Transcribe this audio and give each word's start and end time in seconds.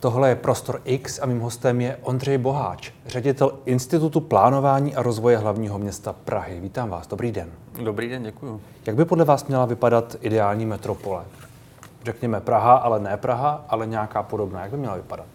Tohle 0.00 0.28
je 0.28 0.34
Prostor 0.34 0.80
X 0.84 1.18
a 1.22 1.26
mým 1.26 1.40
hostem 1.40 1.80
je 1.80 1.96
Ondřej 2.02 2.38
Boháč, 2.38 2.92
ředitel 3.06 3.52
Institutu 3.64 4.20
plánování 4.20 4.96
a 4.96 5.02
rozvoje 5.02 5.38
hlavního 5.38 5.78
města 5.78 6.12
Prahy. 6.12 6.60
Vítám 6.60 6.90
vás, 6.90 7.06
dobrý 7.06 7.32
den. 7.32 7.48
Dobrý 7.84 8.08
den, 8.08 8.22
děkuji. 8.22 8.60
Jak 8.86 8.96
by 8.96 9.04
podle 9.04 9.24
vás 9.24 9.46
měla 9.46 9.64
vypadat 9.64 10.16
ideální 10.20 10.66
metropole? 10.66 11.24
Řekněme 12.04 12.40
Praha, 12.40 12.76
ale 12.76 13.00
ne 13.00 13.16
Praha, 13.16 13.64
ale 13.68 13.86
nějaká 13.86 14.22
podobná. 14.22 14.62
Jak 14.62 14.70
by 14.70 14.76
měla 14.76 14.96
vypadat? 14.96 15.26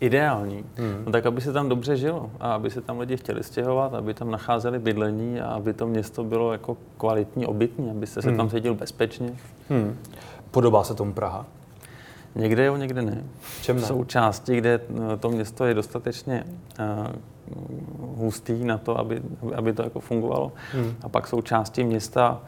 Ideální. 0.00 0.64
Hmm. 0.76 1.02
No 1.06 1.12
tak, 1.12 1.26
aby 1.26 1.40
se 1.40 1.52
tam 1.52 1.68
dobře 1.68 1.96
žilo 1.96 2.30
a 2.40 2.54
aby 2.54 2.70
se 2.70 2.80
tam 2.80 2.98
lidi 2.98 3.16
chtěli 3.16 3.42
stěhovat, 3.42 3.94
aby 3.94 4.14
tam 4.14 4.30
nacházeli 4.30 4.78
bydlení 4.78 5.40
a 5.40 5.46
aby 5.46 5.72
to 5.72 5.86
město 5.86 6.24
bylo 6.24 6.52
jako 6.52 6.76
kvalitní, 6.98 7.46
obytní, 7.46 7.90
abyste 7.90 8.22
se 8.22 8.28
hmm. 8.28 8.36
tam 8.36 8.50
cítil 8.50 8.74
bezpečně. 8.74 9.36
Hmm. 9.68 9.98
Podobá 10.50 10.84
se 10.84 10.94
tomu 10.94 11.12
Praha? 11.12 11.46
Někde 12.34 12.64
jo, 12.64 12.76
někde 12.76 13.02
ne. 13.02 13.24
Čem 13.62 13.76
ne? 13.76 13.82
Jsou 13.82 14.04
části, 14.04 14.56
kde 14.56 14.80
eh, 15.12 15.16
to 15.16 15.30
město 15.30 15.64
je 15.64 15.74
dostatečně 15.74 16.44
uh, 16.80 17.06
hustý 18.16 18.64
na 18.64 18.78
to, 18.78 18.98
aby, 18.98 19.22
aby 19.54 19.72
to 19.72 19.82
jako 19.82 20.00
fungovalo. 20.00 20.52
Hmm. 20.72 20.94
A 21.02 21.08
pak 21.08 21.26
jsou 21.26 21.40
části 21.42 21.84
města 21.84 22.40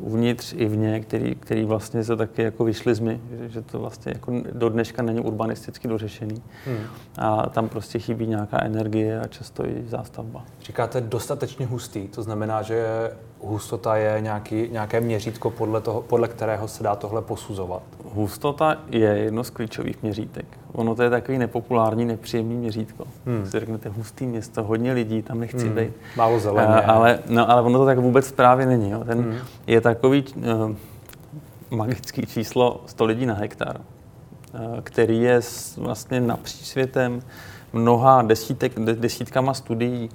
uh, 0.00 0.06
uvnitř 0.06 0.54
i 0.56 0.68
vně, 0.68 1.00
který, 1.00 1.34
který 1.34 1.64
vlastně 1.64 2.04
se 2.04 2.16
taky 2.16 2.42
jako 2.42 2.64
vyšly 2.64 2.94
zmy, 2.94 3.20
že, 3.38 3.48
že 3.48 3.62
to 3.62 3.78
vlastně 3.78 4.12
jako 4.14 4.32
do 4.52 4.68
dneška 4.68 5.02
není 5.02 5.20
urbanisticky 5.20 5.88
dořešený. 5.88 6.42
Hmm. 6.66 6.84
A 7.18 7.48
tam 7.48 7.68
prostě 7.68 7.98
chybí 7.98 8.26
nějaká 8.26 8.64
energie 8.64 9.20
a 9.20 9.26
často 9.26 9.66
i 9.66 9.84
zástavba. 9.86 10.44
Říkáte 10.62 11.00
dostatečně 11.00 11.66
hustý, 11.66 12.08
to 12.08 12.22
znamená, 12.22 12.62
že 12.62 13.10
hustota 13.42 13.96
je 13.96 14.20
nějaký, 14.20 14.68
nějaké 14.68 15.00
měřítko, 15.00 15.50
podle, 15.50 15.80
toho, 15.80 16.02
podle 16.02 16.28
kterého 16.28 16.68
se 16.68 16.82
dá 16.82 16.96
tohle 16.96 17.22
posuzovat? 17.22 17.82
Hustota 18.14 18.76
je 18.90 19.08
jedno 19.08 19.44
z 19.44 19.50
klíčových 19.50 20.02
měřítek. 20.02 20.46
Ono 20.72 20.94
to 20.94 21.02
je 21.02 21.10
takový 21.10 21.38
nepopulární, 21.38 22.04
nepříjemný 22.04 22.56
měřítko. 22.56 23.04
Hmm. 23.26 23.46
Si 23.46 23.60
řeknete 23.60 23.88
hustý 23.88 24.26
město, 24.26 24.62
hodně 24.62 24.92
lidí, 24.92 25.22
tam 25.22 25.40
nechci 25.40 25.66
hmm. 25.66 25.76
být. 25.76 25.90
Málo 26.16 26.40
zeleně. 26.40 26.68
A, 26.68 26.92
ale, 26.92 27.18
no, 27.28 27.50
ale 27.50 27.62
ono 27.62 27.78
to 27.78 27.86
tak 27.86 27.98
vůbec 27.98 28.32
právě 28.32 28.66
není. 28.66 28.90
Jo. 28.90 29.04
Ten 29.04 29.22
hmm. 29.22 29.38
je 29.66 29.80
takový 29.80 30.24
uh, 30.36 30.74
magický 31.70 32.26
číslo 32.26 32.80
100 32.86 33.04
lidí 33.04 33.26
na 33.26 33.34
hektar, 33.34 33.80
uh, 33.80 34.80
který 34.80 35.20
je 35.20 35.40
vlastně 35.76 36.20
napříč 36.20 36.66
světem 36.66 37.22
mnoha 37.72 38.22
desítek, 38.22 38.78
desítkama 38.78 39.54
studií 39.54 40.08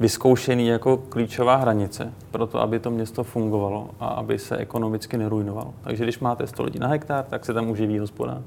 vyzkoušený 0.00 0.66
jako 0.66 0.96
klíčová 0.96 1.56
hranice 1.56 2.12
pro 2.30 2.46
to, 2.46 2.60
aby 2.60 2.78
to 2.78 2.90
město 2.90 3.24
fungovalo 3.24 3.90
a 4.00 4.06
aby 4.06 4.38
se 4.38 4.56
ekonomicky 4.56 5.16
nerujnovalo. 5.16 5.74
Takže 5.80 6.04
když 6.04 6.18
máte 6.18 6.46
100 6.46 6.62
lidí 6.62 6.78
na 6.78 6.88
hektar, 6.88 7.24
tak 7.24 7.44
se 7.44 7.54
tam 7.54 7.70
uživí 7.70 7.98
hospoda, 7.98 8.42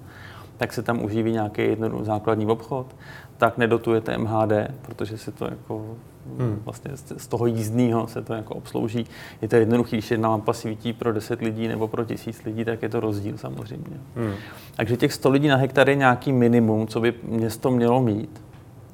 tak 0.58 0.74
se 0.74 0.84
tam 0.84 1.04
uživí 1.04 1.32
nějaký 1.32 1.78
základní 2.02 2.46
obchod, 2.46 2.96
tak 3.38 3.58
nedotujete 3.58 4.18
MHD, 4.18 4.52
protože 4.82 5.18
se 5.18 5.32
to 5.32 5.46
jako 5.46 5.96
hmm. 6.38 6.62
vlastně 6.66 6.92
z 7.18 7.28
toho 7.28 7.46
jízdního 7.46 8.08
se 8.08 8.22
to 8.22 8.34
jako 8.34 8.56
obslouží. 8.56 9.06
Je 9.42 9.48
to 9.48 9.56
jednoduchý, 9.56 9.96
když 9.96 10.12
jedna 10.12 10.30
lampa 10.30 10.54
svítí 10.54 10.94
pro 10.94 11.14
10 11.14 11.42
lidí 11.42 11.68
nebo 11.68 11.88
pro 11.88 12.06
tisíc 12.06 12.44
lidí, 12.44 12.66
tak 12.66 12.84
je 12.84 12.90
to 12.90 13.00
rozdíl 13.00 13.38
samozřejmě. 13.38 13.98
Hmm. 14.16 14.34
Takže 14.76 14.98
těch 14.98 15.14
100 15.14 15.30
lidí 15.30 15.48
na 15.48 15.56
hektar 15.56 15.90
je 15.90 15.96
nějaký 15.96 16.32
minimum, 16.32 16.88
co 16.88 17.02
by 17.02 17.14
město 17.24 17.72
mělo 17.72 18.02
mít, 18.02 18.42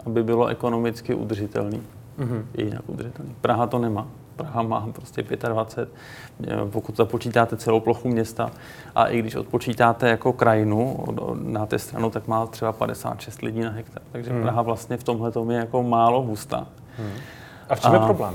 aby 0.05 0.23
bylo 0.23 0.47
ekonomicky 0.47 1.13
udržitelný 1.13 1.81
je 2.57 2.65
jinak 2.65 2.81
udržitelný. 2.87 3.35
Praha 3.41 3.67
to 3.67 3.79
nemá. 3.79 4.07
Praha 4.35 4.61
má 4.61 4.87
prostě 4.93 5.23
25, 5.23 5.89
eh, 6.47 6.69
pokud 6.71 6.97
započítáte 6.97 7.57
celou 7.57 7.79
plochu 7.79 8.07
města 8.07 8.51
a 8.95 9.05
i 9.05 9.19
když 9.19 9.35
odpočítáte 9.35 10.09
jako 10.09 10.33
krajinu 10.33 11.05
na 11.33 11.65
té 11.65 11.79
stranu, 11.79 12.09
tak 12.09 12.27
má 12.27 12.45
třeba 12.45 12.71
56 12.71 13.41
lidí 13.41 13.61
na 13.61 13.69
hektar. 13.69 14.01
Takže 14.11 14.31
hmm. 14.31 14.41
Praha 14.41 14.61
vlastně 14.61 14.97
v 14.97 15.03
tomhle 15.03 15.31
je 15.49 15.57
jako 15.57 15.83
málo 15.83 16.21
hustá. 16.21 16.67
Hmm. 16.97 17.11
A 17.69 17.75
v 17.75 17.79
čem 17.79 17.91
a, 17.91 17.93
je 17.93 17.99
problém? 17.99 18.33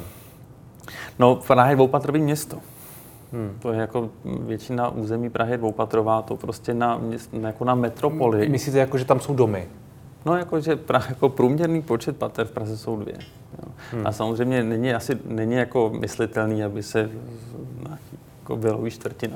No, 1.18 1.36
Praha 1.36 1.70
je 1.70 1.76
dvoupatrový 1.76 2.20
město. 2.20 2.58
Hmm. 3.32 3.56
To 3.62 3.72
je 3.72 3.80
jako 3.80 4.10
většina 4.24 4.88
území 4.88 5.30
Prahy 5.30 5.52
je 5.52 5.58
dvoupatrová, 5.58 6.22
to 6.22 6.36
prostě 6.36 6.74
na, 6.74 7.00
jako 7.40 7.64
na 7.64 7.74
metropoli. 7.74 8.48
Myslíte, 8.48 8.78
jako, 8.78 8.98
že 8.98 9.04
tam 9.04 9.20
jsou 9.20 9.34
domy? 9.34 9.68
No, 10.24 10.36
jako, 10.36 10.60
že 10.60 10.76
pra, 10.76 11.02
jako 11.08 11.28
průměrný 11.28 11.82
počet 11.82 12.16
pater 12.16 12.46
v 12.46 12.50
Praze 12.50 12.78
jsou 12.78 12.96
dvě. 12.96 13.14
Jo. 13.62 13.72
Hmm. 13.92 14.06
A 14.06 14.12
samozřejmě 14.12 14.62
není, 14.62 14.94
asi, 14.94 15.18
není 15.24 15.54
jako 15.54 15.90
myslitelný, 16.00 16.64
aby 16.64 16.82
se 16.82 17.10
nějaký 17.86 18.18
jako 18.40 18.56
bylový 18.56 18.90
čtvrti 18.90 19.30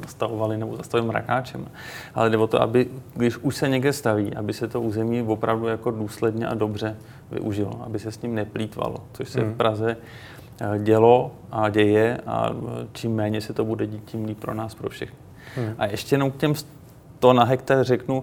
nastavovali 0.00 0.58
nebo 0.58 0.76
zastavili 0.76 1.08
mrakáčem. 1.08 1.66
Ale 2.14 2.30
jde 2.30 2.36
o 2.36 2.46
to, 2.46 2.62
aby, 2.62 2.88
když 3.14 3.36
už 3.36 3.56
se 3.56 3.68
někde 3.68 3.92
staví, 3.92 4.34
aby 4.34 4.52
se 4.52 4.68
to 4.68 4.80
území 4.80 5.22
opravdu 5.22 5.66
jako 5.66 5.90
důsledně 5.90 6.46
a 6.46 6.54
dobře 6.54 6.96
využilo, 7.30 7.82
aby 7.86 7.98
se 7.98 8.12
s 8.12 8.22
ním 8.22 8.34
neplýtvalo, 8.34 8.96
což 9.12 9.28
se 9.28 9.40
hmm. 9.40 9.54
v 9.54 9.56
Praze 9.56 9.96
eh, 10.60 10.78
dělo 10.78 11.32
a 11.50 11.68
děje 11.68 12.18
a 12.26 12.50
eh, 12.50 12.86
čím 12.92 13.14
méně 13.14 13.40
se 13.40 13.52
to 13.52 13.64
bude 13.64 13.86
dít, 13.86 14.04
tím 14.04 14.24
líp 14.24 14.40
pro 14.40 14.54
nás, 14.54 14.74
pro 14.74 14.90
všechny. 14.90 15.18
Hmm. 15.56 15.74
A 15.78 15.86
ještě 15.86 16.14
jenom 16.14 16.30
k 16.30 16.36
těm 16.36 16.54
to 17.18 17.32
na 17.32 17.44
hektar 17.44 17.84
řeknu, 17.84 18.22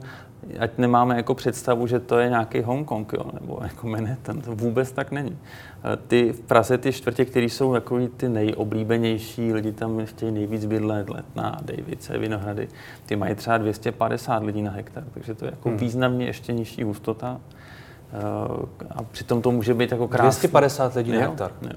ať 0.59 0.77
nemáme 0.77 1.15
jako 1.15 1.35
představu, 1.35 1.87
že 1.87 1.99
to 1.99 2.19
je 2.19 2.29
nějaký 2.29 2.61
Hongkong, 2.61 3.13
jo, 3.13 3.25
nebo 3.39 3.59
jako 3.61 3.87
Manhattan, 3.87 4.41
to 4.41 4.55
vůbec 4.55 4.91
tak 4.91 5.11
není. 5.11 5.37
Eh, 5.83 5.97
ty 6.07 6.31
v 6.31 6.39
Praze 6.39 6.77
ty 6.77 6.93
čtvrtě, 6.93 7.25
které 7.25 7.45
jsou 7.45 7.73
jako 7.73 7.99
ty 8.17 8.29
nejoblíbenější, 8.29 9.53
lidi 9.53 9.71
tam 9.71 10.05
chtějí 10.05 10.31
nejvíc 10.31 10.65
bydlet, 10.65 11.09
Letná, 11.09 11.59
Davice, 11.61 12.17
Vinohrady, 12.17 12.67
ty 13.05 13.15
mají 13.15 13.35
třeba 13.35 13.57
250 13.57 14.43
lidí 14.43 14.61
na 14.61 14.71
hektar, 14.71 15.03
takže 15.13 15.33
to 15.33 15.45
je 15.45 15.51
jako 15.51 15.69
hmm. 15.69 15.77
významně 15.77 16.25
ještě 16.25 16.53
nižší 16.53 16.83
hustota. 16.83 17.39
Eh, 18.13 18.87
a 18.91 19.03
přitom 19.03 19.41
to 19.41 19.51
může 19.51 19.73
být 19.73 19.91
jako 19.91 20.07
krásné. 20.07 20.29
250 20.29 20.95
lidí 20.95 21.11
na 21.11 21.19
hektar? 21.19 21.51
Jo, 21.61 21.69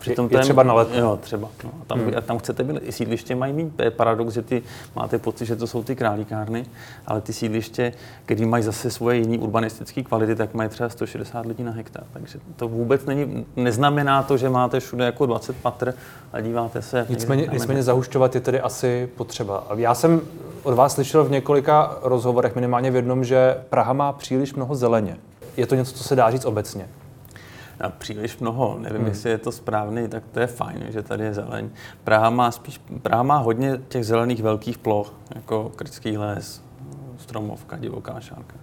přitom 0.00 0.28
je, 0.30 0.36
je 0.38 0.42
třeba 0.42 0.62
na 0.62 0.74
let. 0.74 0.88
Jo, 0.94 1.18
třeba. 1.22 1.48
No. 1.64 1.70
A 1.82 1.84
tam, 1.84 1.98
hmm. 1.98 2.12
a 2.16 2.20
tam 2.20 2.38
chcete 2.38 2.64
být, 2.64 2.76
i 2.82 2.92
sídliště 2.92 3.34
mají 3.34 3.52
mít. 3.52 3.76
To 3.76 3.82
je 3.82 3.90
paradox, 3.90 4.34
že 4.34 4.42
ty 4.42 4.62
máte 4.96 5.18
pocit, 5.18 5.46
že 5.46 5.56
to 5.56 5.66
jsou 5.66 5.82
ty 5.82 5.96
králíkárny, 5.96 6.66
ale 7.06 7.20
ty 7.20 7.32
sídliště, 7.32 7.92
které 8.24 8.46
mají 8.46 8.64
zase 8.64 8.90
svoje 8.90 9.18
jiné 9.18 9.38
urbanistické 9.38 10.02
kvality, 10.02 10.36
tak 10.36 10.54
mají 10.54 10.68
třeba 10.68 10.88
160 10.88 11.46
lidí 11.46 11.62
na 11.62 11.72
hektar. 11.72 12.04
Takže 12.12 12.38
to 12.56 12.68
vůbec 12.68 13.04
není, 13.04 13.46
neznamená 13.56 14.22
to, 14.22 14.36
že 14.36 14.48
máte 14.48 14.80
všude 14.80 15.04
jako 15.04 15.26
20 15.26 15.56
patr 15.56 15.94
a 16.32 16.40
díváte 16.40 16.82
se. 16.82 17.06
Nicméně, 17.08 17.48
nicméně 17.52 17.82
zahušťovat 17.82 18.34
je 18.34 18.40
tedy 18.40 18.60
asi 18.60 19.08
potřeba. 19.16 19.66
Já 19.76 19.94
jsem 19.94 20.20
od 20.62 20.74
vás 20.74 20.94
slyšel 20.94 21.24
v 21.24 21.30
několika 21.30 21.98
rozhovorech, 22.02 22.54
minimálně 22.54 22.90
v 22.90 22.96
jednom, 22.96 23.24
že 23.24 23.56
Praha 23.70 23.92
má 23.92 24.12
příliš 24.12 24.54
mnoho 24.54 24.74
zeleně. 24.74 25.16
Je 25.56 25.66
to 25.66 25.74
něco, 25.74 25.92
co 25.92 26.04
se 26.04 26.16
dá 26.16 26.30
říct 26.30 26.44
obecně? 26.44 26.88
A 27.80 27.88
příliš 27.88 28.38
mnoho. 28.38 28.76
Nevím, 28.78 28.98
hmm. 28.98 29.06
jestli 29.06 29.30
je 29.30 29.38
to 29.38 29.52
správný, 29.52 30.08
tak 30.08 30.22
to 30.32 30.40
je 30.40 30.46
fajn, 30.46 30.86
že 30.88 31.02
tady 31.02 31.24
je 31.24 31.34
zeleň. 31.34 31.70
Praha 32.04 32.30
má, 32.30 32.50
spíš, 32.50 32.80
Praha 33.02 33.22
má 33.22 33.38
hodně 33.38 33.80
těch 33.88 34.06
zelených 34.06 34.42
velkých 34.42 34.78
ploch, 34.78 35.14
jako 35.34 35.72
Krycký 35.76 36.18
les, 36.18 36.62
Stromovka, 37.18 37.76
Divoká 37.76 38.20
šárka. 38.20 38.56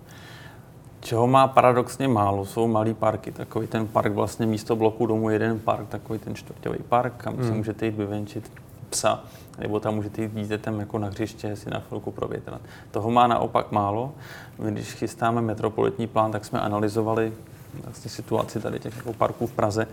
Čeho 1.00 1.28
má 1.28 1.48
paradoxně 1.48 2.08
málo, 2.08 2.46
jsou 2.46 2.68
malý 2.68 2.94
parky. 2.94 3.32
Takový 3.32 3.68
ten 3.68 3.88
park 3.88 4.14
vlastně 4.14 4.46
místo 4.46 4.76
bloku 4.76 5.06
domu 5.06 5.30
jeden 5.30 5.60
park, 5.60 5.88
takový 5.88 6.20
ten 6.20 6.36
čtvrtový 6.36 6.80
park, 6.90 7.14
kam 7.18 7.36
hmm. 7.36 7.48
si 7.48 7.52
můžete 7.52 7.86
jít 7.86 7.96
vyvenčit 7.96 8.52
psa, 8.90 9.24
nebo 9.60 9.80
tam 9.80 9.96
můžete 9.96 10.22
jít 10.22 10.34
dítětem 10.34 10.80
jako 10.80 11.00
na 11.00 11.08
hřiště 11.08 11.56
si 11.56 11.70
na 11.70 11.80
chvilku 11.80 12.12
provětrat. 12.12 12.62
Toho 12.92 13.12
má 13.12 13.28
naopak 13.28 13.72
málo. 13.72 14.14
My, 14.60 14.72
když 14.72 14.94
chystáme 14.94 15.42
metropolitní 15.42 16.08
plán, 16.08 16.32
tak 16.32 16.46
jsme 16.46 16.60
analyzovali 16.60 17.34
vlastně 17.84 18.12
situaci 18.12 18.60
tady 18.60 18.80
těch 18.80 18.98
jako 18.98 19.14
parků 19.14 19.48
v 19.48 19.52
Praze. 19.52 19.88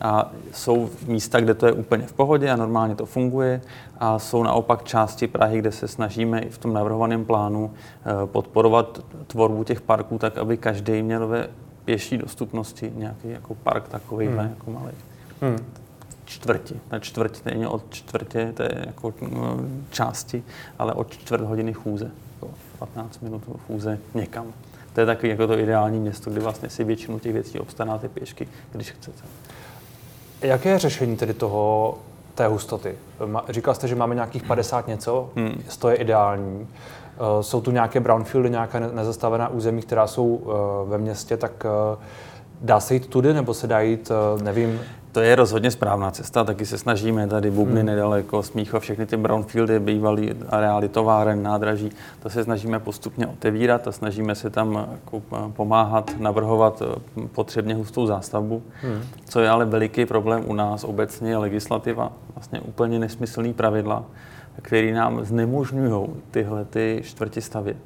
A 0.00 0.32
jsou 0.52 0.90
místa, 1.06 1.40
kde 1.40 1.54
to 1.54 1.66
je 1.66 1.72
úplně 1.72 2.06
v 2.06 2.12
pohodě 2.12 2.50
a 2.50 2.56
normálně 2.56 2.94
to 2.94 3.06
funguje. 3.06 3.60
A 3.98 4.18
jsou 4.18 4.42
naopak 4.42 4.84
části 4.84 5.26
Prahy, 5.26 5.58
kde 5.58 5.72
se 5.72 5.88
snažíme 5.88 6.40
i 6.40 6.50
v 6.50 6.58
tom 6.58 6.72
navrhovaném 6.72 7.24
plánu 7.24 7.70
eh, 7.74 8.26
podporovat 8.26 9.00
tvorbu 9.26 9.64
těch 9.64 9.80
parků 9.80 10.18
tak, 10.18 10.38
aby 10.38 10.56
každý 10.56 11.02
měl 11.02 11.26
ve 11.26 11.48
pěší 11.84 12.18
dostupnosti 12.18 12.92
nějaký 12.94 13.30
jako 13.30 13.54
park 13.54 13.88
takový 13.88 14.26
hmm. 14.26 14.38
jako 14.38 14.70
malý. 14.70 14.94
Hmm. 15.40 15.58
Čtvrti. 16.24 16.80
Na 16.92 16.98
čtvrť 16.98 17.44
není 17.44 17.66
od 17.66 17.82
čtvrtě, 17.90 18.52
to 18.56 18.62
je 18.62 18.84
jako 18.86 19.14
no, 19.30 19.56
části, 19.90 20.44
ale 20.78 20.92
od 20.92 21.10
čtvrt 21.10 21.44
hodiny 21.44 21.72
chůze. 21.72 22.10
15 22.78 23.20
minut 23.20 23.42
chůze 23.66 23.98
někam 24.14 24.52
to 24.94 25.00
je 25.00 25.06
takový 25.06 25.28
jako 25.28 25.46
to 25.46 25.58
ideální 25.58 26.00
město, 26.00 26.30
kde 26.30 26.40
vlastně 26.40 26.70
si 26.70 26.84
většinu 26.84 27.18
těch 27.18 27.32
věcí 27.32 27.60
obstaráte 27.60 28.08
pěšky, 28.08 28.48
když 28.72 28.90
chcete. 28.90 29.22
Jaké 30.40 30.68
je 30.68 30.78
řešení 30.78 31.16
tedy 31.16 31.34
toho, 31.34 31.98
té 32.34 32.46
hustoty? 32.46 32.94
Říkal 33.48 33.74
jste, 33.74 33.88
že 33.88 33.94
máme 33.94 34.14
nějakých 34.14 34.42
50 34.42 34.86
něco, 34.86 35.30
hmm. 35.36 35.62
to 35.78 35.88
je 35.88 35.96
ideální. 35.96 36.68
Eh, 37.16 37.42
jsou 37.42 37.60
tu 37.60 37.70
nějaké 37.70 38.00
brownfieldy, 38.00 38.50
nějaká 38.50 38.78
nezastavená 38.78 39.48
území, 39.48 39.82
která 39.82 40.06
jsou 40.06 40.40
eh, 40.42 40.90
ve 40.90 40.98
městě, 40.98 41.36
tak 41.36 41.66
eh, 41.66 41.96
dá 42.60 42.80
se 42.80 42.94
jít 42.94 43.06
tudy, 43.06 43.34
nebo 43.34 43.54
se 43.54 43.66
dá 43.66 43.80
jít, 43.80 44.12
nevím, 44.42 44.80
To 45.14 45.20
je 45.20 45.34
rozhodně 45.34 45.70
správná 45.70 46.10
cesta, 46.10 46.44
taky 46.44 46.66
se 46.66 46.78
snažíme 46.78 47.26
tady 47.26 47.50
Bubny 47.50 47.80
hmm. 47.80 47.86
nedaleko, 47.86 48.42
Smíchov, 48.42 48.82
všechny 48.82 49.06
ty 49.06 49.16
brownfieldy, 49.16 49.80
bývalý 49.80 50.30
areály 50.48 50.88
továren, 50.88 51.42
nádraží, 51.42 51.90
to 52.22 52.30
se 52.30 52.44
snažíme 52.44 52.78
postupně 52.78 53.26
otevírat 53.26 53.88
a 53.88 53.92
snažíme 53.92 54.34
se 54.34 54.50
tam 54.50 54.88
jako 54.92 55.22
pomáhat, 55.52 56.10
navrhovat 56.18 56.82
eh, 56.82 57.28
potřebně 57.28 57.74
hustou 57.74 58.06
zástavbu. 58.06 58.62
Hmm. 58.82 59.02
Co 59.24 59.40
je 59.40 59.48
ale 59.48 59.64
veliký 59.64 60.06
problém 60.06 60.42
u 60.46 60.54
nás 60.54 60.84
obecně 60.84 61.30
je 61.30 61.36
legislativa, 61.36 62.12
vlastně 62.34 62.60
úplně 62.60 62.98
nesmyslný 62.98 63.52
pravidla, 63.52 64.04
které 64.62 64.92
nám 64.92 65.24
znemožňují 65.24 66.08
tyhle 66.30 66.64
ty 66.64 67.00
čtvrti 67.04 67.40
stavy. 67.40 67.76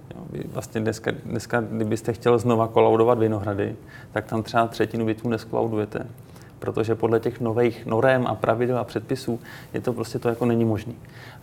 Vlastně 0.52 0.80
dneska, 0.80 1.10
dneska, 1.24 1.60
kdybyste 1.60 2.12
chtěl 2.12 2.38
znova 2.38 2.68
kolaudovat 2.68 3.18
Vinohrady, 3.18 3.76
tak 4.12 4.26
tam 4.26 4.42
třeba 4.42 4.66
třetinu 4.66 5.06
bytů 5.06 5.28
neskolaudujete 5.28 6.06
protože 6.58 6.94
podle 6.94 7.20
těch 7.20 7.40
nových 7.40 7.86
norem 7.86 8.26
a 8.26 8.34
pravidel 8.34 8.78
a 8.78 8.84
předpisů 8.84 9.40
je 9.74 9.80
to 9.80 9.92
prostě 9.92 10.18
to 10.18 10.28
jako 10.28 10.46
není 10.46 10.64
možné. 10.64 10.92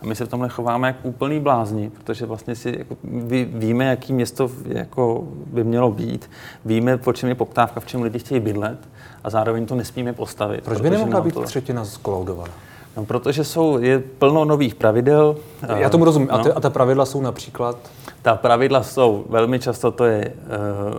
A 0.02 0.06
my 0.06 0.14
se 0.14 0.24
v 0.24 0.28
tomhle 0.28 0.48
chováme 0.48 0.88
jako 0.88 1.08
úplný 1.08 1.40
blázni, 1.40 1.90
protože 1.90 2.26
vlastně 2.26 2.54
si 2.54 2.74
jako, 2.78 2.96
ví, 3.04 3.44
víme, 3.44 3.84
jaký 3.84 4.12
město 4.12 4.50
jako 4.66 5.24
by 5.46 5.64
mělo 5.64 5.90
být, 5.90 6.30
víme, 6.64 6.96
po 6.96 7.12
čem 7.12 7.28
je 7.28 7.34
poptávka, 7.34 7.80
v 7.80 7.86
čem 7.86 8.02
lidi 8.02 8.18
chtějí 8.18 8.40
bydlet 8.40 8.88
a 9.24 9.30
zároveň 9.30 9.66
to 9.66 9.74
nesmíme 9.74 10.12
postavit. 10.12 10.64
Proč 10.64 10.80
by 10.80 10.90
nemohla 10.90 11.20
být 11.20 11.34
to... 11.34 11.42
třetina 11.42 11.84
skolaudovaná? 11.84 12.52
No, 12.96 13.04
protože 13.04 13.44
jsou, 13.44 13.78
je 13.78 13.98
plno 13.98 14.44
nových 14.44 14.74
pravidel. 14.74 15.36
Já 15.76 15.90
tomu 15.90 16.04
rozumím. 16.04 16.28
No. 16.28 16.34
A, 16.34 16.42
ty, 16.42 16.52
a 16.52 16.60
ta 16.60 16.70
pravidla 16.70 17.06
jsou 17.06 17.20
například? 17.20 17.78
Ta 18.22 18.36
pravidla 18.36 18.82
jsou, 18.82 19.24
velmi 19.28 19.58
často 19.58 19.90
to 19.90 20.04
je 20.04 20.32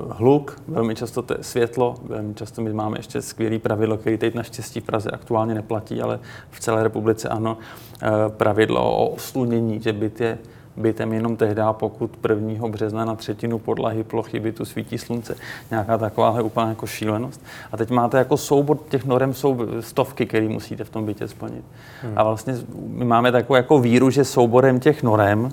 uh, 0.06 0.14
hluk, 0.18 0.62
velmi 0.68 0.96
často 0.96 1.22
to 1.22 1.34
je 1.34 1.38
světlo, 1.42 1.96
velmi 2.04 2.34
často 2.34 2.62
my 2.62 2.74
máme 2.74 3.00
ještě 3.00 3.22
skvělý 3.22 3.60
pravidlo, 3.60 3.98
který 3.98 4.18
teď 4.18 4.36
naštěstí 4.36 4.80
v 4.80 4.84
Praze 4.84 5.12
aktuálně 5.12 5.54
neplatí, 5.54 6.02
ale 6.02 6.20
v 6.52 6.60
celé 6.60 6.84
republice 6.84 7.30
ano, 7.30 7.58
uh, 7.58 8.10
pravidlo 8.30 8.98
o 8.98 9.08
oslunění, 9.08 9.82
že 9.82 9.94
byt 9.94 10.22
je 10.22 10.38
bytem 10.78 11.14
jenom 11.14 11.38
tehdy, 11.38 11.62
pokud 11.72 12.12
1. 12.30 12.68
března 12.68 13.06
na 13.06 13.16
třetinu 13.16 13.60
podlahy 13.60 14.04
plochy 14.04 14.40
bytu 14.40 14.66
svítí 14.66 14.98
slunce. 14.98 15.36
Nějaká 15.72 15.98
takováhle 15.98 16.42
úplná 16.42 16.70
jako 16.70 16.88
šílenost. 16.88 17.42
A 17.72 17.78
teď 17.78 17.90
máte 17.90 18.18
jako 18.18 18.38
soubor 18.38 18.78
těch 18.90 19.06
norem, 19.06 19.34
jsou 19.34 19.58
stovky, 19.80 20.26
které 20.26 20.50
musíte 20.50 20.84
v 20.84 20.90
tom 20.90 21.06
bytě 21.06 21.28
splnit. 21.28 21.64
Hmm. 22.02 22.14
A 22.16 22.24
vlastně 22.24 22.54
my 22.88 23.06
máme 23.06 23.32
takovou 23.32 23.56
jako 23.56 23.80
víru, 23.80 24.10
že 24.10 24.26
souborem 24.26 24.80
těch 24.80 25.04
norem 25.04 25.52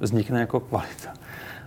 vznikne 0.00 0.40
jako 0.40 0.60
kvalita 0.60 1.25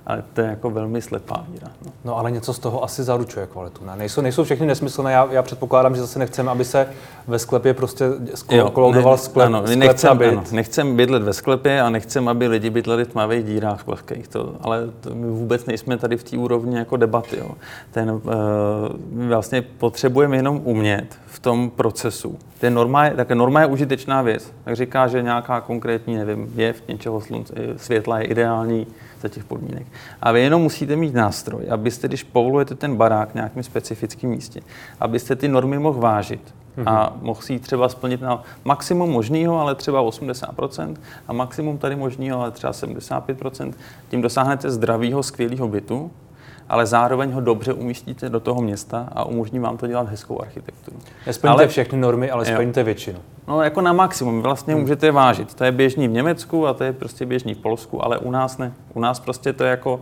ale 0.10 0.24
to 0.34 0.42
je 0.42 0.48
jako 0.48 0.70
velmi 0.70 1.02
slepá 1.02 1.46
víra. 1.50 1.68
No. 1.86 1.92
no 2.06 2.18
ale 2.18 2.32
něco 2.32 2.54
z 2.54 2.60
toho 2.60 2.84
asi 2.84 3.04
zaručuje 3.04 3.48
kvalitu. 3.48 3.86
Ne? 3.86 3.96
Nejsou, 3.96 4.22
nejsou 4.22 4.44
všechny 4.44 4.68
nesmyslné. 4.68 5.12
Já, 5.12 5.28
já 5.32 5.42
předpokládám, 5.42 5.96
že 5.96 6.02
zase 6.02 6.20
nechceme, 6.20 6.52
aby 6.52 6.66
se 6.66 6.88
ve 7.28 7.40
sklepě 7.40 7.74
prostě 7.74 8.06
koloudoval 8.74 9.18
sklep, 9.18 9.46
ano, 9.46 9.62
sklep 9.62 9.80
nechcem, 9.80 10.18
byt. 10.18 10.28
Ano, 10.28 10.44
nechcem 10.52 10.96
bydlet 10.96 11.24
ve 11.24 11.34
sklepě 11.34 11.82
a 11.82 11.90
nechcem, 11.90 12.28
aby 12.28 12.48
lidi 12.48 12.70
bydleli 12.70 13.06
v 13.06 13.08
tmavých 13.08 13.46
dírách 13.46 13.88
vlhkých. 13.88 14.28
To, 14.28 14.56
ale 14.62 14.90
to, 15.00 15.16
my 15.16 15.28
vůbec 15.28 15.66
nejsme 15.66 15.98
tady 15.98 16.18
v 16.18 16.24
té 16.24 16.38
úrovni 16.38 16.78
jako 16.78 16.98
debaty. 16.98 17.38
Jo. 17.38 17.52
Ten, 17.92 18.12
uh, 18.12 18.22
my 19.12 19.28
vlastně 19.28 19.62
potřebujeme 19.62 20.36
jenom 20.36 20.62
umět 20.64 21.18
v 21.26 21.40
tom 21.40 21.70
procesu. 21.70 22.38
Ten 22.60 22.74
norma 22.74 23.06
je, 23.06 23.12
také 23.12 23.36
norma 23.36 23.62
je 23.62 23.68
užitečná 23.68 24.22
věc. 24.22 24.52
Tak 24.64 24.76
říká, 24.76 25.08
že 25.08 25.22
nějaká 25.22 25.62
konkrétní, 25.62 26.16
nevím, 26.18 26.54
jev 26.56 26.84
něčeho 26.88 27.22
slunce, 27.22 27.54
světla 27.78 28.20
je 28.20 28.26
ideální, 28.26 28.88
za 29.22 29.30
těch 29.30 29.44
podmínek. 29.44 29.88
A 30.22 30.32
vy 30.32 30.42
jenom 30.42 30.62
musíte 30.62 30.96
mít 30.96 31.14
nástroj, 31.14 31.66
abyste, 31.70 32.08
když 32.08 32.24
povolujete 32.24 32.76
ten 32.76 32.96
barák 32.96 33.32
v 33.32 33.36
nějakém 33.36 33.64
specifickém 33.64 34.30
místě, 34.30 34.62
abyste 35.00 35.36
ty 35.36 35.48
normy 35.48 35.80
mohl 35.80 36.00
vážit 36.00 36.54
a 36.86 37.10
mhm. 37.10 37.20
mohl 37.22 37.42
si 37.42 37.54
ji 37.54 37.60
třeba 37.60 37.90
splnit 37.90 38.22
na 38.22 38.44
maximum 38.66 39.10
možného, 39.10 39.60
ale 39.60 39.76
třeba 39.76 40.04
80% 40.04 40.96
a 41.28 41.34
maximum 41.34 41.78
tady 41.78 41.96
možného, 41.96 42.42
ale 42.42 42.52
třeba 42.52 42.74
75%. 42.74 43.74
Tím 44.10 44.22
dosáhnete 44.22 44.72
zdravého, 44.72 45.24
skvělého 45.24 45.68
bytu, 45.68 46.12
ale 46.70 46.86
zároveň 46.86 47.32
ho 47.32 47.42
dobře 47.42 47.74
umístíte 47.74 48.30
do 48.30 48.40
toho 48.40 48.62
města 48.62 49.10
a 49.12 49.26
umožní 49.26 49.60
vám 49.60 49.78
to 49.78 49.88
dělat 49.88 50.10
hezkou 50.10 50.42
architekturu. 50.42 50.98
Nesplníte 51.28 51.54
ale, 51.54 51.68
všechny 51.68 51.98
normy, 51.98 52.32
ale 52.32 52.46
splníte 52.46 52.84
většinu. 52.84 53.20
No 53.48 53.62
jako 53.62 53.82
na 53.82 53.94
maximum, 53.94 54.42
vlastně 54.42 54.74
hmm. 54.74 54.82
můžete 54.82 55.12
vážit. 55.12 55.54
To 55.54 55.64
je 55.64 55.72
běžný 55.72 56.08
v 56.08 56.12
Německu 56.12 56.68
a 56.68 56.74
to 56.74 56.84
je 56.84 56.94
prostě 56.94 57.26
běžný 57.26 57.54
v 57.54 57.58
Polsku, 57.58 58.06
ale 58.06 58.18
u 58.18 58.32
nás 58.32 58.58
ne. 58.58 58.74
U 58.94 59.00
nás 59.00 59.20
prostě 59.20 59.54
to 59.54 59.64
je 59.64 59.70
jako 59.70 60.00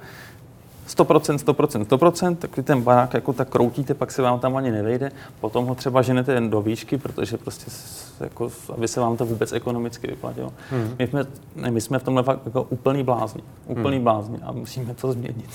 100%, 0.87 1.37
100%, 1.37 1.85
100%, 1.85 2.35
tak 2.35 2.57
vy 2.57 2.63
ten 2.63 2.81
barák 2.81 3.13
jako 3.13 3.33
tak 3.33 3.49
kroutíte, 3.49 3.93
pak 3.93 4.11
se 4.11 4.21
vám 4.21 4.39
tam 4.39 4.55
ani 4.55 4.71
nevejde, 4.71 5.11
potom 5.41 5.65
ho 5.65 5.75
třeba 5.75 6.01
ženete 6.01 6.33
jen 6.33 6.49
do 6.49 6.61
výšky, 6.61 6.97
protože 6.97 7.37
prostě 7.37 7.71
jako, 8.19 8.49
aby 8.73 8.87
se 8.87 8.99
vám 8.99 9.17
to 9.17 9.25
vůbec 9.25 9.51
ekonomicky 9.51 10.07
vyplatilo. 10.07 10.53
Hmm. 10.69 10.95
My, 10.99 11.07
jsme, 11.07 11.25
ne, 11.55 11.71
my 11.71 11.81
jsme 11.81 11.99
v 11.99 12.03
tomhle 12.03 12.23
fakt 12.23 12.39
jako 12.45 12.63
úplný 12.69 13.03
blázni, 13.03 13.41
úplný 13.67 13.95
hmm. 13.95 14.03
blázni 14.03 14.37
a 14.43 14.51
musíme 14.51 14.93
to 14.93 15.11
změnit. 15.11 15.49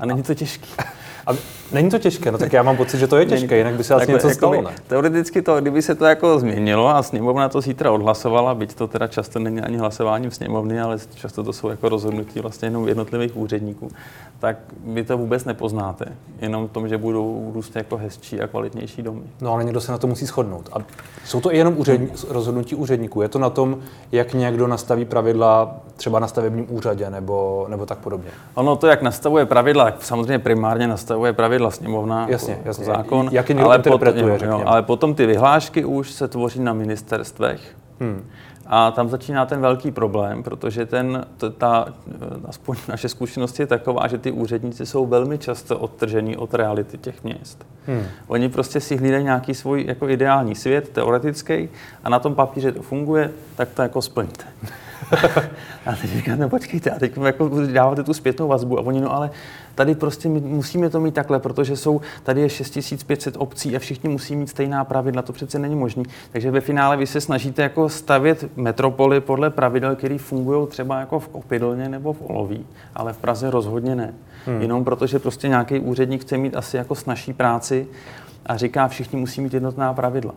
A 0.00 0.06
není 0.06 0.22
to 0.22 0.34
těžké. 0.34 0.66
A 1.26 1.30
není 1.72 1.90
to 1.90 1.98
těžké, 1.98 2.32
no 2.32 2.38
tak 2.38 2.52
já 2.52 2.62
mám 2.62 2.76
pocit, 2.76 2.98
že 2.98 3.06
to 3.06 3.16
je 3.16 3.26
těžké, 3.26 3.56
jinak 3.56 3.74
by 3.74 3.84
se 3.84 3.94
asi 3.94 4.12
něco 4.12 4.28
jako 4.28 4.36
stalo, 4.36 4.62
ne? 4.62 4.70
Teoreticky 4.86 5.42
to, 5.42 5.60
kdyby 5.60 5.82
se 5.82 5.94
to 5.94 6.04
jako 6.04 6.38
změnilo 6.38 6.88
a 6.88 7.02
sněmovna 7.02 7.48
to 7.48 7.60
zítra 7.60 7.92
odhlasovala, 7.92 8.54
byť 8.54 8.74
to 8.74 8.88
teda 8.88 9.06
často 9.06 9.38
není 9.38 9.60
ani 9.60 9.76
hlasování 9.76 10.30
v 10.30 10.34
sněmovně, 10.34 10.82
ale 10.82 10.98
často 11.14 11.44
to 11.44 11.52
jsou 11.52 11.68
jako 11.68 11.88
rozhodnutí 11.88 12.40
vlastně 12.40 12.66
jenom 12.66 12.88
jednotlivých 12.88 13.36
úředníků, 13.36 13.90
tak 14.40 14.56
vy 14.84 15.04
to 15.04 15.18
vůbec 15.18 15.44
nepoznáte. 15.44 16.04
Jenom 16.40 16.68
v 16.68 16.70
tom, 16.70 16.88
že 16.88 16.98
budou 16.98 17.50
růst 17.54 17.76
jako 17.76 17.96
hezčí 17.96 18.40
a 18.40 18.46
kvalitnější 18.46 19.02
domy. 19.02 19.22
No 19.40 19.52
ale 19.52 19.64
někdo 19.64 19.80
se 19.80 19.92
na 19.92 19.98
to 19.98 20.06
musí 20.06 20.26
shodnout. 20.26 20.68
A 20.72 20.76
jsou 21.24 21.40
to 21.40 21.54
i 21.54 21.58
jenom 21.58 21.78
úřední, 21.78 22.08
rozhodnutí 22.28 22.74
úředníků. 22.74 23.22
Je 23.22 23.28
to 23.28 23.38
na 23.38 23.50
tom, 23.50 23.78
jak 24.12 24.34
někdo 24.34 24.66
nastaví 24.66 25.04
pravidla 25.04 25.76
třeba 25.96 26.18
na 26.18 26.28
stavebním 26.28 26.66
úřadě 26.68 27.10
nebo, 27.10 27.66
nebo 27.68 27.86
tak 27.86 27.98
podobně. 27.98 28.30
Ono 28.54 28.76
to, 28.76 28.86
jak 28.86 29.02
nastavuje 29.02 29.46
pravidla, 29.46 29.92
samozřejmě 29.98 30.38
primárně 30.38 30.88
nastavuje 30.88 31.32
pravidla 31.32 31.70
sněmovna, 31.70 32.26
jasně, 32.28 32.52
jako 32.52 32.68
jasně. 32.68 32.84
zákon, 32.84 33.28
jak 33.32 33.48
je 33.48 33.56
ale, 33.56 33.76
interpretuje, 33.76 34.38
potom, 34.38 34.48
jo, 34.48 34.62
ale 34.66 34.82
potom 34.82 35.14
ty 35.14 35.26
vyhlášky 35.26 35.84
už 35.84 36.10
se 36.10 36.28
tvoří 36.28 36.60
na 36.60 36.72
ministerstvech. 36.72 37.76
Hmm. 38.00 38.24
A 38.72 38.90
tam 38.90 39.08
začíná 39.08 39.46
ten 39.46 39.60
velký 39.60 39.90
problém, 39.90 40.42
protože 40.42 40.86
ten, 40.86 41.26
to, 41.36 41.50
ta, 41.50 41.86
aspoň 42.44 42.76
naše 42.88 43.08
zkušenost 43.08 43.60
je 43.60 43.66
taková, 43.66 44.08
že 44.08 44.18
ty 44.18 44.30
úředníci 44.30 44.86
jsou 44.86 45.06
velmi 45.06 45.38
často 45.38 45.78
odtržení 45.78 46.36
od 46.36 46.54
reality 46.54 46.98
těch 46.98 47.24
měst. 47.24 47.66
Hmm. 47.86 48.02
Oni 48.26 48.48
prostě 48.48 48.80
si 48.80 48.96
hlídají 48.96 49.24
nějaký 49.24 49.54
svůj 49.54 49.84
jako 49.88 50.08
ideální 50.08 50.54
svět, 50.54 50.88
teoretický, 50.88 51.68
a 52.04 52.10
na 52.10 52.18
tom 52.18 52.34
papíře 52.34 52.72
to 52.72 52.82
funguje, 52.82 53.30
tak 53.56 53.68
to 53.68 53.82
jako 53.82 54.02
splňte. 54.02 54.44
a 55.86 55.92
teď 56.00 56.10
říkám, 56.10 56.38
no 56.38 56.48
počkejte, 56.48 56.90
a 56.90 56.98
teď 56.98 57.16
jako 57.16 57.50
dáváte 57.72 58.02
tu 58.02 58.14
zpětnou 58.14 58.48
vazbu 58.48 58.78
a 58.78 58.82
oni, 58.82 59.00
no 59.00 59.14
ale 59.14 59.30
tady 59.74 59.94
prostě 59.94 60.28
my 60.28 60.40
musíme 60.40 60.90
to 60.90 61.00
mít 61.00 61.14
takhle, 61.14 61.38
protože 61.38 61.76
jsou, 61.76 62.00
tady 62.22 62.40
je 62.40 62.48
6500 62.48 63.34
obcí 63.38 63.76
a 63.76 63.78
všichni 63.78 64.10
musí 64.10 64.36
mít 64.36 64.48
stejná 64.48 64.84
pravidla, 64.84 65.22
to 65.22 65.32
přece 65.32 65.58
není 65.58 65.76
možné. 65.76 66.02
Takže 66.32 66.50
ve 66.50 66.60
finále 66.60 66.96
vy 66.96 67.06
se 67.06 67.20
snažíte 67.20 67.62
jako 67.62 67.88
stavět 67.88 68.56
metropoly 68.56 69.20
podle 69.20 69.50
pravidel, 69.50 69.96
které 69.96 70.18
fungují 70.18 70.66
třeba 70.66 71.00
jako 71.00 71.20
v 71.20 71.28
Opidlně 71.32 71.88
nebo 71.88 72.12
v 72.12 72.22
Oloví, 72.22 72.66
ale 72.94 73.12
v 73.12 73.18
Praze 73.18 73.50
rozhodně 73.50 73.96
ne. 73.96 74.14
Hmm. 74.46 74.62
Jenom 74.62 74.84
protože 74.84 75.18
prostě 75.18 75.48
nějaký 75.48 75.80
úředník 75.80 76.22
chce 76.22 76.36
mít 76.36 76.56
asi 76.56 76.76
jako 76.76 76.94
snažší 76.94 77.32
práci 77.32 77.86
a 78.46 78.56
říká, 78.56 78.88
všichni 78.88 79.20
musí 79.20 79.40
mít 79.40 79.54
jednotná 79.54 79.94
pravidla 79.94 80.34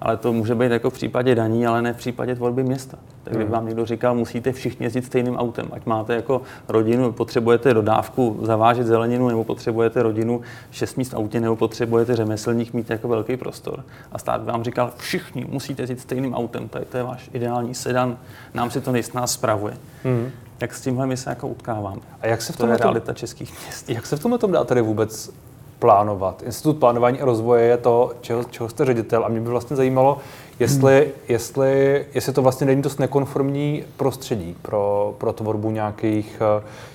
ale 0.00 0.16
to 0.16 0.32
může 0.32 0.54
být 0.54 0.72
jako 0.72 0.90
v 0.90 0.92
případě 0.92 1.34
daní, 1.34 1.66
ale 1.66 1.82
ne 1.82 1.92
v 1.92 1.96
případě 1.96 2.34
tvorby 2.34 2.62
města. 2.62 2.98
Tak 3.24 3.32
kdyby 3.32 3.44
hmm. 3.44 3.52
vám 3.52 3.66
někdo 3.66 3.86
říkal, 3.86 4.14
musíte 4.14 4.52
všichni 4.52 4.86
jezdit 4.86 5.04
stejným 5.04 5.36
autem, 5.36 5.68
ať 5.72 5.86
máte 5.86 6.14
jako 6.14 6.42
rodinu, 6.68 7.12
potřebujete 7.12 7.74
dodávku, 7.74 8.38
zavážet 8.42 8.86
zeleninu, 8.86 9.28
nebo 9.28 9.44
potřebujete 9.44 10.02
rodinu 10.02 10.40
šest 10.70 10.96
míst 10.96 11.14
autě, 11.14 11.40
nebo 11.40 11.56
potřebujete 11.56 12.16
řemeslník 12.16 12.72
mít 12.72 12.90
jako 12.90 13.08
velký 13.08 13.36
prostor. 13.36 13.84
A 14.12 14.18
stát 14.18 14.44
vám 14.44 14.64
říkal, 14.64 14.92
všichni 14.96 15.46
musíte 15.48 15.82
jezdit 15.82 16.00
stejným 16.00 16.34
autem, 16.34 16.68
tady 16.68 16.84
to 16.84 16.96
je 16.96 17.02
váš 17.02 17.30
ideální 17.32 17.74
sedan, 17.74 18.18
nám 18.54 18.70
si 18.70 18.80
to 18.80 18.92
nejsnáz 18.92 19.32
spravuje. 19.32 19.74
Hmm. 20.04 20.30
Jak 20.60 20.74
s 20.74 20.80
tímhle 20.80 21.06
my 21.06 21.16
se 21.16 21.30
jako 21.30 21.48
utkáváme. 21.48 22.00
A 22.20 22.26
jak 22.26 22.42
se 22.42 22.52
v 22.52 22.56
tom 22.56 22.68
to 22.68 22.72
je 22.72 22.78
realita 22.78 23.12
českých 23.12 23.54
měst. 23.62 23.90
Jak 23.90 24.06
se 24.06 24.16
v 24.16 24.20
tomhle 24.20 24.38
tom 24.38 24.52
dá 24.52 24.64
tady 24.64 24.82
vůbec 24.82 25.30
plánovat. 25.78 26.42
Institut 26.42 26.78
plánování 26.78 27.20
a 27.20 27.24
rozvoje 27.24 27.64
je 27.64 27.76
to, 27.76 28.12
čeho, 28.20 28.44
čeho 28.44 28.68
jste 28.68 28.84
ředitel 28.84 29.24
a 29.24 29.28
mě 29.28 29.40
by 29.40 29.48
vlastně 29.48 29.76
zajímalo, 29.76 30.18
jestli, 30.60 31.00
hmm. 31.00 31.12
jestli, 31.28 32.06
jestli 32.14 32.32
to 32.32 32.42
vlastně 32.42 32.66
není 32.66 32.82
dost 32.82 32.98
nekonformní 32.98 33.84
prostředí 33.96 34.56
pro, 34.62 35.14
pro 35.18 35.32
tvorbu 35.32 35.70
nějakých, 35.70 36.42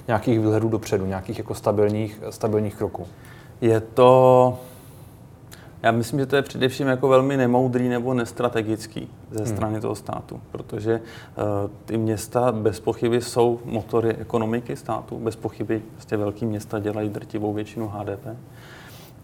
nějakých 0.07 0.39
výhledů 0.39 0.69
dopředu, 0.69 1.05
nějakých 1.05 1.37
jako 1.37 1.55
stabilních, 1.55 2.19
stabilních 2.29 2.75
kroků. 2.75 3.07
Je 3.61 3.79
to, 3.79 4.59
já 5.83 5.91
myslím, 5.91 6.19
že 6.19 6.25
to 6.25 6.35
je 6.35 6.41
především 6.41 6.87
jako 6.87 7.07
velmi 7.07 7.37
nemoudrý 7.37 7.89
nebo 7.89 8.13
nestrategický 8.13 9.09
ze 9.31 9.43
hmm. 9.43 9.47
strany 9.47 9.73
hmm. 9.73 9.81
toho 9.81 9.95
státu, 9.95 10.39
protože 10.51 10.99
uh, 10.99 11.43
ty 11.85 11.97
města 11.97 12.51
bez 12.51 12.79
pochyby 12.79 13.21
jsou 13.21 13.59
motory 13.65 14.15
ekonomiky 14.15 14.75
státu, 14.75 15.19
bez 15.19 15.35
pochyby 15.35 15.81
vlastně 15.93 16.17
velký 16.17 16.45
města 16.45 16.79
dělají 16.79 17.09
drtivou 17.09 17.53
většinu 17.53 17.87
HDP. 17.87 18.27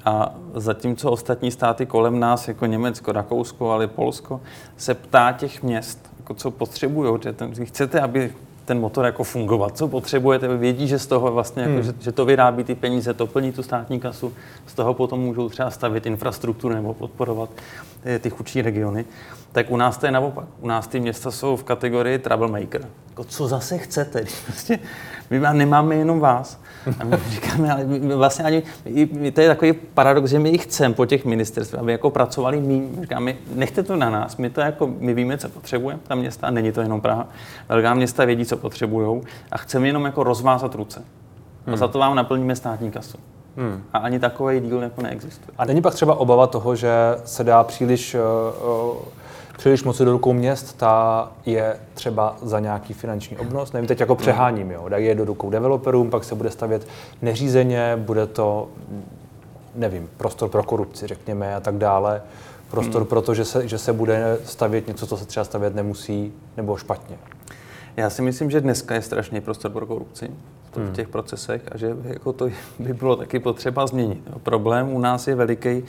A 0.10 0.34
zatímco 0.54 1.12
ostatní 1.12 1.52
státy 1.52 1.86
kolem 1.86 2.20
nás, 2.20 2.48
jako 2.48 2.66
Německo, 2.66 3.12
Rakousko, 3.12 3.72
ale 3.72 3.88
Polsko, 3.88 4.42
se 4.78 4.94
ptá 4.94 5.32
těch 5.32 5.64
měst, 5.64 6.10
jako 6.18 6.34
co 6.34 6.52
potřebují, 6.52 7.20
že 7.52 7.66
chcete, 7.66 8.02
aby 8.02 8.34
ten 8.66 8.80
motor 8.80 9.06
jako 9.06 9.24
fungovat, 9.24 9.78
co 9.78 9.88
potřebujete, 9.88 10.58
vědí, 10.58 10.88
že 10.88 11.00
z 11.00 11.08
toho 11.08 11.32
vlastně, 11.32 11.64
jako, 11.64 11.74
hmm. 11.74 11.84
že, 11.84 11.94
že, 12.00 12.12
to 12.12 12.26
vyrábí 12.26 12.64
ty 12.64 12.76
peníze, 12.76 13.14
to 13.14 13.28
plní 13.28 13.52
tu 13.52 13.64
státní 13.64 14.00
kasu, 14.00 14.34
z 14.68 14.74
toho 14.74 14.94
potom 14.94 15.20
můžou 15.20 15.50
třeba 15.50 15.72
stavit 15.72 16.06
infrastrukturu 16.06 16.76
nebo 16.76 16.94
podporovat 16.94 17.50
ty, 18.04 18.20
ty 18.20 18.30
chudší 18.30 18.62
regiony, 18.62 19.06
tak 19.52 19.72
u 19.72 19.78
nás 19.78 19.98
to 19.98 20.06
je 20.06 20.12
naopak. 20.12 20.46
U 20.62 20.68
nás 20.68 20.88
ty 20.88 21.00
města 21.00 21.32
jsou 21.32 21.56
v 21.56 21.64
kategorii 21.64 22.20
troublemaker. 22.20 22.82
Jako, 23.10 23.24
co 23.24 23.48
zase 23.48 23.78
chcete? 23.78 24.24
Vlastně, 24.48 24.80
my 25.30 25.40
nemáme 25.54 25.96
jenom 25.96 26.20
vás. 26.20 26.60
A 27.00 27.04
my 27.06 27.18
říkáme, 27.30 27.72
ale 27.72 27.84
my 27.84 28.16
vlastně 28.16 28.46
ani, 28.46 28.64
to 29.34 29.42
je 29.42 29.48
takový 29.48 29.74
paradox, 29.74 30.30
že 30.30 30.40
my 30.40 30.50
jich 30.50 30.64
chceme 30.64 30.96
po 30.96 31.06
těch 31.06 31.26
ministerstvech, 31.26 31.82
aby 31.82 31.92
jako 31.92 32.10
pracovali 32.10 32.62
mý. 32.62 32.90
Říkáme, 33.02 33.36
nechte 33.56 33.84
to 33.84 33.96
na 33.96 34.10
nás, 34.10 34.38
my 34.38 34.50
to 34.50 34.62
jako, 34.62 34.90
my 35.00 35.14
víme, 35.14 35.38
co 35.38 35.50
potřebujeme, 35.50 36.02
ta 36.08 36.16
města, 36.16 36.50
není 36.50 36.72
to 36.72 36.82
jenom 36.82 37.02
Praha. 37.02 37.28
Velká 37.70 37.94
města 37.94 38.26
vědí, 38.26 38.46
co 38.46 38.58
potřebují 38.58 39.22
a 39.52 39.58
chceme 39.58 39.88
jenom 39.88 40.06
jako 40.06 40.24
rozvázat 40.24 40.76
ruce. 40.76 41.04
A 41.74 41.78
za 41.78 41.88
to 41.88 42.00
vám 42.00 42.16
naplníme 42.16 42.56
státní 42.56 42.92
kasu. 42.92 43.18
Hmm. 43.58 43.84
A 43.94 43.98
ani 43.98 44.20
takový 44.20 44.60
díl 44.60 44.84
jako 44.84 45.02
neexistuje. 45.02 45.56
A 45.58 45.66
není 45.66 45.82
pak 45.82 45.94
třeba 45.94 46.16
obava 46.16 46.48
toho, 46.48 46.76
že 46.76 46.90
se 47.26 47.44
dá 47.44 47.64
příliš 47.64 48.16
uh, 48.16 48.22
příliš 49.60 49.84
moc 49.84 49.98
do 49.98 50.12
rukou 50.12 50.34
měst, 50.34 50.78
ta 50.78 51.32
je 51.46 51.76
třeba 51.94 52.38
za 52.42 52.60
nějaký 52.60 52.94
finanční 52.94 53.38
obnos. 53.38 53.74
Nevím, 53.74 53.88
teď 53.88 54.00
jako 54.00 54.16
přeháním, 54.16 54.72
jo. 54.72 54.90
Dají 54.90 55.06
je 55.06 55.16
do 55.16 55.26
rukou 55.26 55.50
developerům, 55.50 56.10
pak 56.10 56.24
se 56.24 56.36
bude 56.36 56.52
stavět 56.52 56.88
neřízeně, 57.22 57.98
bude 57.98 58.28
to, 58.28 58.70
nevím, 59.76 60.10
prostor 60.18 60.50
pro 60.50 60.64
korupci, 60.64 61.08
řekněme, 61.08 61.56
a 61.56 61.60
tak 61.60 61.78
dále. 61.78 62.22
Prostor 62.72 63.02
hmm. 63.02 63.08
pro 63.08 63.22
to, 63.22 63.34
že 63.34 63.46
se, 63.46 63.68
že 63.68 63.78
se 63.78 63.94
bude 63.94 64.38
stavět 64.44 64.88
něco, 64.88 65.08
co 65.08 65.18
se 65.18 65.26
třeba 65.26 65.44
stavět 65.44 65.76
nemusí, 65.76 66.34
nebo 66.58 66.78
špatně. 66.78 67.18
Já 67.98 68.10
si 68.10 68.22
myslím, 68.22 68.52
že 68.52 68.62
dneska 68.62 68.96
je 68.96 69.02
strašný 69.02 69.42
prostor 69.42 69.72
pro 69.72 69.86
korupci 69.86 70.32
v 70.72 70.78
hmm. 70.78 70.94
těch 70.94 71.08
procesech 71.08 71.62
a 71.72 71.78
že 71.78 71.96
jako 72.04 72.34
to 72.34 72.50
by 72.80 72.94
bylo 72.94 73.16
taky 73.16 73.40
potřeba 73.40 73.88
změnit. 73.88 74.22
Problém 74.44 74.94
u 74.94 75.00
nás 75.00 75.28
je 75.28 75.36
veliký 75.36 75.84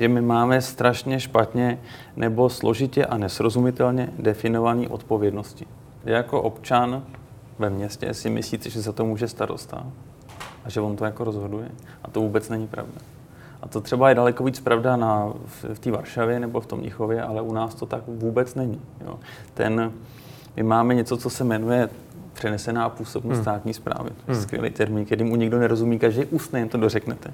že 0.00 0.08
my 0.08 0.22
máme 0.22 0.60
strašně 0.60 1.20
špatně 1.20 1.80
nebo 2.16 2.48
složitě 2.48 3.06
a 3.06 3.18
nesrozumitelně 3.18 4.08
definované 4.18 4.88
odpovědnosti. 4.88 5.66
Jako 6.04 6.42
občan 6.42 7.02
ve 7.58 7.70
městě 7.70 8.14
si 8.14 8.30
myslíte, 8.30 8.70
že 8.70 8.80
za 8.80 8.92
to 8.92 9.04
může 9.04 9.28
starosta 9.28 9.86
a 10.64 10.70
že 10.70 10.80
on 10.80 10.96
to 10.96 11.04
jako 11.04 11.24
rozhoduje. 11.24 11.68
A 12.04 12.10
to 12.10 12.20
vůbec 12.20 12.48
není 12.48 12.66
pravda. 12.66 13.00
A 13.62 13.68
to 13.68 13.80
třeba 13.80 14.08
je 14.08 14.14
daleko 14.14 14.44
víc 14.44 14.60
pravda 14.60 14.96
na, 14.96 15.32
v, 15.46 15.64
v 15.74 15.78
té 15.78 15.90
Varšavě 15.90 16.40
nebo 16.40 16.60
v 16.60 16.66
tom 16.66 16.78
Mnichově, 16.78 17.22
ale 17.22 17.42
u 17.42 17.52
nás 17.52 17.74
to 17.74 17.86
tak 17.86 18.02
vůbec 18.06 18.54
není. 18.54 18.80
Jo. 19.04 19.18
Ten, 19.54 19.92
my 20.56 20.62
máme 20.62 20.94
něco, 20.94 21.16
co 21.16 21.30
se 21.30 21.44
jmenuje 21.44 21.88
přenesená 22.32 22.88
působnost 22.88 23.36
hmm. 23.36 23.44
státní 23.44 23.74
zprávy. 23.74 24.10
To 24.10 24.32
je 24.32 24.34
hmm. 24.34 24.42
skvělý 24.42 24.70
termín, 24.70 25.04
který 25.04 25.24
mu 25.24 25.36
nikdo 25.36 25.58
nerozumí, 25.58 25.98
každý 25.98 26.24
ústně 26.24 26.58
jen 26.58 26.68
to 26.68 26.78
dořeknete. 26.78 27.30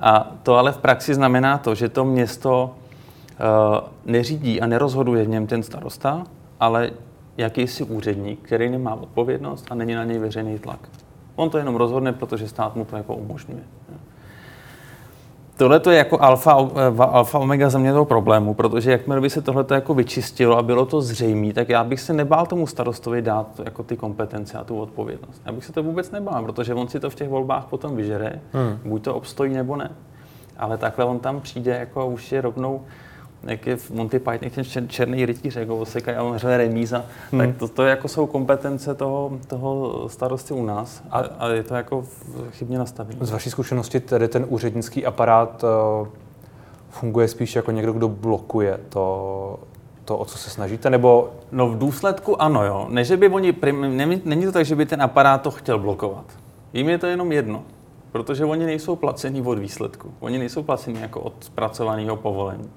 A 0.00 0.36
to 0.42 0.56
ale 0.56 0.72
v 0.72 0.78
praxi 0.78 1.14
znamená 1.14 1.58
to, 1.58 1.74
že 1.74 1.88
to 1.88 2.04
město 2.04 2.74
uh, 2.74 3.88
neřídí 4.04 4.60
a 4.60 4.66
nerozhoduje 4.66 5.24
v 5.24 5.28
něm 5.28 5.46
ten 5.46 5.62
starosta, 5.62 6.24
ale 6.60 6.90
jakýsi 7.36 7.84
úředník, 7.84 8.38
který 8.42 8.70
nemá 8.70 8.94
odpovědnost 8.94 9.66
a 9.70 9.74
není 9.74 9.94
na 9.94 10.04
něj 10.04 10.18
veřejný 10.18 10.58
tlak. 10.58 10.88
On 11.36 11.50
to 11.50 11.58
jenom 11.58 11.76
rozhodne, 11.76 12.12
protože 12.12 12.48
stát 12.48 12.76
mu 12.76 12.84
to 12.84 12.96
jako 12.96 13.14
umožňuje. 13.14 13.62
Tohle 15.60 15.80
je 15.90 15.96
jako 15.96 16.22
alfa, 16.22 16.68
eh, 16.74 17.02
alfa 17.02 17.38
omega 17.38 17.70
za 17.70 17.78
mě 17.78 17.92
toho 17.92 18.04
problému, 18.04 18.54
protože 18.54 18.90
jakmile 18.90 19.20
by 19.20 19.30
se 19.30 19.42
tohle 19.42 19.64
jako 19.70 19.94
vyčistilo 19.94 20.58
a 20.58 20.62
bylo 20.62 20.86
to 20.86 21.00
zřejmé, 21.00 21.52
tak 21.52 21.68
já 21.68 21.84
bych 21.84 22.00
se 22.00 22.12
nebál 22.12 22.46
tomu 22.46 22.66
starostovi 22.66 23.22
dát 23.22 23.60
jako 23.64 23.82
ty 23.82 23.96
kompetence 23.96 24.58
a 24.58 24.64
tu 24.64 24.80
odpovědnost. 24.80 25.42
Já 25.46 25.52
bych 25.52 25.64
se 25.64 25.72
to 25.72 25.82
vůbec 25.82 26.10
nebál, 26.10 26.44
protože 26.44 26.74
on 26.74 26.88
si 26.88 27.00
to 27.00 27.10
v 27.10 27.14
těch 27.14 27.28
volbách 27.28 27.66
potom 27.66 27.96
vyžere, 27.96 28.40
hmm. 28.52 28.78
buď 28.84 29.02
to 29.02 29.14
obstojí 29.14 29.54
nebo 29.54 29.76
ne. 29.76 29.90
Ale 30.58 30.78
takhle 30.78 31.04
on 31.04 31.18
tam 31.18 31.40
přijde 31.40 31.76
jako 31.76 32.06
už 32.06 32.32
je 32.32 32.40
rovnou 32.40 32.80
jak 33.42 33.66
je 33.66 33.76
v 33.76 33.90
Monty 33.90 34.18
Python 34.18 34.64
ten 34.64 34.88
černý 34.88 35.26
rytíř, 35.26 35.56
jako 35.56 35.76
osekají 35.76 36.16
a 36.16 36.22
on 36.22 36.38
řve 36.38 36.56
remíza, 36.56 37.04
hmm. 37.30 37.40
tak 37.40 37.56
to, 37.56 37.68
to 37.68 37.82
jako 37.82 38.08
jsou 38.08 38.26
kompetence 38.26 38.94
toho, 38.94 39.32
toho 39.46 40.04
starosty 40.08 40.54
u 40.54 40.64
nás 40.64 41.02
a, 41.10 41.18
a 41.18 41.48
je 41.48 41.62
to 41.62 41.74
jako 41.74 42.04
chybně 42.50 42.78
nastavené. 42.78 43.16
Z 43.20 43.30
vaší 43.30 43.50
zkušenosti 43.50 44.00
tedy 44.00 44.28
ten 44.28 44.46
úřednický 44.48 45.06
aparát 45.06 45.64
uh, 45.64 46.08
funguje 46.90 47.28
spíš 47.28 47.56
jako 47.56 47.70
někdo, 47.70 47.92
kdo 47.92 48.08
blokuje 48.08 48.80
to, 48.88 49.58
to, 50.04 50.18
o 50.18 50.24
co 50.24 50.38
se 50.38 50.50
snažíte, 50.50 50.90
nebo... 50.90 51.30
No 51.52 51.68
v 51.68 51.78
důsledku 51.78 52.42
ano, 52.42 52.64
jo. 52.64 52.86
Ne, 52.90 53.04
že 53.04 53.16
by 53.16 53.28
oni, 53.28 53.52
prim, 53.52 53.96
není, 53.96 54.22
není 54.24 54.44
to 54.44 54.52
tak, 54.52 54.64
že 54.64 54.76
by 54.76 54.86
ten 54.86 55.02
aparát 55.02 55.42
to 55.42 55.50
chtěl 55.50 55.78
blokovat. 55.78 56.24
Jím 56.72 56.88
je 56.88 56.98
to 56.98 57.06
jenom 57.06 57.32
jedno, 57.32 57.62
protože 58.12 58.44
oni 58.44 58.66
nejsou 58.66 58.96
placení 58.96 59.42
od 59.42 59.58
výsledku. 59.58 60.14
Oni 60.20 60.38
nejsou 60.38 60.62
placení 60.62 61.00
jako 61.00 61.20
od 61.20 61.32
zpracovaného 61.40 62.16
povolení 62.16 62.70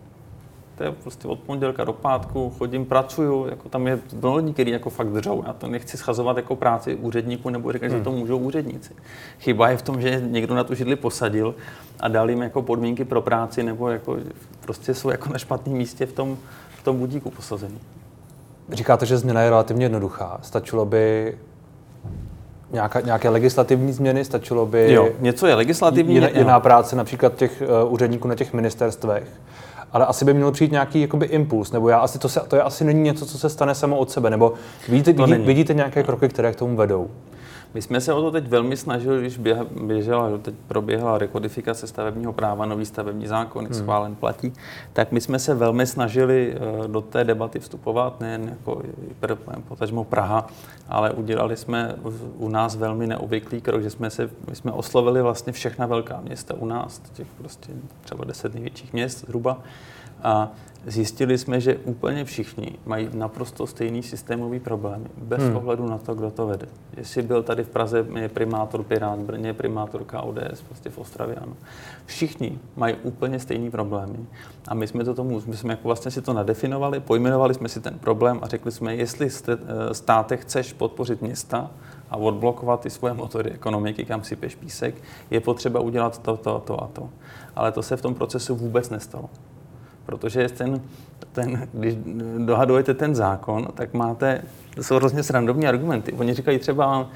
to 0.78 0.84
je 0.84 0.92
prostě 0.92 1.28
od 1.28 1.40
pondělka 1.40 1.84
do 1.84 1.94
pátku, 1.94 2.54
chodím, 2.58 2.86
pracuju, 2.86 3.48
jako 3.50 3.70
tam 3.70 3.88
je 3.88 4.00
mnoho 4.14 4.36
lidí, 4.36 4.54
kteří 4.54 4.72
jako 4.72 4.90
fakt 4.90 5.08
držou. 5.08 5.44
Já 5.48 5.54
to 5.54 5.68
nechci 5.68 5.98
schazovat 5.98 6.38
jako 6.38 6.56
práci 6.56 6.96
úředníků 6.96 7.50
nebo 7.50 7.72
říkat, 7.72 7.88
hmm. 7.88 7.98
že 7.98 8.04
to 8.04 8.12
můžou 8.12 8.38
úředníci. 8.38 8.94
Chyba 9.40 9.70
je 9.70 9.78
v 9.78 9.82
tom, 9.82 10.02
že 10.02 10.22
někdo 10.28 10.56
na 10.56 10.64
tu 10.64 10.76
židli 10.76 10.96
posadil 10.96 11.56
a 12.00 12.08
dal 12.08 12.30
jim 12.30 12.42
jako 12.42 12.62
podmínky 12.62 13.06
pro 13.06 13.22
práci 13.22 13.64
nebo 13.64 13.90
jako 13.90 14.18
prostě 14.62 14.94
jsou 14.94 15.10
jako 15.10 15.30
na 15.30 15.38
špatném 15.38 15.76
místě 15.78 16.06
v 16.06 16.14
tom, 16.14 16.38
v 16.78 16.84
tom 16.84 16.98
budíku 16.98 17.30
posazený. 17.30 17.80
Říkáte, 18.72 19.06
že 19.06 19.18
změna 19.18 19.42
je 19.42 19.50
relativně 19.50 19.86
jednoduchá. 19.86 20.40
Stačilo 20.42 20.86
by 20.86 21.38
nějaká, 22.72 23.02
nějaké 23.02 23.30
legislativní 23.30 23.94
změny, 23.94 24.26
stačilo 24.26 24.66
by... 24.66 24.94
Jo, 24.94 25.10
něco 25.20 25.48
je 25.48 25.56
legislativní. 25.56 26.16
Jiná, 26.16 26.28
jiná 26.28 26.60
práce 26.60 26.96
například 26.96 27.36
těch 27.36 27.64
uh, 27.86 27.94
úředníků 27.94 28.28
na 28.28 28.36
těch 28.36 28.54
ministerstvech 28.54 29.28
ale 29.94 30.06
asi 30.06 30.26
by 30.26 30.34
měl 30.34 30.52
přijít 30.52 30.72
nějaký 30.72 31.02
jakoby 31.02 31.26
impuls, 31.26 31.72
nebo 31.72 31.90
já 31.90 32.00
asi 32.00 32.20
to, 32.20 32.30
se, 32.30 32.40
to 32.40 32.56
je 32.56 32.62
asi 32.62 32.84
není 32.84 33.02
něco, 33.02 33.26
co 33.26 33.38
se 33.38 33.50
stane 33.50 33.76
samo 33.76 33.98
od 33.98 34.12
sebe, 34.12 34.30
nebo 34.30 34.54
vidíte, 34.90 35.14
vidí, 35.14 35.34
vidíte 35.34 35.74
nějaké 35.74 36.04
kroky, 36.04 36.30
které 36.30 36.52
k 36.52 36.56
tomu 36.56 36.76
vedou? 36.76 37.10
My 37.74 37.82
jsme 37.82 38.02
se 38.02 38.14
o 38.14 38.22
to 38.22 38.32
teď 38.32 38.48
velmi 38.48 38.78
snažili, 38.78 39.22
když 39.22 39.40
běžela, 39.82 40.38
teď 40.38 40.56
proběhla 40.68 41.18
rekodifikace 41.18 41.88
stavebního 41.88 42.34
práva, 42.34 42.66
nový 42.66 42.86
stavební 42.86 43.28
zákon, 43.28 43.66
hmm. 43.66 43.74
schválen 43.74 44.16
platí, 44.16 44.54
tak 44.94 45.12
my 45.12 45.22
jsme 45.22 45.40
se 45.40 45.54
velmi 45.54 45.88
snažili 45.88 46.56
eh, 46.56 46.88
do 46.88 47.02
té 47.02 47.24
debaty 47.24 47.60
vstupovat, 47.60 48.20
nejen 48.20 48.50
jako 48.50 48.82
potažmo 49.68 50.04
Praha, 50.04 50.48
ale 50.90 51.12
udělali 51.12 51.58
jsme 51.58 51.96
u 52.38 52.50
nás 52.50 52.76
velmi 52.76 53.08
neobvyklý 53.08 53.62
krok, 53.62 53.82
že 53.82 53.90
jsme 53.90 54.10
se, 54.10 54.30
my 54.50 54.56
jsme 54.56 54.72
oslovili 54.72 55.22
vlastně 55.22 55.54
všechna 55.54 55.86
velká 55.86 56.22
města 56.22 56.54
u 56.54 56.66
nás, 56.66 57.02
těch 57.14 57.28
prostě 57.38 57.74
třeba 58.02 58.26
deset 58.26 58.54
největších 58.54 58.94
měst 58.94 59.20
zhruba, 59.20 59.58
a 60.24 60.52
zjistili 60.86 61.38
jsme, 61.38 61.62
že 61.62 61.78
úplně 61.78 62.26
všichni 62.26 62.72
mají 62.86 63.10
naprosto 63.14 63.68
stejný 63.68 64.04
systémový 64.04 64.60
problém, 64.60 65.08
bez 65.18 65.44
hmm. 65.44 65.56
ohledu 65.56 65.88
na 65.88 65.98
to, 65.98 66.16
kdo 66.16 66.32
to 66.32 66.48
vede. 66.48 66.68
Jestli 66.98 67.22
byl 67.22 67.44
tady 67.44 67.64
v 67.64 67.70
Praze 67.70 68.06
je 68.20 68.30
primátor 68.30 68.84
Pirát, 68.84 69.20
v 69.20 69.24
Brně 69.24 69.50
je 69.50 69.54
primátorka 69.54 70.22
ODS, 70.22 70.62
prostě 70.68 70.90
v 70.90 70.98
Ostravě, 70.98 71.36
ano. 71.36 71.54
Všichni 72.06 72.60
mají 72.76 72.96
úplně 73.04 73.40
stejný 73.40 73.72
problémy. 73.72 74.20
A 74.68 74.74
my 74.74 74.88
jsme 74.88 75.04
to 75.04 75.14
tomu, 75.14 75.42
my 75.46 75.58
jsme 75.58 75.74
jako 75.74 75.88
vlastně 75.88 76.12
si 76.12 76.22
to 76.22 76.34
nadefinovali, 76.34 77.00
pojmenovali 77.00 77.54
jsme 77.54 77.70
si 77.70 77.82
ten 77.82 78.00
problém 78.00 78.40
a 78.42 78.48
řekli 78.48 78.72
jsme, 78.72 78.96
jestli 78.96 79.28
eh, 79.28 79.94
státe 79.94 80.38
chceš 80.38 80.74
podpořit 80.74 81.22
města, 81.22 81.72
a 82.10 82.18
odblokovat 82.18 82.80
ty 82.80 82.90
svoje 82.90 83.14
motory 83.14 83.52
ekonomiky, 83.52 84.06
kam 84.06 84.24
sypeš 84.24 84.56
písek, 84.56 84.96
je 85.32 85.40
potřeba 85.40 85.80
udělat 85.80 86.18
to, 86.18 86.38
to, 86.38 86.60
to 86.60 86.84
a 86.84 86.88
to. 86.88 87.10
Ale 87.56 87.72
to 87.72 87.84
se 87.84 87.98
v 87.98 88.02
tom 88.02 88.16
procesu 88.16 88.56
vůbec 88.56 88.90
nestalo. 88.90 89.30
Protože 90.06 90.50
ten, 90.50 90.82
ten, 91.32 91.68
když 91.74 91.96
dohadujete 92.46 92.94
ten 92.94 93.16
zákon, 93.16 93.68
tak 93.74 93.94
máte, 93.94 94.42
to 94.76 94.84
jsou 94.84 94.96
hrozně 94.96 95.24
srandovní 95.24 95.68
argumenty. 95.68 96.14
Oni 96.14 96.34
říkají 96.34 96.60
třeba, 96.60 97.08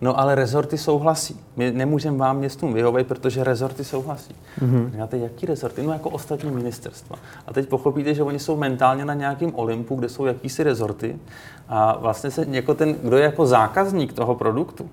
no 0.00 0.20
ale 0.20 0.34
rezorty 0.34 0.78
souhlasí. 0.78 1.40
My 1.56 1.72
nemůžeme 1.72 2.16
vám 2.16 2.38
městům 2.38 2.74
vyhovět, 2.74 3.06
protože 3.06 3.44
rezorty 3.44 3.84
souhlasí. 3.84 4.34
Mm-hmm. 4.60 4.90
Říkáte, 4.90 5.18
jaký 5.18 5.46
rezorty? 5.46 5.82
No 5.82 5.92
jako 5.92 6.10
ostatní 6.10 6.50
ministerstva. 6.50 7.16
A 7.46 7.52
teď 7.52 7.68
pochopíte, 7.68 8.14
že 8.14 8.22
oni 8.22 8.38
jsou 8.38 8.56
mentálně 8.56 9.04
na 9.04 9.14
nějakém 9.14 9.52
Olympu, 9.54 9.94
kde 9.94 10.08
jsou 10.08 10.24
jakýsi 10.24 10.62
rezorty 10.62 11.18
a 11.68 11.98
vlastně 11.98 12.30
se 12.30 12.46
jako 12.50 12.74
ten, 12.74 12.94
kdo 13.02 13.16
je 13.16 13.22
jako 13.22 13.46
zákazník 13.46 14.12
toho 14.12 14.34
produktu, 14.34 14.88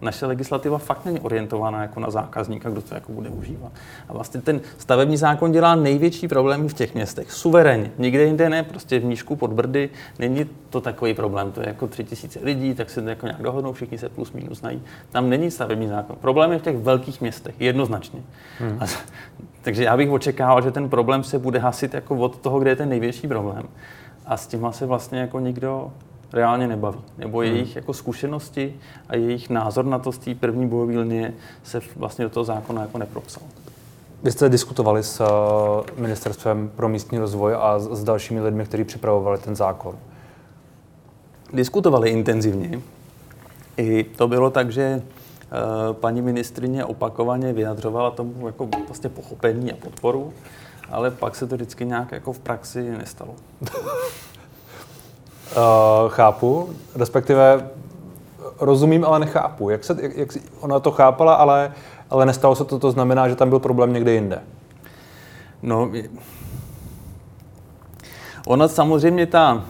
Naše 0.00 0.26
legislativa 0.26 0.78
fakt 0.78 1.04
není 1.04 1.20
orientovaná 1.20 1.82
jako 1.82 2.00
na 2.00 2.10
zákazníka, 2.10 2.70
kdo 2.70 2.82
to 2.82 2.94
jako 2.94 3.12
bude 3.12 3.30
užívat. 3.30 3.72
A 4.08 4.12
vlastně 4.12 4.40
ten 4.40 4.60
stavební 4.78 5.16
zákon 5.16 5.52
dělá 5.52 5.74
největší 5.74 6.28
problémy 6.28 6.68
v 6.68 6.74
těch 6.74 6.94
městech. 6.94 7.32
Suverénně. 7.32 7.90
Nikde 7.98 8.24
jinde 8.24 8.48
ne, 8.48 8.62
prostě 8.62 8.98
v 8.98 9.04
Nížku 9.04 9.36
pod 9.36 9.52
Brdy 9.52 9.90
není 10.18 10.46
to 10.70 10.80
takový 10.80 11.14
problém. 11.14 11.52
To 11.52 11.60
je 11.60 11.68
jako 11.68 11.86
tři 11.86 12.04
tisíce 12.04 12.40
lidí, 12.42 12.74
tak 12.74 12.90
se 12.90 13.02
jako 13.10 13.26
nějak 13.26 13.42
dohodnou, 13.42 13.72
všichni 13.72 13.98
se 13.98 14.08
plus 14.08 14.32
minus 14.32 14.58
znají. 14.58 14.82
Tam 15.10 15.30
není 15.30 15.50
stavební 15.50 15.88
zákon. 15.88 16.16
Problém 16.20 16.52
je 16.52 16.58
v 16.58 16.62
těch 16.62 16.76
velkých 16.76 17.20
městech, 17.20 17.54
jednoznačně. 17.58 18.20
Hmm. 18.58 18.78
A, 18.80 18.84
takže 19.62 19.84
já 19.84 19.96
bych 19.96 20.10
očekával, 20.10 20.62
že 20.62 20.70
ten 20.70 20.88
problém 20.88 21.24
se 21.24 21.38
bude 21.38 21.58
hasit 21.58 21.94
jako 21.94 22.16
od 22.16 22.38
toho, 22.38 22.58
kde 22.58 22.70
je 22.70 22.76
ten 22.76 22.88
největší 22.88 23.28
problém. 23.28 23.62
A 24.26 24.36
s 24.36 24.46
tím 24.46 24.66
se 24.70 24.86
vlastně 24.86 25.18
jako 25.18 25.40
nikdo 25.40 25.92
reálně 26.32 26.66
nebaví. 26.66 26.98
Nebo 27.18 27.38
hmm. 27.38 27.48
jejich 27.48 27.76
jako 27.76 27.92
zkušenosti 27.94 28.74
a 29.08 29.16
jejich 29.16 29.50
názor 29.50 29.84
na 29.84 29.98
to 29.98 30.12
z 30.12 30.18
té 30.18 30.34
první 30.34 30.68
bojové 30.68 30.98
linie 30.98 31.34
se 31.62 31.80
vlastně 31.96 32.24
do 32.24 32.30
toho 32.30 32.44
zákona 32.44 32.82
jako 32.82 32.98
nepropsal. 32.98 33.42
Vy 34.22 34.32
jste 34.32 34.48
diskutovali 34.48 35.02
s 35.02 35.20
eh, 35.20 36.00
Ministerstvem 36.00 36.70
pro 36.76 36.88
místní 36.88 37.18
rozvoj 37.18 37.54
a 37.54 37.78
s 37.78 38.04
dalšími 38.04 38.40
lidmi, 38.40 38.64
kteří 38.64 38.84
připravovali 38.84 39.38
ten 39.38 39.56
zákon? 39.56 39.98
Diskutovali 41.52 42.10
intenzivně. 42.10 42.80
I 43.76 44.04
to 44.04 44.28
bylo 44.28 44.50
tak, 44.50 44.72
že 44.72 44.82
eh, 44.82 45.52
paní 45.92 46.22
ministrině 46.22 46.84
opakovaně 46.84 47.52
vyjadřovala 47.52 48.10
tomu 48.10 48.46
jako 48.46 48.68
vlastně 48.86 49.10
pochopení 49.10 49.72
a 49.72 49.76
podporu, 49.76 50.32
ale 50.90 51.10
pak 51.10 51.36
se 51.36 51.46
to 51.46 51.54
vždycky 51.54 51.84
nějak 51.84 52.12
jako 52.12 52.32
v 52.32 52.38
praxi 52.38 52.90
nestalo. 52.90 53.34
Uh, 55.46 56.08
chápu, 56.08 56.70
respektive 56.94 57.70
rozumím, 58.60 59.04
ale 59.04 59.18
nechápu. 59.18 59.70
Jak, 59.70 59.84
se, 59.84 59.96
jak, 60.00 60.16
jak 60.16 60.28
ona 60.60 60.80
to 60.80 60.90
chápala, 60.90 61.34
ale, 61.34 61.72
ale 62.10 62.26
nestalo 62.26 62.54
se 62.54 62.64
to, 62.64 62.78
to 62.78 62.90
znamená, 62.90 63.28
že 63.28 63.36
tam 63.36 63.48
byl 63.48 63.58
problém 63.58 63.92
někde 63.92 64.12
jinde. 64.12 64.42
No, 65.62 65.90
ona 68.46 68.68
samozřejmě 68.68 69.26
ta 69.26 69.64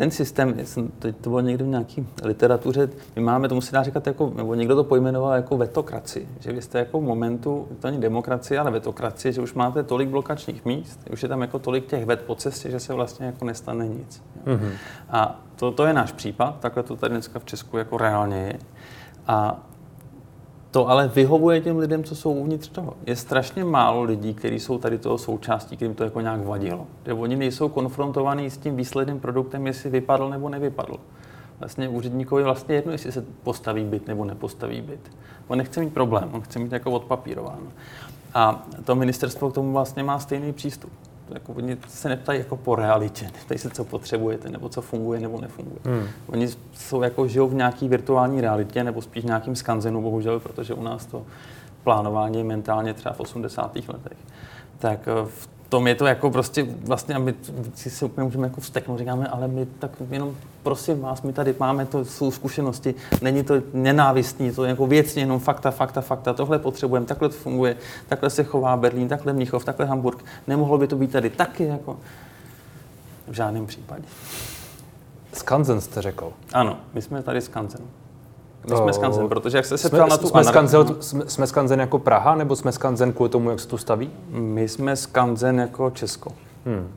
ten 0.00 0.10
systém, 0.10 0.54
jsem, 0.64 0.88
teď 0.88 1.16
to 1.16 1.30
bylo 1.30 1.40
někde 1.40 1.64
v 1.64 1.68
nějaké 1.68 2.02
literatuře, 2.24 2.88
my 3.16 3.22
máme, 3.22 3.48
tomu 3.48 3.60
se 3.60 3.72
dá 3.72 3.82
říkat, 3.82 4.06
jako, 4.06 4.32
nebo 4.36 4.54
někdo 4.54 4.76
to 4.76 4.84
pojmenoval 4.84 5.32
jako 5.32 5.56
vetokraci, 5.56 6.28
že 6.38 6.52
vy 6.52 6.62
jste 6.62 6.78
jako 6.78 7.00
v 7.00 7.04
momentu, 7.04 7.68
to 7.80 7.88
není 7.90 8.00
demokracie, 8.00 8.60
ale 8.60 8.70
vetokracie, 8.70 9.32
že 9.32 9.40
už 9.40 9.54
máte 9.54 9.82
tolik 9.82 10.08
blokačních 10.08 10.64
míst, 10.64 11.00
už 11.12 11.22
je 11.22 11.28
tam 11.28 11.40
jako 11.40 11.58
tolik 11.58 11.86
těch 11.86 12.06
vet 12.06 12.22
po 12.22 12.34
cestě, 12.34 12.70
že 12.70 12.80
se 12.80 12.94
vlastně 12.94 13.26
jako 13.26 13.44
nestane 13.44 13.88
nic. 13.88 14.22
Mm-hmm. 14.46 14.72
A 15.10 15.40
to, 15.56 15.70
to 15.70 15.84
je 15.84 15.92
náš 15.92 16.12
případ, 16.12 16.60
takhle 16.60 16.82
to 16.82 16.96
tady 16.96 17.14
dneska 17.14 17.38
v 17.38 17.44
Česku 17.44 17.76
jako 17.78 17.98
reálně 17.98 18.36
je. 18.36 18.58
A 19.26 19.66
to 20.70 20.88
ale 20.88 21.08
vyhovuje 21.08 21.60
těm 21.60 21.78
lidem, 21.78 22.04
co 22.04 22.16
jsou 22.16 22.32
uvnitř 22.32 22.68
toho. 22.68 22.94
Je 23.06 23.16
strašně 23.16 23.64
málo 23.64 24.02
lidí, 24.02 24.34
kteří 24.34 24.60
jsou 24.60 24.78
tady 24.78 24.98
toho 24.98 25.18
součástí, 25.18 25.76
kterým 25.76 25.94
to 25.94 26.04
jako 26.04 26.20
nějak 26.20 26.46
vadilo. 26.46 26.86
Že 27.06 27.12
oni 27.12 27.36
nejsou 27.36 27.68
konfrontovaní 27.68 28.50
s 28.50 28.58
tím 28.58 28.76
výsledným 28.76 29.20
produktem, 29.20 29.66
jestli 29.66 29.90
vypadl 29.90 30.28
nebo 30.28 30.48
nevypadl. 30.48 30.96
Vlastně 31.58 31.88
úředníkovi 31.88 32.42
vlastně 32.42 32.74
jedno, 32.74 32.92
jestli 32.92 33.12
se 33.12 33.24
postaví 33.42 33.84
byt 33.84 34.06
nebo 34.06 34.24
nepostaví 34.24 34.80
byt. 34.80 35.10
On 35.48 35.58
nechce 35.58 35.80
mít 35.80 35.94
problém, 35.94 36.28
on 36.32 36.40
chce 36.40 36.58
mít 36.58 36.72
jako 36.72 36.90
odpapírováno. 36.90 37.66
A 38.34 38.66
to 38.84 38.94
ministerstvo 38.94 39.50
k 39.50 39.54
tomu 39.54 39.72
vlastně 39.72 40.02
má 40.02 40.18
stejný 40.18 40.52
přístup 40.52 40.92
jako 41.34 41.52
oni 41.52 41.76
se 41.88 42.08
neptají 42.08 42.38
jako 42.38 42.56
po 42.56 42.74
realitě, 42.74 43.24
neptají 43.24 43.58
se, 43.58 43.70
co 43.70 43.84
potřebujete, 43.84 44.48
nebo 44.48 44.68
co 44.68 44.82
funguje, 44.82 45.20
nebo 45.20 45.40
nefunguje. 45.40 45.80
Hmm. 45.84 46.06
Oni 46.26 46.48
jsou 46.72 47.02
jako 47.02 47.28
žijou 47.28 47.48
v 47.48 47.54
nějaký 47.54 47.88
virtuální 47.88 48.40
realitě, 48.40 48.84
nebo 48.84 49.02
spíš 49.02 49.22
v 49.22 49.26
nějakým 49.26 49.56
skanzenu, 49.56 50.02
bohužel, 50.02 50.40
protože 50.40 50.74
u 50.74 50.82
nás 50.82 51.06
to 51.06 51.26
plánování 51.84 52.38
je 52.38 52.44
mentálně 52.44 52.94
třeba 52.94 53.12
v 53.12 53.20
80. 53.20 53.76
letech. 53.76 54.18
Tak 54.78 55.08
eh, 55.08 55.12
v 55.26 55.48
tom 55.70 55.86
je 55.86 55.94
to 55.94 56.06
jako 56.06 56.30
prostě 56.30 56.66
vlastně, 56.84 57.14
a 57.14 57.18
my 57.18 57.34
si 57.74 57.90
se 57.90 58.04
úplně 58.04 58.24
můžeme 58.24 58.46
jako 58.46 58.60
vsteknout, 58.60 58.98
říkáme, 58.98 59.26
ale 59.26 59.48
my 59.48 59.66
tak 59.78 59.90
jenom 60.10 60.36
prosím 60.62 61.00
vás, 61.00 61.22
my 61.22 61.32
tady 61.32 61.54
máme 61.58 61.86
to, 61.86 62.04
jsou 62.04 62.30
zkušenosti, 62.30 62.94
není 63.22 63.42
to 63.42 63.54
nenávistní, 63.74 64.52
to 64.52 64.64
je 64.64 64.70
jako 64.70 64.86
věcně 64.86 65.22
jenom 65.22 65.40
fakta, 65.40 65.70
fakta, 65.70 66.00
fakta, 66.00 66.32
tohle 66.32 66.58
potřebujeme, 66.58 67.06
takhle 67.06 67.28
to 67.28 67.34
funguje, 67.34 67.76
takhle 68.08 68.30
se 68.30 68.44
chová 68.44 68.76
Berlín, 68.76 69.08
takhle 69.08 69.32
Mnichov, 69.32 69.64
takhle 69.64 69.86
Hamburg, 69.86 70.24
nemohlo 70.46 70.78
by 70.78 70.86
to 70.86 70.96
být 70.96 71.12
tady 71.12 71.30
taky, 71.30 71.64
jako 71.64 71.96
v 73.28 73.32
žádném 73.34 73.66
případě. 73.66 74.04
Skanzen 75.32 75.80
jste 75.80 76.02
řekl. 76.02 76.32
Ano, 76.52 76.76
my 76.94 77.02
jsme 77.02 77.22
tady 77.22 77.40
Skanzen. 77.40 77.80
My 78.68 78.76
jsme 78.76 78.92
Skanzen, 78.92 79.28
protože 79.28 79.58
jak 79.58 79.66
jste 79.66 79.78
se 79.78 79.88
ptal 79.88 80.08
na 80.08 80.16
tu 80.16 80.28
jsme, 80.28 80.44
skanzen, 80.44 80.86
jsme, 81.00 81.24
jsme 81.26 81.46
Skanzen 81.46 81.80
jako 81.80 81.98
Praha, 81.98 82.34
nebo 82.34 82.56
jsme 82.56 82.72
Skanzen 82.72 83.12
kvůli 83.12 83.30
tomu, 83.30 83.50
jak 83.50 83.60
se 83.60 83.68
tu 83.68 83.78
staví? 83.78 84.10
My 84.30 84.68
jsme 84.68 84.96
Skanzen 84.96 85.58
jako 85.60 85.90
Česko. 85.90 86.32
Hmm. 86.66 86.88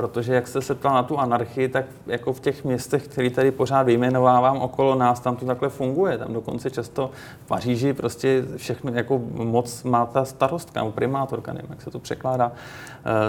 Protože 0.00 0.34
jak 0.34 0.48
jste 0.48 0.62
se 0.62 0.74
ptal 0.74 0.94
na 0.94 1.02
tu 1.02 1.18
anarchii, 1.18 1.68
tak 1.68 1.84
jako 2.06 2.32
v 2.32 2.40
těch 2.40 2.64
městech, 2.64 3.08
které 3.08 3.30
tady 3.30 3.50
pořád 3.50 3.82
vyjmenovávám 3.82 4.56
okolo 4.58 4.94
nás, 4.94 5.20
tam 5.20 5.36
to 5.36 5.46
takhle 5.46 5.68
funguje. 5.68 6.18
Tam 6.18 6.32
dokonce 6.32 6.70
často 6.70 7.10
v 7.44 7.46
Paříži 7.46 7.92
prostě 7.92 8.44
všechno 8.56 8.92
jako 8.94 9.20
moc 9.32 9.82
má 9.82 10.06
ta 10.06 10.24
starostka 10.24 10.84
primátorka, 10.84 11.52
nevím, 11.52 11.70
jak 11.70 11.82
se 11.82 11.90
to 11.90 11.98
překládá 11.98 12.46
uh, 12.46 12.52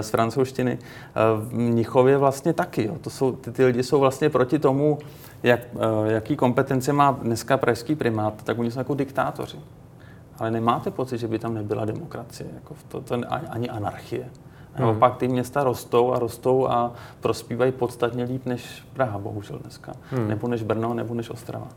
z 0.00 0.10
francouzštiny. 0.10 0.78
Uh, 0.78 1.48
v 1.48 1.54
Mnichově 1.54 2.18
vlastně 2.18 2.52
taky. 2.52 2.84
Jo. 2.84 2.96
To 3.00 3.10
jsou, 3.10 3.32
ty, 3.32 3.52
ty 3.52 3.64
lidi 3.64 3.82
jsou 3.82 4.00
vlastně 4.00 4.30
proti 4.30 4.58
tomu, 4.58 4.98
jak, 5.42 5.60
uh, 5.74 6.06
jaký 6.06 6.36
kompetence 6.36 6.92
má 6.92 7.18
dneska 7.22 7.56
pražský 7.56 7.94
primát, 7.94 8.42
tak 8.44 8.58
oni 8.58 8.70
jsou 8.70 8.80
jako 8.80 8.94
diktátoři. 8.94 9.60
Ale 10.38 10.50
nemáte 10.50 10.90
pocit, 10.90 11.18
že 11.18 11.28
by 11.28 11.38
tam 11.38 11.54
nebyla 11.54 11.84
demokracie, 11.84 12.50
jako 12.54 12.74
to, 12.88 13.00
to, 13.00 13.20
ani 13.48 13.68
anarchie. 13.68 14.30
Hmm. 14.74 14.98
pak 14.98 15.16
ty 15.16 15.28
města 15.28 15.64
rostou 15.64 16.12
a 16.12 16.18
rostou 16.18 16.68
a 16.68 16.92
prospívají 17.20 17.72
podstatně 17.72 18.24
líp 18.24 18.46
než 18.46 18.84
Praha, 18.92 19.18
bohužel 19.18 19.58
dneska. 19.58 19.92
Hmm. 20.10 20.28
Nebo 20.28 20.48
než 20.48 20.62
Brno, 20.62 20.94
nebo 20.94 21.14
než 21.14 21.30
Ostrava. 21.30 21.68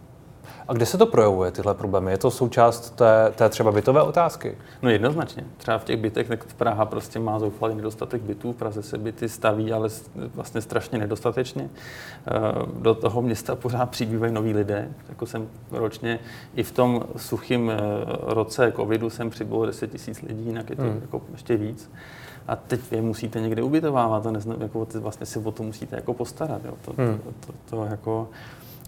A 0.67 0.73
kde 0.73 0.85
se 0.85 0.97
to 0.97 1.05
projevuje, 1.05 1.51
tyhle 1.51 1.73
problémy? 1.73 2.11
Je 2.11 2.17
to 2.17 2.31
součást 2.31 2.89
té, 2.89 3.31
té 3.35 3.49
třeba 3.49 3.71
bytové 3.71 4.01
otázky? 4.01 4.57
No 4.81 4.89
jednoznačně. 4.89 5.43
Třeba 5.57 5.77
v 5.77 5.83
těch 5.83 5.97
bytech, 5.97 6.27
tak 6.27 6.53
Praha 6.53 6.85
prostě 6.85 7.19
má 7.19 7.39
zoufalý 7.39 7.75
nedostatek 7.75 8.21
bytů, 8.21 8.53
v 8.53 8.55
Praze 8.55 8.83
se 8.83 8.97
byty 8.97 9.29
staví, 9.29 9.73
ale 9.73 9.89
vlastně 10.35 10.61
strašně 10.61 10.99
nedostatečně. 10.99 11.69
Eh, 12.27 12.31
do 12.79 12.95
toho 12.95 13.21
města 13.21 13.55
pořád 13.55 13.89
přibývají 13.89 14.33
noví 14.33 14.53
lidé. 14.53 14.89
Jako 15.09 15.25
jsem 15.25 15.47
ročně 15.71 16.19
i 16.55 16.63
v 16.63 16.71
tom 16.71 17.03
suchém 17.17 17.69
eh, 17.69 17.77
roce 18.21 18.73
covidu 18.75 19.09
jsem 19.09 19.29
přibyl 19.29 19.65
10 19.65 19.91
tisíc 19.91 20.21
lidí, 20.21 20.45
jinak 20.45 20.69
je 20.69 20.75
to 20.75 20.81
hmm. 20.81 20.99
jako 21.01 21.21
ještě 21.31 21.57
víc 21.57 21.89
a 22.47 22.55
teď 22.55 22.79
vy 22.91 23.01
musíte 23.01 23.41
někde 23.41 23.63
ubytovávat, 23.63 24.23
to 24.23 24.31
neznam, 24.31 24.61
jako 24.61 24.87
vlastně 24.99 25.25
si 25.25 25.39
o 25.39 25.51
to 25.51 25.63
musíte 25.63 25.95
jako 25.95 26.13
postarat. 26.13 26.65
Jo. 26.65 26.73
To, 26.85 26.93
hmm. 26.97 27.19
to, 27.23 27.31
to, 27.47 27.53
to, 27.69 27.85
jako, 27.85 28.29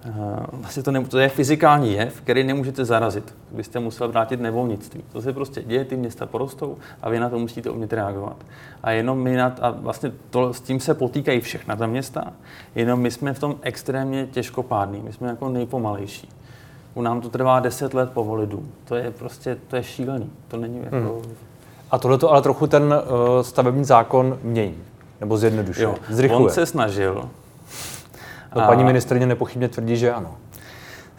uh, 0.07 0.13
vlastně 0.51 0.83
to, 0.83 0.91
ne, 0.91 1.05
to 1.05 1.19
je 1.19 1.29
fyzikální 1.29 1.93
jev, 1.93 2.21
který 2.21 2.43
nemůžete 2.43 2.85
zarazit. 2.85 3.35
Byste 3.51 3.79
musel 3.79 4.07
vrátit 4.07 4.41
nevolnictví. 4.41 5.03
To 5.11 5.21
se 5.21 5.33
prostě 5.33 5.63
děje, 5.63 5.85
ty 5.85 5.97
města 5.97 6.25
porostou 6.25 6.77
a 7.01 7.09
vy 7.09 7.19
na 7.19 7.29
to 7.29 7.39
musíte 7.39 7.69
umět 7.69 7.93
reagovat. 7.93 8.37
A 8.83 8.91
jenom 8.91 9.19
my 9.19 9.35
na, 9.35 9.55
a 9.61 9.69
vlastně 9.69 10.11
to, 10.29 10.53
s 10.53 10.61
tím 10.61 10.79
se 10.79 10.93
potýkají 10.93 11.41
všechna 11.41 11.75
ta 11.75 11.87
města, 11.87 12.33
jenom 12.75 12.99
my 12.99 13.11
jsme 13.11 13.33
v 13.33 13.39
tom 13.39 13.55
extrémně 13.61 14.27
těžkopádní, 14.27 15.01
my 15.01 15.13
jsme 15.13 15.27
jako 15.27 15.49
nejpomalejší. 15.49 16.29
U 16.93 17.01
nám 17.01 17.21
to 17.21 17.29
trvá 17.29 17.59
10 17.59 17.93
let 17.93 18.11
po 18.11 18.23
volidu. 18.23 18.67
To 18.85 18.95
je 18.95 19.11
prostě, 19.11 19.57
to 19.67 19.75
je 19.75 19.83
šílený. 19.83 20.29
To 20.47 20.57
není 20.57 20.79
jako, 20.83 21.21
hmm 21.25 21.35
a 21.91 21.97
tohle 21.97 22.17
to 22.17 22.31
ale 22.31 22.41
trochu 22.41 22.67
ten 22.67 22.83
uh, 22.83 23.41
stavební 23.41 23.85
zákon 23.85 24.39
mění, 24.43 24.77
nebo 25.19 25.37
zjednodušuje, 25.37 25.83
jo, 25.83 25.95
zrychluje. 26.09 26.45
On 26.45 26.49
se 26.49 26.65
snažil. 26.65 27.29
To 28.53 28.59
paní 28.59 28.83
ministrině 28.83 29.25
nepochybně 29.25 29.69
tvrdí, 29.69 29.97
že 29.97 30.13
ano. 30.13 30.35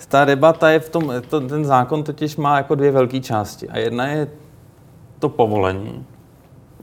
Ta 0.09 0.24
debata 0.24 0.70
je 0.70 0.81
v 0.81 0.88
tom, 0.88 1.12
to, 1.28 1.40
ten 1.40 1.64
zákon 1.64 2.02
totiž 2.02 2.37
má 2.37 2.57
jako 2.57 2.74
dvě 2.74 2.90
velké 2.90 3.20
části. 3.20 3.68
A 3.68 3.78
jedna 3.78 4.07
je 4.07 4.28
to 5.18 5.28
povolení, 5.28 6.07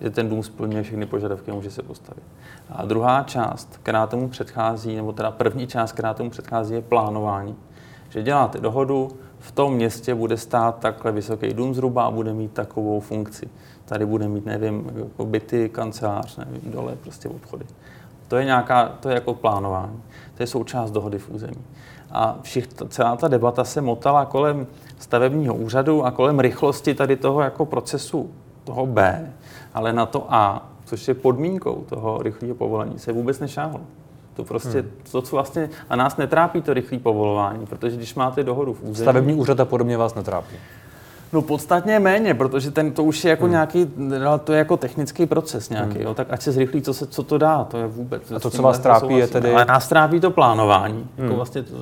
že 0.01 0.09
ten 0.09 0.29
dům 0.29 0.43
splňuje 0.43 0.83
všechny 0.83 1.05
požadavky 1.05 1.51
a 1.51 1.53
může 1.53 1.71
se 1.71 1.83
postavit. 1.83 2.23
A 2.69 2.85
druhá 2.85 3.23
část, 3.23 3.79
která 3.83 4.07
tomu 4.07 4.29
předchází, 4.29 4.95
nebo 4.95 5.13
teda 5.13 5.31
první 5.31 5.67
část, 5.67 5.91
která 5.91 6.13
tomu 6.13 6.29
předchází, 6.29 6.73
je 6.73 6.81
plánování. 6.81 7.55
Že 8.09 8.23
děláte 8.23 8.59
dohodu, 8.59 9.11
v 9.45 9.51
tom 9.51 9.73
městě 9.73 10.15
bude 10.15 10.37
stát 10.37 10.79
takhle 10.79 11.11
vysoký 11.11 11.53
dům 11.53 11.73
zhruba 11.73 12.03
a 12.05 12.11
bude 12.11 12.33
mít 12.33 12.51
takovou 12.51 12.99
funkci. 12.99 13.49
Tady 13.85 14.05
bude 14.05 14.27
mít, 14.27 14.45
nevím, 14.45 14.91
jako 14.95 15.25
byty, 15.25 15.69
kancelář, 15.69 16.37
nevím, 16.37 16.71
dole 16.71 16.95
prostě 16.95 17.29
obchody. 17.29 17.65
To 18.27 18.35
je 18.35 18.45
nějaká, 18.45 18.85
to 18.99 19.09
je 19.09 19.15
jako 19.15 19.33
plánování. 19.33 20.03
To 20.37 20.43
je 20.43 20.47
součást 20.47 20.91
dohody 20.91 21.19
v 21.19 21.29
území. 21.29 21.63
A 22.11 22.39
všich, 22.41 22.67
celá 22.67 23.15
ta 23.15 23.27
debata 23.27 23.63
se 23.63 23.81
motala 23.81 24.25
kolem 24.25 24.67
stavebního 24.99 25.55
úřadu 25.55 26.05
a 26.05 26.11
kolem 26.11 26.39
rychlosti 26.39 26.93
tady 26.93 27.15
toho 27.15 27.41
jako 27.41 27.65
procesu, 27.65 28.29
toho 28.63 28.85
B, 28.85 29.31
ale 29.73 29.93
na 29.93 30.05
to 30.05 30.25
A, 30.29 30.69
což 30.85 31.07
je 31.07 31.13
podmínkou 31.13 31.85
toho 31.89 32.23
rychlého 32.23 32.55
povolení, 32.55 32.99
se 32.99 33.11
vůbec 33.11 33.39
nešáhlo. 33.39 33.81
To 34.35 34.43
prostě, 34.43 34.81
hmm. 34.81 34.91
to, 35.11 35.21
co 35.21 35.35
vlastně, 35.35 35.69
a 35.89 35.95
nás 35.95 36.17
netrápí 36.17 36.61
to 36.61 36.73
rychlé 36.73 36.99
povolování, 36.99 37.65
protože 37.65 37.97
když 37.97 38.15
máte 38.15 38.43
dohodu 38.43 38.73
v 38.73 38.81
území... 38.81 38.95
Stavební 38.95 39.33
úřad 39.33 39.59
a 39.59 39.65
podobně 39.65 39.97
vás 39.97 40.15
netrápí. 40.15 40.55
No 41.35 41.41
podstatně 41.41 41.99
méně, 41.99 42.33
protože 42.33 42.71
ten, 42.71 42.91
to 42.91 43.03
už 43.03 43.23
je 43.23 43.29
jako 43.29 43.43
hmm. 43.43 43.51
nějaký, 43.51 43.91
to 44.43 44.51
je 44.51 44.57
jako 44.57 44.77
technický 44.77 45.25
proces 45.25 45.69
nějaký, 45.69 45.93
hmm. 45.93 46.01
jo, 46.01 46.13
tak 46.13 46.27
ať 46.29 46.41
se 46.41 46.51
zrychlí, 46.51 46.81
co, 46.81 46.93
se, 46.93 47.07
co 47.07 47.23
to 47.23 47.37
dá, 47.37 47.63
to 47.63 47.77
je 47.77 47.87
vůbec. 47.87 48.31
A 48.31 48.39
to, 48.39 48.49
co 48.49 48.61
vás 48.61 48.79
trápí, 48.79 49.13
je 49.13 49.27
tedy... 49.27 49.53
Ale 49.53 49.65
nás 49.65 49.87
trápí 49.87 50.19
to 50.19 50.31
plánování, 50.31 50.99
jako 50.99 51.11
hmm. 51.17 51.25
jako 51.25 51.35
vlastně 51.35 51.63
to 51.63 51.73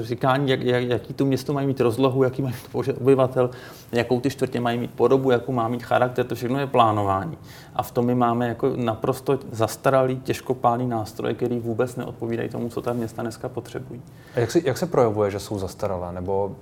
říkání, 0.00 0.50
jak, 0.50 0.62
jak, 0.62 0.84
jaký 0.84 1.14
tu 1.14 1.26
město 1.26 1.52
mají 1.52 1.66
mít 1.66 1.80
rozlohu, 1.80 2.22
jaký 2.22 2.42
mají 2.42 2.54
mít 2.74 2.88
obyvatel, 3.00 3.50
jakou 3.92 4.20
ty 4.20 4.30
čtvrtě 4.30 4.60
mají 4.60 4.78
mít 4.78 4.90
podobu, 4.90 5.30
jakou 5.30 5.52
má 5.52 5.68
mít 5.68 5.82
charakter, 5.82 6.26
to 6.26 6.34
všechno 6.34 6.58
je 6.58 6.66
plánování. 6.66 7.38
A 7.74 7.82
v 7.82 7.90
tom 7.90 8.06
my 8.06 8.14
máme 8.14 8.48
jako 8.48 8.72
naprosto 8.76 9.38
zastaralý, 9.50 10.20
těžkopálný 10.20 10.86
nástroje, 10.86 11.34
který 11.34 11.58
vůbec 11.58 11.96
neodpovídají 11.96 12.48
tomu, 12.48 12.68
co 12.68 12.82
ta 12.82 12.92
města 12.92 13.22
dneska 13.22 13.48
potřebují. 13.48 14.02
A 14.36 14.40
jak, 14.40 14.50
si, 14.50 14.62
jak 14.66 14.78
se 14.78 14.86
projevuje, 14.86 15.30
že 15.30 15.38
jsou 15.38 15.58
zastaralé? 15.58 16.12
Nebo 16.12 16.56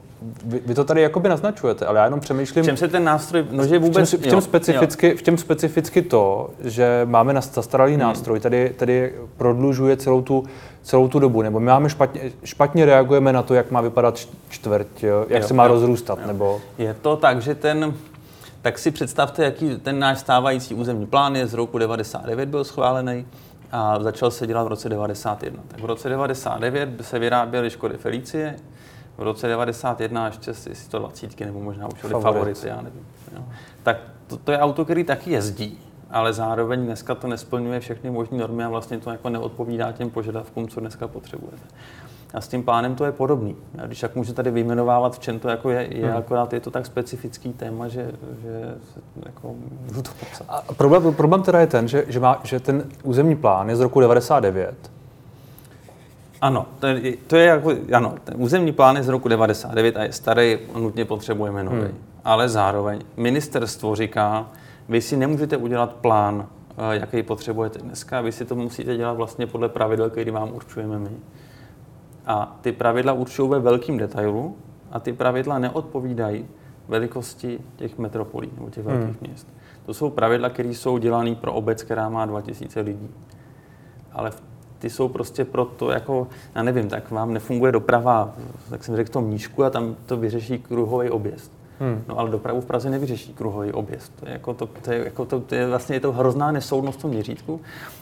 vy, 0.45 0.61
vy 0.67 0.75
to 0.75 0.85
tady 0.85 1.03
jakoby 1.03 1.29
naznačujete, 1.29 1.87
ale 1.87 1.99
já 1.99 2.05
jenom 2.05 2.21
přemýšlím... 2.21 2.65
V 2.65 2.67
čem 2.67 2.77
se 2.77 2.89
ten 2.89 3.05
nástroj, 3.05 3.47
no 3.51 3.67
že 3.67 3.79
vůbec... 3.79 4.09
V 4.09 4.11
čem, 4.11 4.21
v 4.21 4.23
čem, 4.23 4.35
jo, 4.35 4.41
specificky, 4.41 5.09
jo. 5.09 5.17
v 5.17 5.23
čem 5.23 5.39
specificky 5.39 6.03
to, 6.03 6.51
že 6.65 7.03
máme 7.05 7.33
na 7.33 7.41
zastaralý 7.41 7.93
hmm. 7.93 8.01
nástroj, 8.01 8.41
tady, 8.41 8.75
tady 8.77 9.15
prodlužuje 9.37 9.97
celou 9.97 10.23
tu, 10.23 10.45
celou 10.83 11.09
tu 11.09 11.19
dobu, 11.19 11.43
nebo 11.43 11.61
my 11.61 11.67
máme 11.67 11.91
špatně, 11.91 12.21
špatně 12.45 12.85
reagujeme 12.85 13.33
na 13.33 13.43
to, 13.43 13.55
jak 13.55 13.71
má 13.71 13.81
vypadat 13.81 14.29
čtvrť, 14.49 15.03
jak 15.29 15.43
jo, 15.43 15.49
se 15.49 15.55
má 15.55 15.65
jo, 15.65 15.73
rozrůstat, 15.73 16.19
jo. 16.19 16.27
nebo... 16.27 16.61
Je 16.79 16.97
to 17.03 17.17
tak, 17.17 17.43
že 17.43 17.55
ten, 17.55 17.95
tak 18.63 18.79
si 18.79 18.91
představte, 18.91 19.45
jaký 19.45 19.77
ten 19.77 19.99
náš 19.99 20.19
stávající 20.19 20.75
územní 20.75 21.07
plán 21.07 21.37
je 21.37 21.47
z 21.47 21.55
roku 21.55 21.79
99 21.79 22.49
byl 22.49 22.65
schválený 22.65 23.27
a 23.73 24.01
začal 24.01 24.31
se 24.31 24.47
dělat 24.47 24.65
v 24.65 24.67
roce 24.67 24.89
91. 24.89 25.63
Tak 25.69 25.81
v 25.81 25.85
roce 25.85 26.09
99 26.09 26.89
se 27.01 27.19
vyráběly 27.19 27.71
Škody 27.71 27.97
Felicie, 27.97 28.57
v 29.21 29.23
roce 29.23 29.49
91 29.49 30.27
ještě 30.27 30.55
si 30.55 30.75
120 30.75 31.41
nebo 31.41 31.61
možná 31.61 31.87
už 31.87 32.03
byly 32.03 32.23
favority, 32.23 32.69
já 32.69 32.77
nevím. 32.77 33.07
Jo. 33.37 33.43
Tak 33.83 33.97
to, 34.27 34.37
to 34.37 34.53
je 34.53 34.59
auto, 34.59 34.85
který 34.85 35.05
taky 35.05 35.31
jezdí, 35.31 35.79
ale 36.11 36.33
zároveň 36.33 36.85
dneska 36.85 37.15
to 37.15 37.29
nesplňuje 37.29 37.81
všechny 37.81 38.11
možné 38.11 38.39
normy 38.39 38.65
a 38.65 38.69
vlastně 38.69 38.99
to 38.99 39.11
jako 39.11 39.29
neodpovídá 39.29 39.93
těm 39.93 40.11
požadavkům, 40.11 40.69
co 40.69 40.81
dneska 40.81 41.09
potřebujete. 41.09 41.63
A 42.35 42.41
s 42.41 42.49
tím 42.49 42.63
plánem 42.63 42.95
to 42.95 43.05
je 43.05 43.13
podobný. 43.13 43.57
A 43.83 43.87
když 43.87 44.01
tak 44.01 44.17
můžu 44.17 44.33
tady 44.33 44.51
vyjmenovávat, 44.51 45.15
v 45.15 45.19
čem 45.19 45.39
to 45.39 45.49
jako 45.49 45.71
je, 45.71 45.97
je 45.97 46.07
hmm. 46.07 46.17
akorát 46.17 46.53
je 46.53 46.61
to 46.61 46.71
tak 46.71 46.87
specifický 46.87 47.53
téma, 47.53 47.89
že, 47.89 48.13
že 48.43 48.75
jako 49.27 49.55
můžu 49.87 50.03
to 50.03 50.11
popsat. 50.21 50.47
A 50.49 50.75
problém, 50.75 51.15
problém 51.15 51.43
teda 51.43 51.61
je 51.61 51.67
ten, 51.67 51.89
že, 51.89 52.05
že, 52.09 52.21
má, 52.21 52.41
že 52.45 52.61
ten 52.61 52.85
územní 53.03 53.37
plán 53.37 53.69
je 53.69 53.77
z 53.77 53.81
roku 53.81 54.01
99 54.01 55.00
ano, 56.41 56.67
to 56.79 56.87
je, 56.87 57.17
to 57.27 57.37
je 57.37 57.47
jako, 57.47 57.73
ano, 57.93 58.15
ten 58.25 58.35
územní 58.39 58.73
plán 58.73 58.97
je 58.97 59.03
z 59.03 59.09
roku 59.09 59.29
99 59.29 59.97
a 59.97 60.03
je 60.03 60.13
starý, 60.13 60.59
nutně 60.79 61.05
potřebujeme 61.05 61.65
nový. 61.65 61.79
Hmm. 61.79 61.99
Ale 62.25 62.49
zároveň 62.49 63.01
ministerstvo 63.17 63.97
říká, 63.97 64.47
vy 64.89 65.01
si 65.01 65.17
nemůžete 65.17 65.57
udělat 65.57 65.93
plán, 65.93 66.47
eh, 66.71 66.97
jaký 66.97 67.23
potřebujete 67.23 67.79
dneska, 67.79 68.21
vy 68.21 68.33
si 68.33 68.45
to 68.45 68.55
musíte 68.55 68.97
dělat 68.97 69.13
vlastně 69.13 69.47
podle 69.47 69.69
pravidel, 69.69 70.11
který 70.11 70.31
vám 70.31 70.53
určujeme 70.53 70.99
my. 70.99 71.11
A 72.27 72.59
ty 72.61 72.73
pravidla 72.73 73.13
určují 73.13 73.51
ve 73.51 73.59
velkým 73.59 73.99
detailu 73.99 74.57
a 74.93 75.01
ty 75.01 75.13
pravidla 75.13 75.59
neodpovídají 75.59 76.47
velikosti 76.89 77.59
těch 77.77 77.99
metropolí 77.99 78.51
nebo 78.57 78.71
těch 78.71 78.85
velkých 78.85 79.07
hmm. 79.07 79.17
měst. 79.21 79.47
To 79.87 79.95
jsou 79.95 80.11
pravidla, 80.11 80.49
které 80.49 80.69
jsou 80.69 80.99
dělané 80.99 81.35
pro 81.35 81.53
obec, 81.53 81.83
která 81.83 82.09
má 82.09 82.27
2000 82.27 82.81
lidí. 82.81 83.09
Ale 84.13 84.31
v 84.31 84.50
ty 84.81 84.91
jsou 84.91 85.09
prostě 85.09 85.45
proto, 85.45 85.91
jako, 85.91 86.29
já 86.55 86.63
nevím, 86.63 86.89
tak 86.89 87.11
vám 87.11 87.35
nefunguje 87.35 87.73
doprava, 87.73 88.35
tak 88.71 88.85
jsem 88.85 88.97
řekl, 88.97 89.13
to 89.13 89.21
míšku 89.21 89.65
a 89.65 89.71
tam 89.71 89.97
to 90.07 90.17
vyřeší 90.17 90.59
kruhový 90.59 91.11
objezd. 91.11 91.53
Hmm. 91.81 92.05
No 92.09 92.19
ale 92.19 92.31
dopravu 92.31 92.61
v 92.61 92.65
Praze 92.65 92.91
nevyřeší 92.91 93.35
kruhový 93.35 93.73
objezd. 93.73 94.13
To 94.21 94.27
je, 94.27 94.33
jako 94.33 94.55
to, 94.55 94.67
to, 94.67 94.93
je, 94.93 95.05
jako 95.05 95.25
to, 95.25 95.41
to 95.41 95.55
je 95.55 95.67
vlastně 95.67 95.97
je 95.97 96.01
to 96.01 96.13
hrozná 96.13 96.53
nesoudnost 96.53 96.99
v 96.99 97.03
tom 97.03 97.11
měřítku. 97.11 97.61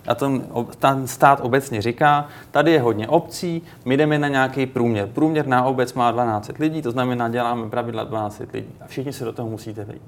A 0.08 0.14
ten, 0.14 0.42
ten 0.78 1.06
stát 1.06 1.40
obecně 1.42 1.82
říká, 1.82 2.28
tady 2.50 2.72
je 2.72 2.80
hodně 2.80 3.08
obcí, 3.08 3.62
my 3.84 3.96
jdeme 3.96 4.18
na 4.18 4.28
nějaký 4.28 4.66
průměr. 4.66 5.08
Průměr 5.08 5.46
na 5.46 5.64
obec 5.64 5.94
má 5.94 6.10
12 6.10 6.50
lidí, 6.58 6.82
to 6.82 6.90
znamená, 6.90 7.28
děláme 7.28 7.70
pravidla 7.70 8.04
12 8.04 8.42
lidí. 8.52 8.68
A 8.80 8.86
všichni 8.86 9.12
se 9.12 9.24
do 9.24 9.32
toho 9.32 9.48
musíte 9.48 9.84
vejít. 9.84 10.02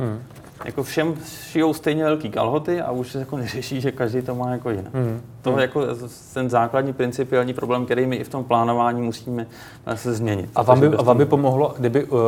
Hmm 0.00 0.20
jako 0.64 0.82
všem 0.82 1.14
šijou 1.26 1.74
stejně 1.74 2.04
velký 2.04 2.30
kalhoty 2.30 2.80
a 2.80 2.90
už 2.90 3.12
se 3.12 3.18
jako 3.18 3.36
neřeší, 3.36 3.80
že 3.80 3.92
každý 3.92 4.22
to 4.22 4.34
má 4.34 4.50
jako 4.50 4.70
jinak. 4.70 4.94
Mm. 4.94 5.20
To 5.42 5.50
je 5.50 5.54
hmm. 5.54 5.62
jako 5.62 5.86
ten 6.34 6.50
základní 6.50 6.92
principiální 6.92 7.54
problém, 7.54 7.84
který 7.84 8.06
my 8.06 8.16
i 8.16 8.24
v 8.24 8.28
tom 8.28 8.44
plánování 8.44 9.02
musíme 9.02 9.46
se 9.94 10.12
změnit. 10.12 10.50
A 10.54 10.62
vám 10.62 10.80
by, 10.80 10.86
a 10.86 11.02
vám 11.02 11.18
by 11.18 11.24
pomohlo, 11.24 11.74
kdyby, 11.78 12.04
uh, 12.04 12.18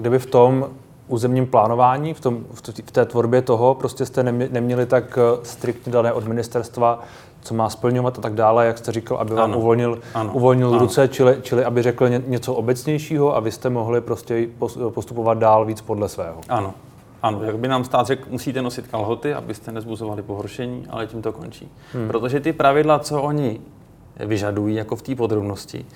kdyby 0.00 0.18
v 0.18 0.26
tom 0.26 0.66
územním 1.08 1.46
plánování, 1.46 2.14
v, 2.14 2.20
tom, 2.20 2.44
v 2.86 2.92
té 2.92 3.04
tvorbě 3.04 3.42
toho, 3.42 3.74
prostě 3.74 4.06
jste 4.06 4.22
neměli 4.22 4.86
tak 4.86 5.18
eh, 5.18 5.38
striktně 5.42 5.92
dané 5.92 6.12
od 6.12 6.26
ministerstva, 6.26 7.00
co 7.42 7.54
má 7.54 7.70
splňovat 7.70 8.18
a 8.18 8.22
tak 8.22 8.34
dále, 8.34 8.66
jak 8.66 8.78
jste 8.78 8.92
říkal, 8.92 9.16
aby 9.16 9.34
vám 9.34 9.50
ano. 9.50 9.58
uvolnil, 9.58 9.98
ano. 10.14 10.32
uvolnil 10.32 10.68
ano. 10.68 10.78
ruce, 10.78 11.08
čili, 11.08 11.36
čili 11.42 11.64
aby 11.64 11.82
řekl 11.82 12.08
něco 12.08 12.54
obecnějšího 12.54 13.36
a 13.36 13.40
vy 13.40 13.52
jste 13.52 13.70
mohli 13.70 14.00
prostě 14.00 14.46
postupovat 14.94 15.38
dál 15.38 15.64
víc 15.64 15.80
podle 15.80 16.08
svého. 16.08 16.40
Ano, 16.48 16.74
ano, 17.22 17.44
jak 17.44 17.58
by 17.58 17.68
nám 17.68 17.84
stát 17.84 18.06
řekl, 18.06 18.28
musíte 18.30 18.62
nosit 18.62 18.86
kalhoty, 18.86 19.34
abyste 19.34 19.72
nezbuzovali 19.72 20.22
pohoršení, 20.22 20.86
ale 20.90 21.06
tím 21.06 21.22
to 21.22 21.32
končí. 21.32 21.68
Hmm. 21.92 22.08
Protože 22.08 22.40
ty 22.40 22.52
pravidla, 22.52 22.98
co 22.98 23.22
oni 23.22 23.60
vyžadují, 24.26 24.74
jako 24.74 24.96
v 24.96 25.02
té 25.02 25.14
podrobnosti, 25.14 25.86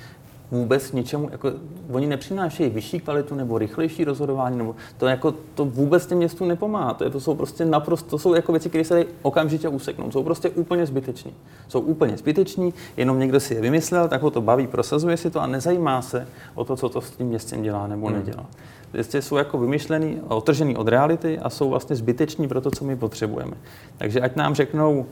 vůbec 0.51 0.93
ničemu, 0.93 1.29
jako, 1.33 1.53
oni 1.93 2.07
nepřinášejí 2.07 2.71
vyšší 2.71 3.01
kvalitu 3.01 3.35
nebo 3.35 3.59
rychlejší 3.59 4.05
rozhodování, 4.05 4.59
nebo 4.59 4.77
to, 4.99 5.07
jako, 5.07 5.35
to 5.55 5.65
vůbec 5.65 6.07
těm 6.07 6.19
městům 6.19 6.49
nepomáhá. 6.49 6.95
To, 6.95 7.05
je, 7.05 7.11
to 7.11 7.21
jsou 7.21 7.35
prostě 7.35 7.65
naprosto, 7.65 8.11
to 8.11 8.19
jsou 8.19 8.35
jako 8.35 8.53
věci, 8.53 8.69
které 8.69 8.85
se 8.85 8.95
dají 8.95 9.07
okamžitě 9.23 9.69
useknout. 9.69 10.13
Jsou 10.13 10.23
prostě 10.23 10.51
úplně 10.51 10.87
zbyteční. 10.87 11.35
Jsou 11.69 11.81
úplně 11.81 12.17
zbyteční, 12.17 12.75
jenom 12.97 13.19
někdo 13.19 13.41
si 13.41 13.55
je 13.55 13.61
vymyslel, 13.61 14.09
tak 14.09 14.23
ho 14.23 14.31
to 14.31 14.41
baví, 14.41 14.67
prosazuje 14.67 15.17
si 15.17 15.31
to 15.31 15.41
a 15.41 15.47
nezajímá 15.47 16.03
se 16.03 16.29
o 16.55 16.65
to, 16.65 16.77
co 16.77 16.89
to 16.89 17.01
s 17.01 17.11
tím 17.11 17.27
městem 17.27 17.63
dělá 17.63 17.87
nebo 17.87 18.07
hmm. 18.07 18.17
nedělá 18.17 18.47
vlastně 18.95 19.23
jsou 19.23 19.37
jako 19.37 19.59
vymyšlený 19.59 20.21
a 20.29 20.35
otržený 20.35 20.77
od 20.77 20.89
reality 20.89 21.39
a 21.39 21.51
jsou 21.51 21.71
vlastně 21.71 21.97
zbyteční 21.97 22.49
pro 22.49 22.61
to, 22.61 22.71
co 22.71 22.85
my 22.85 22.97
potřebujeme. 22.97 23.57
Takže 23.97 24.21
ať 24.21 24.37
nám 24.37 24.55
řeknou, 24.55 25.07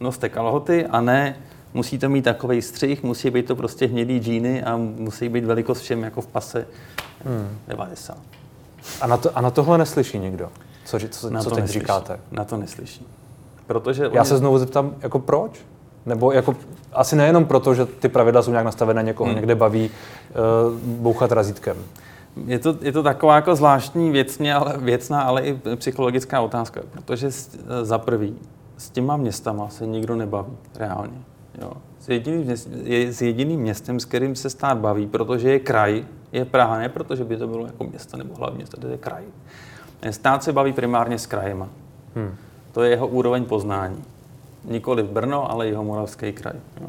noste 0.00 0.28
kalhoty 0.28 0.86
a 0.86 1.00
ne, 1.00 1.36
musí 1.74 1.98
to 1.98 2.08
mít 2.08 2.22
takový 2.22 2.62
střih, 2.62 3.02
musí 3.02 3.30
být 3.30 3.46
to 3.46 3.56
prostě 3.56 3.86
hnědý 3.86 4.18
džíny 4.18 4.62
a 4.62 4.76
musí 4.76 5.28
být 5.28 5.44
velikost 5.44 5.80
všem 5.80 6.02
jako 6.02 6.20
v 6.20 6.26
pase 6.26 6.66
hmm. 7.24 7.58
90. 7.68 8.18
A 9.00 9.06
na, 9.06 9.16
to, 9.16 9.38
a 9.38 9.40
na 9.40 9.50
tohle 9.50 9.78
neslyší 9.78 10.18
nikdo? 10.18 10.48
Co, 10.84 10.98
co, 11.10 11.30
na 11.30 11.42
co 11.42 11.50
teď 11.50 11.58
neslyší. 11.58 11.80
říkáte? 11.80 12.20
Na 12.30 12.44
to 12.44 12.56
neslyší. 12.56 13.06
Protože 13.66 14.04
Já 14.04 14.20
oni... 14.20 14.24
se 14.24 14.36
znovu 14.36 14.58
zeptám, 14.58 14.94
jako 15.00 15.18
proč? 15.18 15.60
Nebo 16.06 16.32
jako 16.32 16.56
asi 16.92 17.16
nejenom 17.16 17.44
proto, 17.44 17.74
že 17.74 17.86
ty 17.86 18.08
pravidla 18.08 18.42
jsou 18.42 18.50
nějak 18.50 18.64
nastavené, 18.64 19.02
někoho 19.02 19.26
hmm. 19.26 19.36
někde 19.36 19.54
baví 19.54 19.90
uh, 19.90 20.78
bouchat 20.80 21.32
razítkem. 21.32 21.76
Je 22.44 22.58
to, 22.58 22.76
je 22.80 22.92
to 22.92 23.02
taková 23.02 23.34
jako 23.36 23.56
zvláštní 23.56 24.10
věcně, 24.10 24.54
ale, 24.54 24.74
věcná, 24.78 25.22
ale 25.22 25.42
i 25.42 25.60
psychologická 25.76 26.40
otázka, 26.40 26.80
protože 26.92 27.30
za 27.82 27.98
prvý 27.98 28.36
s 28.76 28.90
těma 28.90 29.16
městama 29.16 29.68
se 29.68 29.86
nikdo 29.86 30.16
nebaví 30.16 30.52
reálně. 30.74 31.18
Jo. 31.62 31.72
S, 32.00 32.08
jediným, 32.08 32.56
je 32.82 33.12
s 33.12 33.22
jediným 33.22 33.60
městem, 33.60 34.00
s 34.00 34.04
kterým 34.04 34.36
se 34.36 34.50
stát 34.50 34.78
baví, 34.78 35.06
protože 35.06 35.50
je 35.50 35.58
kraj, 35.58 36.04
je 36.32 36.44
Praha, 36.44 36.78
ne 36.78 36.88
protože 36.88 37.24
by 37.24 37.36
to 37.36 37.46
bylo 37.46 37.66
jako 37.66 37.84
město 37.84 38.16
nebo 38.16 38.34
hlavní 38.34 38.56
město, 38.56 38.80
to 38.80 38.86
je 38.88 38.98
kraj. 38.98 39.24
Stát 40.10 40.44
se 40.44 40.52
baví 40.52 40.72
primárně 40.72 41.18
s 41.18 41.26
krajema. 41.26 41.68
Hmm. 42.14 42.34
To 42.72 42.82
je 42.82 42.90
jeho 42.90 43.06
úroveň 43.06 43.44
poznání. 43.44 44.04
Nikoli 44.64 45.02
v 45.02 45.10
Brno, 45.10 45.50
ale 45.50 45.68
jeho 45.68 45.84
moravský 45.84 46.32
kraj. 46.32 46.56
Jo. 46.80 46.88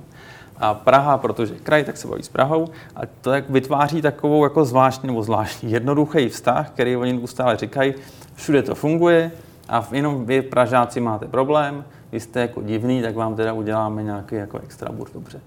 A 0.59 0.73
Praha, 0.73 1.17
protože 1.17 1.55
kraj, 1.55 1.83
tak 1.83 1.97
se 1.97 2.07
baví 2.07 2.23
s 2.23 2.29
Prahou. 2.29 2.67
A 2.95 3.01
to 3.21 3.31
jak 3.31 3.49
vytváří 3.49 4.01
takovou 4.01 4.43
jako 4.43 4.65
zvláštní 4.65 5.07
nebo 5.07 5.23
zvláštní 5.23 5.71
jednoduchý 5.71 6.29
vztah, 6.29 6.69
který 6.69 6.95
oni 6.95 7.13
neustále 7.13 7.57
říkají, 7.57 7.93
všude 8.35 8.63
to 8.63 8.75
funguje 8.75 9.31
a 9.69 9.87
jenom 9.91 10.25
vy 10.25 10.41
Pražáci 10.41 10.99
máte 10.99 11.27
problém, 11.27 11.85
vy 12.11 12.19
jste 12.19 12.41
jako 12.41 12.61
divný, 12.61 13.01
tak 13.01 13.15
vám 13.15 13.35
teda 13.35 13.53
uděláme 13.53 14.03
nějaký 14.03 14.35
jako 14.35 14.59
extra 14.59 14.91
bur 14.91 15.07
dobře. 15.13 15.39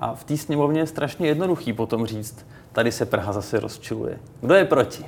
A 0.00 0.14
v 0.14 0.24
té 0.24 0.36
sněmovně 0.36 0.80
je 0.80 0.86
strašně 0.86 1.28
jednoduchý 1.28 1.72
potom 1.72 2.06
říct, 2.06 2.46
tady 2.72 2.92
se 2.92 3.06
Praha 3.06 3.32
zase 3.32 3.60
rozčiluje. 3.60 4.18
Kdo 4.40 4.54
je 4.54 4.64
proti? 4.64 5.04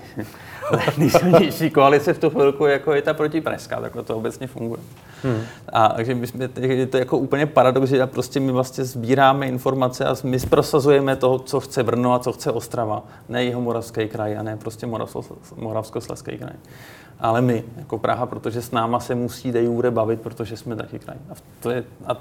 Nejsilnější 0.99 1.71
koalice 1.71 2.13
v 2.13 2.19
tu 2.19 2.31
chvilku 2.31 2.67
jako 2.67 2.93
je 2.93 3.03
ta 3.03 3.15
protipražská, 3.15 3.81
tak 3.81 3.93
to 4.05 4.17
obecně 4.17 4.47
funguje. 4.47 4.81
Hmm. 5.25 5.41
A 5.73 5.89
takže 5.89 6.15
my 6.15 6.27
jsme, 6.27 6.49
je 6.61 6.87
to 6.87 6.97
jako 6.97 7.19
úplně 7.19 7.47
paradox, 7.47 7.89
že 7.89 8.07
prostě 8.07 8.41
my 8.41 8.53
vlastně 8.53 8.85
sbíráme 8.85 9.47
informace 9.47 10.05
a 10.05 10.17
my 10.25 10.39
prosazujeme 10.41 11.17
to, 11.17 11.39
co 11.39 11.61
chce 11.61 11.83
Brno 11.83 12.15
a 12.15 12.19
co 12.19 12.33
chce 12.33 12.51
Ostrava, 12.51 13.03
ne 13.29 13.45
jeho 13.45 13.61
moravský 13.61 14.09
kraj 14.09 14.39
a 14.39 14.43
ne 14.43 14.57
prostě 14.57 14.87
Moravskoslezský 15.57 16.39
kraj. 16.39 16.55
Ale 17.21 17.41
my, 17.41 17.65
jako 17.77 17.99
Praha, 17.99 18.27
protože 18.27 18.63
s 18.63 18.71
náma 18.71 19.01
se 19.01 19.15
musí 19.15 19.53
de 19.53 19.63
jure 19.63 19.91
bavit, 19.91 20.21
protože 20.21 20.57
jsme 20.57 20.77
taky 20.77 20.99
kraj. 20.99 21.17
A 21.31 21.35
to 21.61 21.71
je, 21.71 21.85
a, 22.07 22.17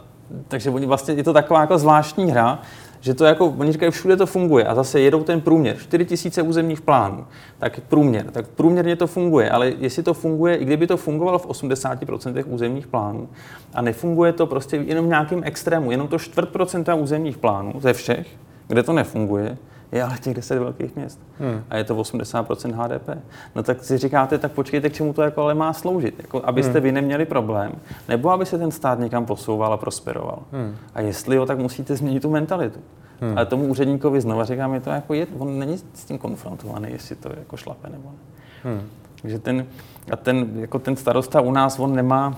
takže 0.47 0.69
oni 0.69 0.85
vlastně, 0.85 1.13
je 1.13 1.23
to 1.23 1.33
taková 1.33 1.61
jako 1.61 1.77
zvláštní 1.77 2.31
hra, 2.31 2.59
že 3.03 3.13
to 3.13 3.25
jako, 3.25 3.45
oni 3.57 3.71
říkají, 3.71 3.91
všude 3.91 4.17
to 4.17 4.25
funguje. 4.25 4.65
A 4.65 4.75
zase 4.75 4.99
jedou 4.99 5.23
ten 5.23 5.41
průměr, 5.41 5.77
4000 5.77 6.41
územních 6.41 6.81
plánů, 6.81 7.25
tak 7.59 7.79
průměr, 7.79 8.25
tak 8.31 8.47
průměrně 8.47 8.95
to 8.95 9.07
funguje, 9.07 9.49
ale 9.49 9.73
jestli 9.79 10.03
to 10.03 10.13
funguje, 10.13 10.55
i 10.55 10.65
kdyby 10.65 10.87
to 10.87 10.97
fungovalo 10.97 11.39
v 11.39 11.47
80% 11.47 12.43
územních 12.47 12.87
plánů 12.87 13.29
a 13.73 13.81
nefunguje 13.81 14.33
to 14.33 14.47
prostě 14.47 14.75
jenom 14.75 15.05
v 15.05 15.09
nějakým 15.09 15.41
extrému, 15.43 15.91
jenom 15.91 16.07
to 16.07 16.19
čtvrt 16.19 16.49
procenta 16.49 16.95
územních 16.95 17.37
plánů 17.37 17.73
ze 17.79 17.93
všech, 17.93 18.27
kde 18.67 18.83
to 18.83 18.93
nefunguje, 18.93 19.57
je 19.93 20.03
ale 20.03 20.17
těch 20.17 20.33
10 20.33 20.59
velkých 20.59 20.95
měst. 20.95 21.19
Hmm. 21.39 21.63
A 21.69 21.77
je 21.77 21.83
to 21.83 21.95
80% 21.95 22.73
HDP. 22.73 23.09
No 23.55 23.63
tak 23.63 23.83
si 23.83 23.97
říkáte, 23.97 24.37
tak 24.37 24.51
počkejte, 24.51 24.89
k 24.89 24.93
čemu 24.93 25.13
to 25.13 25.21
jako 25.21 25.41
ale 25.41 25.53
má 25.53 25.73
sloužit. 25.73 26.15
Jako, 26.17 26.41
abyste 26.45 26.73
hmm. 26.73 26.83
vy 26.83 26.91
neměli 26.91 27.25
problém, 27.25 27.71
nebo 28.07 28.29
aby 28.29 28.45
se 28.45 28.57
ten 28.57 28.71
stát 28.71 28.99
někam 28.99 29.25
posouval 29.25 29.73
a 29.73 29.77
prosperoval. 29.77 30.39
Hmm. 30.51 30.75
A 30.95 31.01
jestli 31.01 31.35
jo, 31.35 31.45
tak 31.45 31.57
musíte 31.57 31.95
změnit 31.95 32.19
tu 32.19 32.29
mentalitu. 32.29 32.79
Hmm. 33.21 33.37
Ale 33.37 33.45
tomu 33.45 33.67
úředníkovi 33.67 34.21
znova 34.21 34.45
říkám, 34.45 34.73
je 34.73 34.79
to 34.79 34.89
jako 34.89 35.13
je, 35.13 35.27
on 35.37 35.59
není 35.59 35.77
s 35.77 36.05
tím 36.05 36.17
konfrontovaný, 36.17 36.91
jestli 36.91 37.15
to 37.15 37.29
jako 37.37 37.57
šlape 37.57 37.89
nebo 37.89 38.09
ne. 38.09 38.17
Hmm. 38.63 38.81
Takže 39.21 39.39
ten, 39.39 39.65
a 40.11 40.15
ten, 40.15 40.49
jako 40.55 40.79
ten 40.79 40.95
starosta 40.95 41.41
u 41.41 41.51
nás, 41.51 41.79
on 41.79 41.95
nemá, 41.95 42.37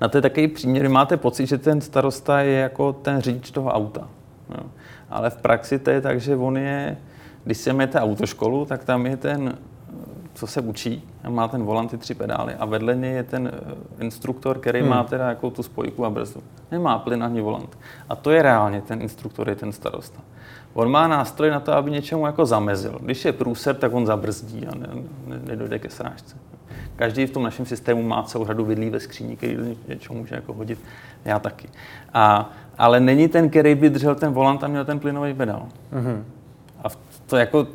na 0.00 0.08
to 0.08 0.18
je 0.18 0.22
takový 0.22 0.48
příměr, 0.48 0.88
máte 0.88 1.16
pocit, 1.16 1.46
že 1.46 1.58
ten 1.58 1.80
starosta 1.80 2.40
je 2.40 2.58
jako 2.58 2.92
ten 2.92 3.20
řidič 3.20 3.50
toho 3.50 3.70
auta. 3.70 4.08
Jo 4.50 4.64
ale 5.10 5.30
v 5.30 5.36
praxi 5.36 5.78
to 5.78 5.90
je 5.90 6.00
tak, 6.00 6.20
že 6.20 6.36
on 6.36 6.56
je, 6.56 6.96
když 7.44 7.58
si 7.58 7.72
jdete 7.72 8.00
autoškolu, 8.00 8.64
tak 8.64 8.84
tam 8.84 9.06
je 9.06 9.16
ten, 9.16 9.58
co 10.34 10.46
se 10.46 10.60
učí, 10.60 11.08
má 11.28 11.48
ten 11.48 11.64
volant, 11.64 11.90
ty 11.90 11.98
tři 11.98 12.14
pedály 12.14 12.54
a 12.54 12.64
vedle 12.64 12.96
něj 12.96 13.12
je 13.12 13.22
ten 13.22 13.52
eh, 13.54 14.04
instruktor, 14.04 14.58
který 14.58 14.80
hmm. 14.80 14.88
má 14.88 15.04
teda 15.04 15.28
jako 15.28 15.50
tu 15.50 15.62
spojku 15.62 16.04
a 16.04 16.10
brzdu. 16.10 16.42
Nemá 16.70 16.98
plyn 16.98 17.24
ani 17.24 17.40
volant. 17.40 17.78
A 18.08 18.16
to 18.16 18.30
je 18.30 18.42
reálně 18.42 18.82
ten 18.82 19.02
instruktor, 19.02 19.48
je 19.48 19.56
ten 19.56 19.72
starosta. 19.72 20.20
On 20.74 20.90
má 20.90 21.08
nástroj 21.08 21.50
na 21.50 21.60
to, 21.60 21.72
aby 21.72 21.90
něčemu 21.90 22.26
jako 22.26 22.46
zamezil. 22.46 22.98
Když 23.00 23.24
je 23.24 23.32
průser, 23.32 23.76
tak 23.76 23.94
on 23.94 24.06
zabrzdí 24.06 24.66
a 24.66 24.74
ne, 24.74 24.88
ne, 25.26 25.38
nedojde 25.44 25.78
ke 25.78 25.90
srážce. 25.90 26.36
Každý 26.96 27.26
v 27.26 27.30
tom 27.30 27.42
našem 27.42 27.66
systému 27.66 28.02
má 28.02 28.22
celou 28.22 28.46
řadu 28.46 28.64
vidlí 28.64 28.90
ve 28.90 29.00
skříni, 29.00 29.36
který 29.36 29.78
něčemu 29.88 30.18
může 30.18 30.34
jako 30.34 30.52
hodit. 30.52 30.78
Já 31.24 31.38
taky. 31.38 31.68
A 32.14 32.50
ale 32.78 33.00
není 33.00 33.28
ten, 33.28 33.50
který 33.50 33.74
by 33.74 33.90
držel 33.90 34.14
ten 34.14 34.32
volant 34.32 34.64
a 34.64 34.68
měl 34.68 34.84
ten 34.84 35.00
plynový 35.00 35.34
pedál. 35.34 35.62
Mm-hmm. 35.92 36.22
A 36.84 36.88
to 37.26 37.36
jako, 37.36 37.66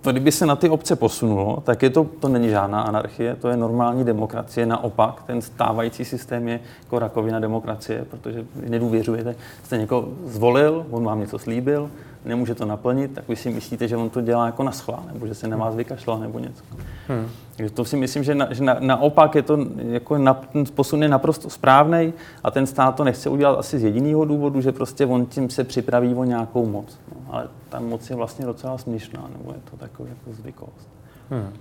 to 0.00 0.12
kdyby 0.12 0.32
se 0.32 0.46
na 0.46 0.56
ty 0.56 0.68
obce 0.68 0.96
posunulo, 0.96 1.62
tak 1.66 1.82
je 1.82 1.90
to, 1.90 2.06
to 2.20 2.28
není 2.28 2.48
žádná 2.48 2.82
anarchie, 2.82 3.36
to 3.36 3.48
je 3.48 3.56
normální 3.56 4.04
demokracie. 4.04 4.66
Naopak, 4.66 5.22
ten 5.26 5.42
stávající 5.42 6.04
systém 6.04 6.48
je 6.48 6.60
jako 6.84 6.98
rakovina 6.98 7.40
demokracie, 7.40 8.04
protože 8.10 8.44
nedůvěřujete. 8.68 9.34
Jste 9.64 9.78
někoho 9.78 10.08
zvolil, 10.24 10.86
on 10.90 11.04
vám 11.04 11.20
něco 11.20 11.38
slíbil, 11.38 11.90
nemůže 12.24 12.54
to 12.54 12.64
naplnit, 12.66 13.14
tak 13.14 13.28
vy 13.28 13.36
si 13.36 13.50
myslíte, 13.50 13.88
že 13.88 13.96
on 13.96 14.10
to 14.10 14.20
dělá 14.20 14.46
jako 14.46 14.62
na 14.62 14.72
schvál, 14.72 15.02
nebo 15.12 15.26
že 15.26 15.34
se 15.34 15.48
na 15.48 15.56
vás 15.56 15.74
vykašlal, 15.74 16.18
nebo 16.18 16.38
něco. 16.38 16.64
Hmm. 17.08 17.26
Takže 17.56 17.74
to 17.74 17.84
si 17.84 17.96
myslím, 17.96 18.24
že, 18.24 18.34
na, 18.34 18.52
že 18.52 18.64
na, 18.64 18.76
naopak 18.80 19.34
je 19.34 19.42
to, 19.42 19.58
jako 19.76 20.18
na, 20.18 20.34
ten 20.34 20.64
posun 20.74 21.02
je 21.02 21.08
naprosto 21.08 21.50
správný 21.50 22.12
a 22.44 22.50
ten 22.50 22.66
stát 22.66 22.94
to 22.94 23.04
nechce 23.04 23.30
udělat 23.30 23.58
asi 23.58 23.78
z 23.78 23.84
jediného 23.84 24.24
důvodu, 24.24 24.60
že 24.60 24.72
prostě 24.72 25.06
on 25.06 25.26
tím 25.26 25.50
se 25.50 25.64
připraví 25.64 26.14
o 26.14 26.24
nějakou 26.24 26.66
moc. 26.66 26.98
No, 27.14 27.34
ale 27.34 27.48
ta 27.68 27.80
moc 27.80 28.10
je 28.10 28.16
vlastně 28.16 28.46
docela 28.46 28.78
směšná, 28.78 29.28
nebo 29.38 29.52
je 29.52 29.60
to 29.70 29.76
takový 29.76 30.08
jako 30.08 30.36
zvykost. 30.42 30.88
Hmm. 31.30 31.52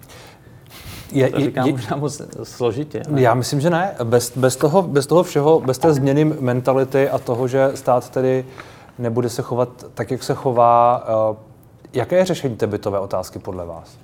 Je, 1.12 1.30
to 1.30 1.40
říkám 1.40 1.68
je, 1.68 1.72
možná 1.72 1.96
moc 1.96 2.22
složitě. 2.44 3.02
Ne? 3.10 3.22
Já 3.22 3.34
myslím, 3.34 3.62
že 3.62 3.70
ne. 3.70 3.96
Bez, 4.04 4.38
bez, 4.38 4.56
toho, 4.56 4.82
bez 4.82 5.08
toho 5.08 5.24
všeho, 5.24 5.60
bez 5.60 5.78
té 5.78 5.94
změny 5.94 6.26
mentality 6.26 7.10
a 7.10 7.18
toho, 7.18 7.48
že 7.48 7.72
stát 7.76 8.10
tedy 8.10 8.46
nebude 9.00 9.30
se 9.30 9.42
chovat 9.42 9.86
tak, 9.94 10.12
jak 10.12 10.24
se 10.24 10.34
chová. 10.34 11.04
Eh, 11.08 11.38
jaké 11.94 12.16
je 12.16 12.26
řešení 12.26 12.56
té 12.56 12.68
bytové 12.68 13.00
otázky 13.00 13.40
podle 13.40 13.66
vás? 13.66 14.00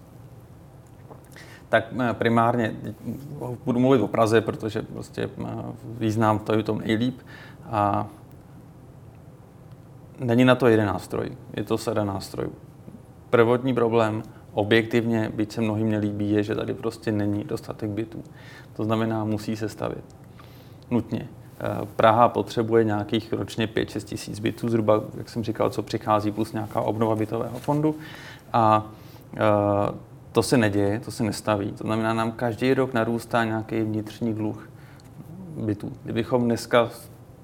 Tak 1.70 1.86
eh, 2.02 2.14
primárně 2.14 2.76
budu 3.66 3.80
mluvit 3.80 4.02
o 4.02 4.08
Praze, 4.08 4.42
protože 4.42 4.82
prostě 4.82 5.30
eh, 5.46 5.48
význam 5.84 6.40
to 6.40 6.54
je 6.54 6.64
to 6.64 6.76
nejlíp. 6.76 7.20
A 7.66 8.08
není 10.20 10.46
na 10.46 10.56
to 10.56 10.68
jeden 10.68 10.86
nástroj, 10.86 11.38
je 11.54 11.64
to 11.64 11.78
sada 11.78 12.04
nástrojů. 12.04 12.52
Prvotní 13.30 13.74
problém, 13.74 14.24
objektivně, 14.54 15.32
byť 15.36 15.52
se 15.52 15.62
mnohým 15.62 15.90
nelíbí, 15.90 16.32
je, 16.32 16.44
že 16.44 16.56
tady 16.56 16.74
prostě 16.74 17.12
není 17.12 17.44
dostatek 17.44 17.90
bytů. 17.90 18.24
To 18.74 18.84
znamená, 18.84 19.24
musí 19.24 19.56
se 19.56 19.70
stavět. 19.70 20.04
Nutně. 20.92 21.28
Eh, 21.60 21.86
Praha 21.96 22.30
potřebuje 22.30 22.84
nějakých 22.84 23.34
ročně 23.34 23.68
5-6 23.68 24.04
tisíc 24.04 24.40
bytů, 24.40 24.70
zhruba, 24.70 25.02
jak 25.18 25.30
jsem 25.30 25.44
říkal, 25.44 25.70
co 25.70 25.84
přichází, 25.84 26.32
plus 26.32 26.54
nějaká 26.54 26.82
obnova 26.82 27.16
bytového 27.16 27.60
fondu. 27.60 27.96
A 28.54 28.86
eh, 29.34 29.40
to 30.32 30.44
se 30.44 30.58
neděje, 30.58 31.00
to 31.00 31.12
se 31.12 31.24
nestaví. 31.24 31.72
To 31.72 31.84
znamená, 31.84 32.14
nám 32.14 32.32
každý 32.32 32.74
rok 32.74 32.94
narůstá 32.94 33.44
nějaký 33.44 33.82
vnitřní 33.82 34.34
dluh 34.34 34.70
bytů. 35.58 35.92
Kdybychom 36.04 36.44
dneska 36.46 36.90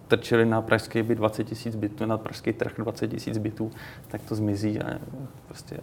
trčili 0.07 0.45
na 0.45 0.61
pražský 0.61 1.03
byt 1.03 1.15
20 1.15 1.43
tisíc 1.43 1.75
bytů, 1.75 2.05
na 2.05 2.17
pražský 2.17 2.53
trh 2.53 2.73
20 2.77 3.07
tisíc 3.07 3.37
bytů, 3.37 3.71
tak 4.07 4.21
to 4.21 4.35
zmizí 4.35 4.81
a 4.81 4.99
prostě 5.47 5.77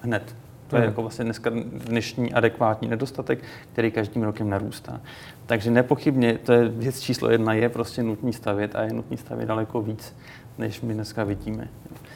hned. 0.00 0.36
To 0.70 0.76
je 0.76 0.80
hmm. 0.80 0.88
jako 0.88 1.02
vlastně 1.02 1.24
dneska 1.24 1.50
dnešní 1.86 2.32
adekvátní 2.32 2.88
nedostatek, 2.88 3.38
který 3.72 3.90
každým 3.90 4.22
rokem 4.22 4.50
narůstá. 4.50 5.00
Takže 5.46 5.70
nepochybně, 5.70 6.38
to 6.38 6.52
je 6.52 6.68
věc 6.68 7.00
číslo 7.00 7.30
jedna, 7.30 7.52
je 7.52 7.68
prostě 7.68 8.02
nutný 8.02 8.32
stavět 8.32 8.76
a 8.76 8.82
je 8.82 8.92
nutný 8.92 9.16
stavět 9.16 9.46
daleko 9.46 9.82
víc, 9.82 10.14
než 10.58 10.80
my 10.80 10.94
dneska 10.94 11.24
vidíme. 11.24 11.68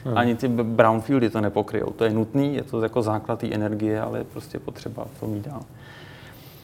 Hmm. 0.04 0.18
Ani 0.18 0.34
ty 0.34 0.48
brownfieldy 0.48 1.30
to 1.30 1.40
nepokryjou. 1.40 1.90
To 1.90 2.04
je 2.04 2.10
nutný, 2.10 2.54
je 2.54 2.62
to 2.62 2.82
jako 2.82 3.02
základ 3.02 3.38
té 3.38 3.48
energie, 3.54 4.00
ale 4.00 4.18
je 4.18 4.24
prostě 4.24 4.58
potřeba 4.58 5.06
to 5.20 5.26
mít 5.26 5.46
dál. 5.46 5.62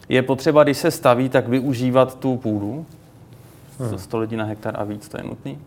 Je 0.08 0.22
potřeba, 0.22 0.62
když 0.62 0.78
se 0.78 0.90
staví, 0.90 1.28
tak 1.28 1.48
využívat 1.48 2.18
tu 2.18 2.36
půdu, 2.36 2.86
hmm. 3.78 3.98
100 3.98 4.18
lidí 4.18 4.36
na 4.36 4.44
hektar 4.44 4.74
a 4.78 4.84
víc, 4.84 5.08
to 5.08 5.16
je 5.16 5.22
nutný. 5.22 5.58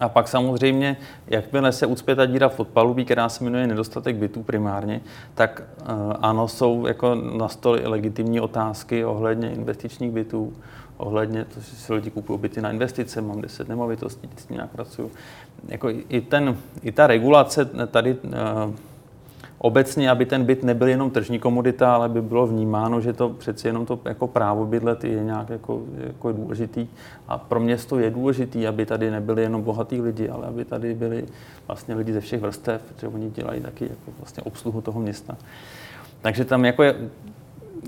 A 0.00 0.08
pak 0.08 0.28
samozřejmě, 0.28 0.96
jakmile 1.26 1.72
se 1.72 1.86
ucpe 1.86 2.14
ta 2.14 2.26
díra 2.26 2.48
v 2.48 2.56
podpalubí, 2.56 3.04
která 3.04 3.28
se 3.28 3.44
jmenuje 3.44 3.66
nedostatek 3.66 4.16
bytů 4.16 4.42
primárně, 4.42 5.00
tak 5.34 5.62
uh, 5.80 6.12
ano, 6.20 6.48
jsou 6.48 6.86
jako 6.86 7.14
na 7.14 7.48
stole 7.48 7.80
legitimní 7.84 8.40
otázky 8.40 9.04
ohledně 9.04 9.50
investičních 9.50 10.10
bytů, 10.10 10.52
ohledně 10.96 11.44
to, 11.44 11.60
že 11.60 11.76
si 11.76 11.92
lidi 11.92 12.10
kupují 12.10 12.38
byty 12.38 12.60
na 12.60 12.70
investice, 12.70 13.20
mám 13.20 13.40
10 13.40 13.68
nemovitostí, 13.68 14.28
s 14.36 14.46
tím 14.46 14.56
nějak 14.56 14.70
pracuju. 14.70 15.10
Jako 15.68 15.88
i, 16.08 16.20
ten, 16.20 16.56
I 16.82 16.92
ta 16.92 17.06
regulace 17.06 17.64
tady 17.64 18.14
uh, 18.14 18.30
obecně, 19.64 20.10
aby 20.10 20.26
ten 20.26 20.44
byt 20.44 20.62
nebyl 20.62 20.88
jenom 20.88 21.10
tržní 21.10 21.38
komodita, 21.38 21.94
ale 21.94 22.08
by 22.08 22.22
bylo 22.22 22.46
vnímáno, 22.46 23.00
že 23.00 23.12
to 23.12 23.28
přeci 23.28 23.68
jenom 23.68 23.86
to 23.86 23.98
jako 24.04 24.26
právo 24.26 24.66
bydlet 24.66 25.04
je 25.04 25.24
nějak 25.24 25.50
jako, 25.50 25.82
jako 26.06 26.32
důležitý. 26.32 26.86
A 27.28 27.38
pro 27.38 27.60
město 27.60 27.98
je 27.98 28.10
důležitý, 28.10 28.66
aby 28.66 28.86
tady 28.86 29.10
nebyli 29.10 29.42
jenom 29.42 29.62
bohatí 29.62 30.00
lidi, 30.00 30.28
ale 30.28 30.46
aby 30.46 30.64
tady 30.64 30.94
byli 30.94 31.24
vlastně 31.66 31.94
lidi 31.94 32.12
ze 32.12 32.20
všech 32.20 32.40
vrstev, 32.40 32.82
protože 32.82 33.08
oni 33.08 33.30
dělají 33.30 33.60
taky 33.60 33.84
jako 33.84 34.12
vlastně 34.18 34.42
obsluhu 34.42 34.80
toho 34.80 35.00
města. 35.00 35.36
Takže 36.22 36.44
tam 36.44 36.64
jako 36.64 36.82
je, 36.82 36.94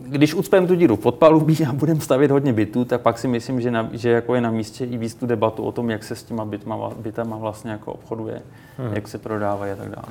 když 0.06 0.34
ucpem 0.34 0.66
tu 0.66 0.74
díru 0.74 0.96
pod 0.96 1.14
palubí 1.14 1.66
a 1.68 1.72
budeme 1.72 2.00
stavět 2.00 2.30
hodně 2.30 2.52
bytů, 2.52 2.84
tak 2.84 3.00
pak 3.00 3.18
si 3.18 3.28
myslím, 3.28 3.60
že, 3.60 3.70
na, 3.70 3.88
že 3.92 4.10
jako 4.10 4.34
je 4.34 4.40
na 4.40 4.50
místě 4.50 4.84
i 4.84 4.98
víc 4.98 5.14
tu 5.14 5.26
debatu 5.26 5.62
o 5.62 5.72
tom, 5.72 5.90
jak 5.90 6.04
se 6.04 6.16
s 6.16 6.22
těma 6.22 6.44
bytma, 6.44 6.90
bytama 6.96 7.36
vlastně 7.36 7.70
jako 7.70 7.92
obchoduje, 7.92 8.42
hmm. 8.78 8.94
jak 8.94 9.08
se 9.08 9.18
prodávají 9.18 9.72
a 9.72 9.76
tak 9.76 9.88
dále 9.88 10.08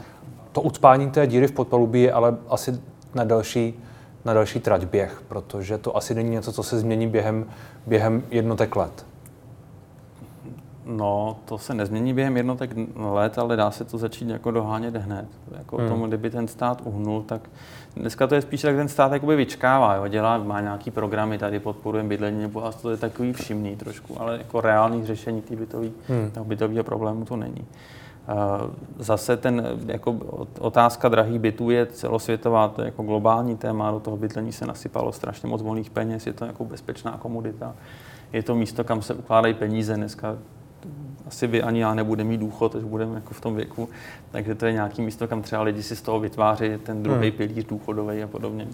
to 0.56 0.62
ucpání 0.62 1.12
té 1.12 1.28
díry 1.28 1.48
v 1.48 1.52
podpalubí 1.52 2.02
je 2.02 2.12
ale 2.12 2.38
asi 2.50 2.80
na 3.16 3.24
další, 3.24 3.80
na 4.26 4.34
další 4.34 4.60
trať 4.60 4.86
běh, 4.86 5.22
protože 5.28 5.78
to 5.78 5.98
asi 5.98 6.16
není 6.16 6.30
něco, 6.30 6.54
co 6.54 6.64
se 6.64 6.80
změní 6.80 7.08
během, 7.08 7.46
během 7.88 8.24
jednotek 8.32 8.76
let. 8.76 9.06
No, 10.86 11.38
to 11.46 11.58
se 11.58 11.74
nezmění 11.74 12.14
během 12.14 12.38
jednotek 12.38 12.72
let, 12.96 13.38
ale 13.38 13.56
dá 13.56 13.72
se 13.72 13.86
to 13.86 13.98
začít 13.98 14.30
jako 14.30 14.52
dohánět 14.52 14.96
hned. 14.96 15.26
Jako 15.58 15.78
hmm. 15.78 15.90
tomu, 15.90 16.08
kdyby 16.08 16.30
ten 16.30 16.48
stát 16.48 16.82
uhnul, 16.84 17.22
tak 17.22 17.42
dneska 17.96 18.28
to 18.28 18.36
je 18.36 18.42
spíš 18.42 18.62
tak 18.62 18.76
ten 18.76 18.88
stát 18.88 19.12
jakoby 19.12 19.36
vyčkává, 19.36 19.96
jo, 19.96 20.08
dělá, 20.08 20.38
má 20.38 20.62
nějaký 20.62 20.92
programy, 20.92 21.38
tady 21.38 21.60
podporujeme 21.60 22.10
bydlení, 22.10 22.42
nebo 22.42 22.66
a 22.66 22.72
to 22.72 22.90
je 22.90 22.98
takový 22.98 23.34
všimný 23.34 23.76
trošku, 23.76 24.22
ale 24.22 24.38
jako 24.38 24.62
reálný 24.62 25.06
řešení 25.06 25.44
bytový, 25.50 25.92
hmm. 26.08 26.32
toho 26.32 26.46
bytového 26.46 26.84
problému 26.84 27.26
to 27.26 27.36
není. 27.36 27.66
Zase 29.00 29.38
ten 29.38 29.68
jako 29.86 30.12
otázka 30.60 31.10
drahých 31.10 31.40
bytů 31.40 31.70
je 31.70 31.86
celosvětová, 31.86 32.68
to 32.68 32.82
je 32.82 32.86
jako 32.86 33.04
globální 33.04 33.58
téma, 33.58 33.92
do 33.92 34.00
toho 34.00 34.18
bydlení 34.18 34.52
se 34.52 34.66
nasypalo 34.66 35.12
strašně 35.12 35.50
moc 35.50 35.62
volných 35.62 35.90
peněz, 35.90 36.28
je 36.28 36.34
to 36.34 36.46
jako 36.46 36.66
bezpečná 36.66 37.18
komodita, 37.18 37.76
je 38.34 38.44
to 38.44 38.56
místo, 38.56 38.84
kam 38.84 39.02
se 39.02 39.14
ukládají 39.14 39.54
peníze. 39.54 39.96
Dneska 39.96 40.38
asi 41.28 41.48
vy 41.48 41.64
ani 41.64 41.82
já 41.82 41.94
nebude 41.94 42.24
mít 42.24 42.38
důchod, 42.38 42.76
až 42.76 42.84
budeme 42.84 43.16
jako 43.16 43.34
v 43.34 43.42
tom 43.42 43.56
věku, 43.56 43.90
takže 44.32 44.56
to 44.56 44.66
je 44.66 44.74
nějaký 44.74 45.02
místo, 45.02 45.28
kam 45.28 45.42
třeba 45.42 45.62
lidi 45.62 45.84
si 45.84 45.96
z 45.96 46.02
toho 46.02 46.20
vytváří 46.20 46.78
ten 46.84 47.04
druhý 47.04 47.30
hmm. 47.30 47.38
pilíř 47.38 47.66
důchodový 47.66 48.24
a 48.24 48.28
podobně. 48.28 48.64
Uh, 48.66 48.70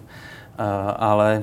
ale 0.96 1.42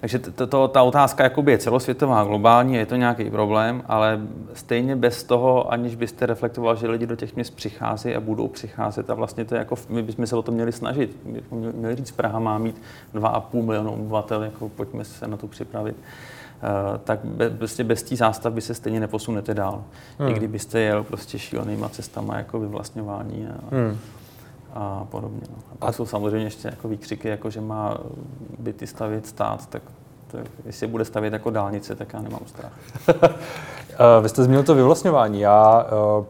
takže 0.00 0.18
to, 0.18 0.46
to, 0.46 0.68
ta 0.68 0.82
otázka 0.82 1.24
jakoby 1.24 1.52
je 1.52 1.58
celosvětová, 1.58 2.24
globální, 2.24 2.74
je 2.74 2.86
to 2.86 2.96
nějaký 2.96 3.30
problém, 3.30 3.82
ale 3.86 4.20
stejně 4.54 4.96
bez 4.96 5.24
toho, 5.24 5.72
aniž 5.72 5.94
byste 5.94 6.26
reflektoval, 6.26 6.76
že 6.76 6.88
lidi 6.88 7.06
do 7.06 7.16
těch 7.16 7.34
měst 7.34 7.56
přichází 7.56 8.14
a 8.14 8.20
budou 8.20 8.48
přicházet 8.48 9.10
a 9.10 9.14
vlastně 9.14 9.44
to 9.44 9.54
je 9.54 9.58
jako, 9.58 9.74
my 9.88 10.02
bychom 10.02 10.26
se 10.26 10.36
o 10.36 10.42
to 10.42 10.52
měli 10.52 10.72
snažit. 10.72 11.16
My 11.24 11.32
bychom 11.32 11.58
měli 11.58 11.96
říct, 11.96 12.10
Praha 12.10 12.38
má 12.38 12.58
mít 12.58 12.82
2,5 13.14 13.62
milionu 13.62 13.92
obyvatel, 13.92 14.42
jako 14.42 14.68
pojďme 14.68 15.04
se 15.04 15.28
na 15.28 15.36
to 15.36 15.46
připravit. 15.46 15.96
Uh, 15.96 16.98
tak 16.98 17.20
bez, 17.24 17.52
prostě 17.58 17.84
bez 17.84 18.02
té 18.02 18.16
zástavby 18.16 18.60
se 18.60 18.74
stejně 18.74 19.00
neposunete 19.00 19.54
dál. 19.54 19.84
Hmm. 20.18 20.28
I 20.28 20.34
kdybyste 20.34 20.80
jel 20.80 21.04
prostě 21.04 21.38
šílenýma 21.38 21.88
cestama 21.88 22.36
jako 22.36 22.60
vyvlastňování 22.60 23.46
a, 23.46 23.76
hmm 23.76 23.98
a 24.74 25.04
podobně. 25.10 25.40
No. 25.50 25.56
A 25.72 25.74
pak 25.78 25.88
a 25.88 25.92
jsou 25.92 26.06
samozřejmě 26.06 26.46
ještě 26.46 26.68
jako 26.68 26.88
výkřiky, 26.88 27.28
jako 27.28 27.50
že 27.50 27.60
má 27.60 27.98
byty 28.58 28.86
stavět 28.86 29.26
stát, 29.26 29.66
tak 29.66 29.82
to, 30.30 30.38
jestli 30.64 30.86
bude 30.86 31.04
stavět 31.04 31.32
jako 31.32 31.50
dálnice, 31.50 31.94
tak 31.94 32.12
já 32.12 32.22
nemám 32.22 32.40
strach. 32.46 32.72
Vy 34.22 34.28
jste 34.28 34.44
zmínil 34.44 34.62
to 34.62 34.74
vyvlastňování. 34.74 35.40
Já 35.40 35.86
uh, 36.18 36.24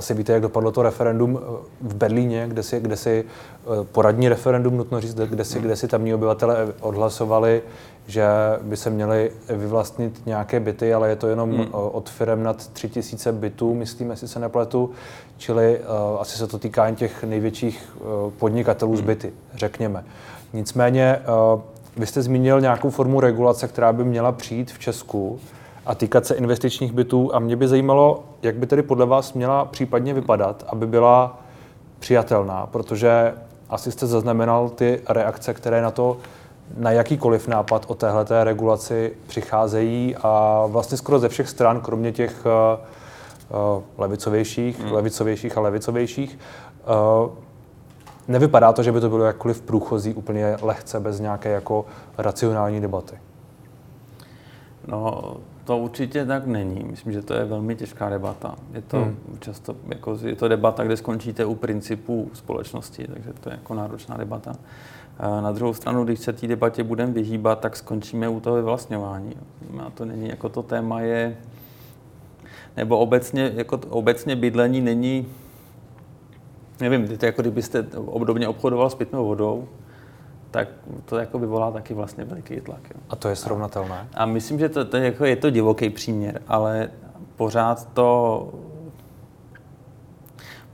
asi 0.00 0.14
víte, 0.14 0.32
jak 0.32 0.42
dopadlo 0.42 0.72
to 0.72 0.82
referendum 0.82 1.40
eh, 1.42 1.66
v 1.80 1.94
Berlíně, 1.94 2.44
kde 2.48 2.62
si, 2.62 2.80
kde 2.80 2.96
si 2.96 3.24
uh, 3.64 3.84
poradní 3.84 4.28
referendum, 4.28 4.76
nutno 4.76 5.00
říct, 5.00 5.14
kde 5.14 5.44
si, 5.44 5.60
kde 5.60 5.76
si 5.76 5.88
tamní 5.88 6.14
obyvatele 6.14 6.68
odhlasovali, 6.80 7.62
že 8.06 8.24
by 8.62 8.76
se 8.76 8.90
měly 8.90 9.32
vyvlastnit 9.48 10.26
nějaké 10.26 10.60
byty, 10.60 10.94
ale 10.94 11.08
je 11.08 11.16
to 11.16 11.28
jenom 11.28 11.50
hmm. 11.52 11.68
od 11.72 12.10
firm 12.10 12.42
nad 12.42 12.68
3000 12.68 13.32
bytů, 13.32 13.74
myslím, 13.74 14.10
jestli 14.10 14.28
se 14.28 14.38
nepletu, 14.38 14.90
čili 15.38 15.78
uh, 15.78 16.20
asi 16.20 16.38
se 16.38 16.46
to 16.46 16.58
týká 16.58 16.86
jen 16.86 16.94
těch 16.94 17.24
největších 17.24 17.96
uh, 18.00 18.30
podnikatelů 18.30 18.96
z 18.96 18.98
hmm. 18.98 19.06
byty, 19.06 19.32
řekněme. 19.54 20.04
Nicméně, 20.52 21.18
uh, 21.54 21.60
vy 21.96 22.06
jste 22.06 22.22
zmínil 22.22 22.60
nějakou 22.60 22.90
formu 22.90 23.20
regulace, 23.20 23.68
která 23.68 23.92
by 23.92 24.04
měla 24.04 24.32
přijít 24.32 24.72
v 24.72 24.78
Česku 24.78 25.40
a 25.86 25.94
týkat 25.94 26.26
se 26.26 26.34
investičních 26.34 26.92
bytů 26.92 27.34
a 27.34 27.38
mě 27.38 27.56
by 27.56 27.68
zajímalo, 27.68 28.24
jak 28.42 28.56
by 28.56 28.66
tedy 28.66 28.82
podle 28.82 29.06
vás 29.06 29.32
měla 29.32 29.64
případně 29.64 30.14
vypadat, 30.14 30.64
aby 30.68 30.86
byla 30.86 31.38
přijatelná, 31.98 32.66
protože 32.66 33.34
asi 33.70 33.92
jste 33.92 34.06
zaznamenal 34.06 34.68
ty 34.68 35.00
reakce, 35.08 35.54
které 35.54 35.82
na 35.82 35.90
to 35.90 36.16
na 36.76 36.90
jakýkoliv 36.90 37.48
nápad 37.48 37.84
o 37.88 37.94
téhleté 37.94 38.44
regulaci 38.44 39.12
přicházejí 39.26 40.16
a 40.16 40.64
vlastně 40.66 40.96
skoro 40.98 41.18
ze 41.18 41.28
všech 41.28 41.48
stran, 41.48 41.80
kromě 41.80 42.12
těch 42.12 42.46
uh, 42.46 43.82
levicovějších, 43.98 44.80
hmm. 44.80 44.92
levicovějších 44.92 45.58
a 45.58 45.60
levicovějších, 45.60 46.38
uh, 47.22 47.30
nevypadá 48.28 48.72
to, 48.72 48.82
že 48.82 48.92
by 48.92 49.00
to 49.00 49.08
bylo 49.08 49.24
jakkoliv 49.24 49.62
průchozí 49.62 50.14
úplně 50.14 50.56
lehce, 50.62 51.00
bez 51.00 51.20
nějaké 51.20 51.48
jako 51.48 51.86
racionální 52.18 52.80
debaty. 52.80 53.18
No, 54.86 55.34
to 55.70 55.78
určitě 55.78 56.26
tak 56.26 56.46
není. 56.46 56.84
Myslím, 56.84 57.12
že 57.12 57.22
to 57.22 57.34
je 57.34 57.44
velmi 57.44 57.76
těžká 57.76 58.10
debata. 58.10 58.54
Je 58.72 58.82
to 58.82 58.96
hmm. 58.96 59.16
často 59.40 59.76
jako, 59.88 60.18
je 60.22 60.36
to 60.36 60.48
debata, 60.48 60.84
kde 60.84 60.96
skončíte 60.96 61.44
u 61.44 61.54
principů 61.54 62.30
společnosti, 62.32 63.06
takže 63.12 63.32
to 63.40 63.48
je 63.48 63.54
jako 63.54 63.74
náročná 63.74 64.16
debata. 64.16 64.52
Na 65.20 65.52
druhou 65.52 65.74
stranu, 65.74 66.04
když 66.04 66.20
se 66.20 66.32
té 66.32 66.46
debatě 66.46 66.82
budeme 66.84 67.12
vyhýbat, 67.12 67.60
tak 67.60 67.76
skončíme 67.76 68.28
u 68.28 68.40
toho 68.40 68.56
vyvlastňování. 68.56 69.32
A 69.86 69.90
to 69.90 70.04
není, 70.04 70.28
jako 70.28 70.48
to 70.48 70.62
téma 70.62 71.00
je, 71.00 71.36
nebo 72.76 72.98
obecně, 72.98 73.52
jako 73.54 73.80
obecně 73.88 74.36
bydlení 74.36 74.80
není, 74.80 75.26
nevím, 76.80 77.18
to 77.18 77.26
jako 77.26 77.42
kdybyste 77.42 77.86
obdobně 77.96 78.48
obchodoval 78.48 78.90
s 78.90 78.94
pitnou 78.94 79.24
vodou, 79.24 79.68
tak 80.50 80.68
to 81.04 81.18
jako 81.18 81.38
vyvolá 81.38 81.70
taky 81.70 81.94
vlastně 81.94 82.24
veliký 82.24 82.60
tlak. 82.60 82.80
Jo. 82.90 83.00
A 83.10 83.16
to 83.16 83.28
je 83.28 83.36
srovnatelné? 83.36 84.08
A, 84.14 84.22
a 84.22 84.26
myslím, 84.26 84.58
že 84.58 84.68
to, 84.68 84.84
to 84.84 84.96
je, 84.96 85.04
jako, 85.04 85.24
je 85.24 85.36
to 85.36 85.50
divoký 85.50 85.90
příměr, 85.90 86.42
ale 86.48 86.90
pořád 87.36 87.88
to 87.92 88.48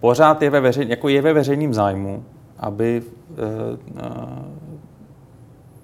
pořád 0.00 0.42
je 0.42 0.50
ve, 0.50 0.60
veřej, 0.60 0.88
jako 0.88 1.08
je 1.08 1.22
ve 1.22 1.32
veřejném 1.32 1.74
zájmu, 1.74 2.24
aby 2.58 3.02
Eh, 3.38 3.78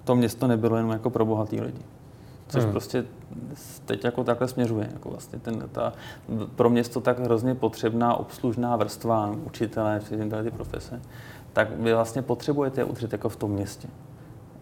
to 0.03 0.15
město 0.15 0.47
nebylo 0.47 0.75
jenom 0.75 0.91
jako 0.91 1.09
pro 1.09 1.25
bohatý 1.25 1.61
lidi. 1.61 1.81
Což 2.47 2.63
hmm. 2.63 2.71
prostě 2.71 3.05
teď 3.85 4.03
jako 4.03 4.23
takhle 4.23 4.47
směřuje. 4.47 4.89
Jako 4.93 5.09
vlastně 5.09 5.39
ten, 5.39 5.63
ta, 5.71 5.93
pro 6.55 6.69
město 6.69 7.01
tak 7.01 7.19
hrozně 7.19 7.55
potřebná 7.55 8.15
obslužná 8.15 8.75
vrstva, 8.75 9.35
učitelé, 9.45 9.99
všechny 9.99 10.29
ty 10.43 10.51
profese, 10.51 11.01
tak 11.53 11.67
vy 11.79 11.93
vlastně 11.93 12.21
potřebujete 12.21 12.81
je 12.81 12.85
udržet 12.85 13.11
jako 13.11 13.29
v 13.29 13.35
tom 13.35 13.51
městě. 13.51 13.87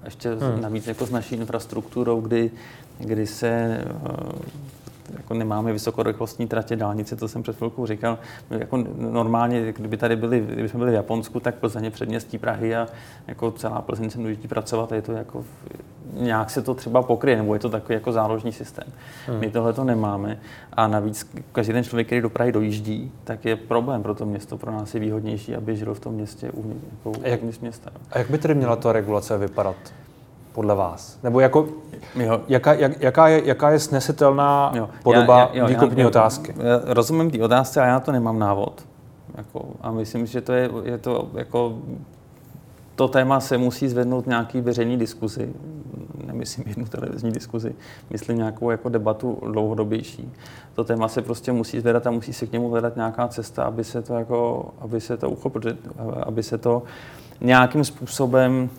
Ještě 0.06 0.30
hmm. 0.30 0.62
navíc 0.62 0.88
jako 0.88 1.06
s 1.06 1.12
naší 1.12 1.36
infrastrukturou, 1.36 2.21
kdy, 2.21 2.51
kdy 2.99 3.27
se 3.27 3.49
eh, 3.49 3.86
jako 5.17 5.34
nemáme 5.34 5.74
vysokorychlostní 5.74 6.47
tratě 6.47 6.76
dálnice, 6.76 7.15
to 7.15 7.28
jsem 7.28 7.43
před 7.43 7.56
chvilkou 7.56 7.86
říkal. 7.86 8.17
Jako 8.50 8.84
normálně, 8.97 9.71
kdyby 9.71 9.97
tady 9.97 10.15
byli, 10.15 10.39
kdyby 10.39 10.69
jsme 10.69 10.80
byli 10.80 10.91
v 10.91 10.95
Japonsku, 10.95 11.39
tak 11.39 11.56
Plzeň 11.56 11.84
je 11.84 11.91
předměstí 11.91 12.38
Prahy 12.38 12.76
a 12.76 12.88
jako 13.28 13.52
celá 13.52 13.82
Plzeň 13.82 14.10
se 14.10 14.19
může 14.19 14.36
pracovat 14.36 14.91
a 14.91 14.95
je 14.95 15.02
to 15.02 15.12
jako, 15.12 15.45
nějak 16.13 16.50
se 16.50 16.62
to 16.62 16.74
třeba 16.74 17.02
pokryje, 17.02 17.38
nebo 17.38 17.54
je 17.54 17.60
to 17.60 17.69
takový 17.69 17.93
jako 17.93 18.12
záložní 18.12 18.52
systém. 18.52 18.88
Hmm. 19.28 19.39
My 19.39 19.50
tohle 19.50 19.74
to 19.74 19.84
nemáme 19.84 20.38
a 20.74 20.88
navíc 20.88 21.32
každý 21.52 21.74
ten 21.74 21.84
člověk, 21.84 22.08
který 22.08 22.21
do 22.21 22.30
Prahy 22.30 22.52
dojíždí, 22.52 23.12
tak 23.24 23.45
je 23.45 23.56
problém 23.56 24.04
pro 24.04 24.15
to 24.15 24.26
město. 24.26 24.58
Pro 24.58 24.71
nás 24.71 24.93
je 24.93 25.00
výhodnější, 25.00 25.56
aby 25.56 25.76
žil 25.76 25.93
v 25.93 26.00
tom 26.00 26.13
městě 26.13 26.52
uvnitř, 26.52 26.86
jako 26.91 27.13
jak, 27.24 27.62
města. 27.62 27.91
A 28.12 28.17
jak 28.17 28.30
by 28.30 28.38
tedy 28.38 28.56
měla 28.56 28.76
ta 28.76 28.91
regulace 28.91 29.38
vypadat? 29.38 29.76
Podle 30.51 30.75
vás? 30.75 31.19
Nebo 31.23 31.39
jako, 31.39 31.67
jo. 32.15 32.41
Jaká, 32.47 32.73
jak, 32.73 33.01
jaká, 33.01 33.27
je, 33.27 33.41
jaká 33.45 33.69
je 33.69 33.79
snesitelná 33.79 34.71
jo. 34.75 34.89
podoba 35.03 35.39
já, 35.39 35.49
já, 35.53 35.61
jo, 35.61 35.67
výkupní 35.67 36.01
já, 36.01 36.07
otázky? 36.07 36.55
Já 36.57 36.93
rozumím 36.93 37.31
té 37.31 37.43
otázce 37.43 37.81
a 37.81 37.85
já 37.85 37.99
to 37.99 38.11
nemám 38.11 38.39
návod. 38.39 38.85
Jako, 39.37 39.65
a 39.81 39.91
myslím, 39.91 40.25
že 40.25 40.41
to 40.41 40.53
je, 40.53 40.69
je 40.83 40.97
to 40.97 41.29
jako 41.33 41.75
to 42.95 43.07
téma 43.07 43.39
se 43.39 43.57
musí 43.57 43.87
zvednout 43.87 44.27
nějaký 44.27 44.61
veřejný 44.61 44.97
diskuzi. 44.97 45.53
Nemyslím 46.25 46.67
jednu 46.67 46.85
televizní 46.85 47.31
diskuzi, 47.31 47.75
myslím 48.09 48.37
nějakou 48.37 48.71
jako 48.71 48.89
debatu 48.89 49.37
dlouhodobější. 49.51 50.33
To 50.73 50.83
téma 50.83 51.07
se 51.07 51.21
prostě 51.21 51.51
musí 51.51 51.79
zvedat 51.79 52.07
a 52.07 52.11
musí 52.11 52.33
se 52.33 52.47
k 52.47 52.51
němu 52.51 52.69
hledat 52.69 52.95
nějaká 52.95 53.27
cesta, 53.27 53.63
aby 53.63 53.83
se 53.83 54.01
to, 54.01 54.13
jako, 54.13 54.69
aby 54.79 55.01
se 55.01 55.17
to 55.17 55.29
uchopilo, 55.29 55.73
aby 56.23 56.43
se 56.43 56.57
to 56.57 56.83
nějakým 57.41 57.83
způsobem 57.83 58.69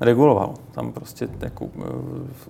reguloval. 0.00 0.54
Tam 0.72 0.92
prostě 0.92 1.28
jako, 1.40 1.64
uh, 1.64 1.84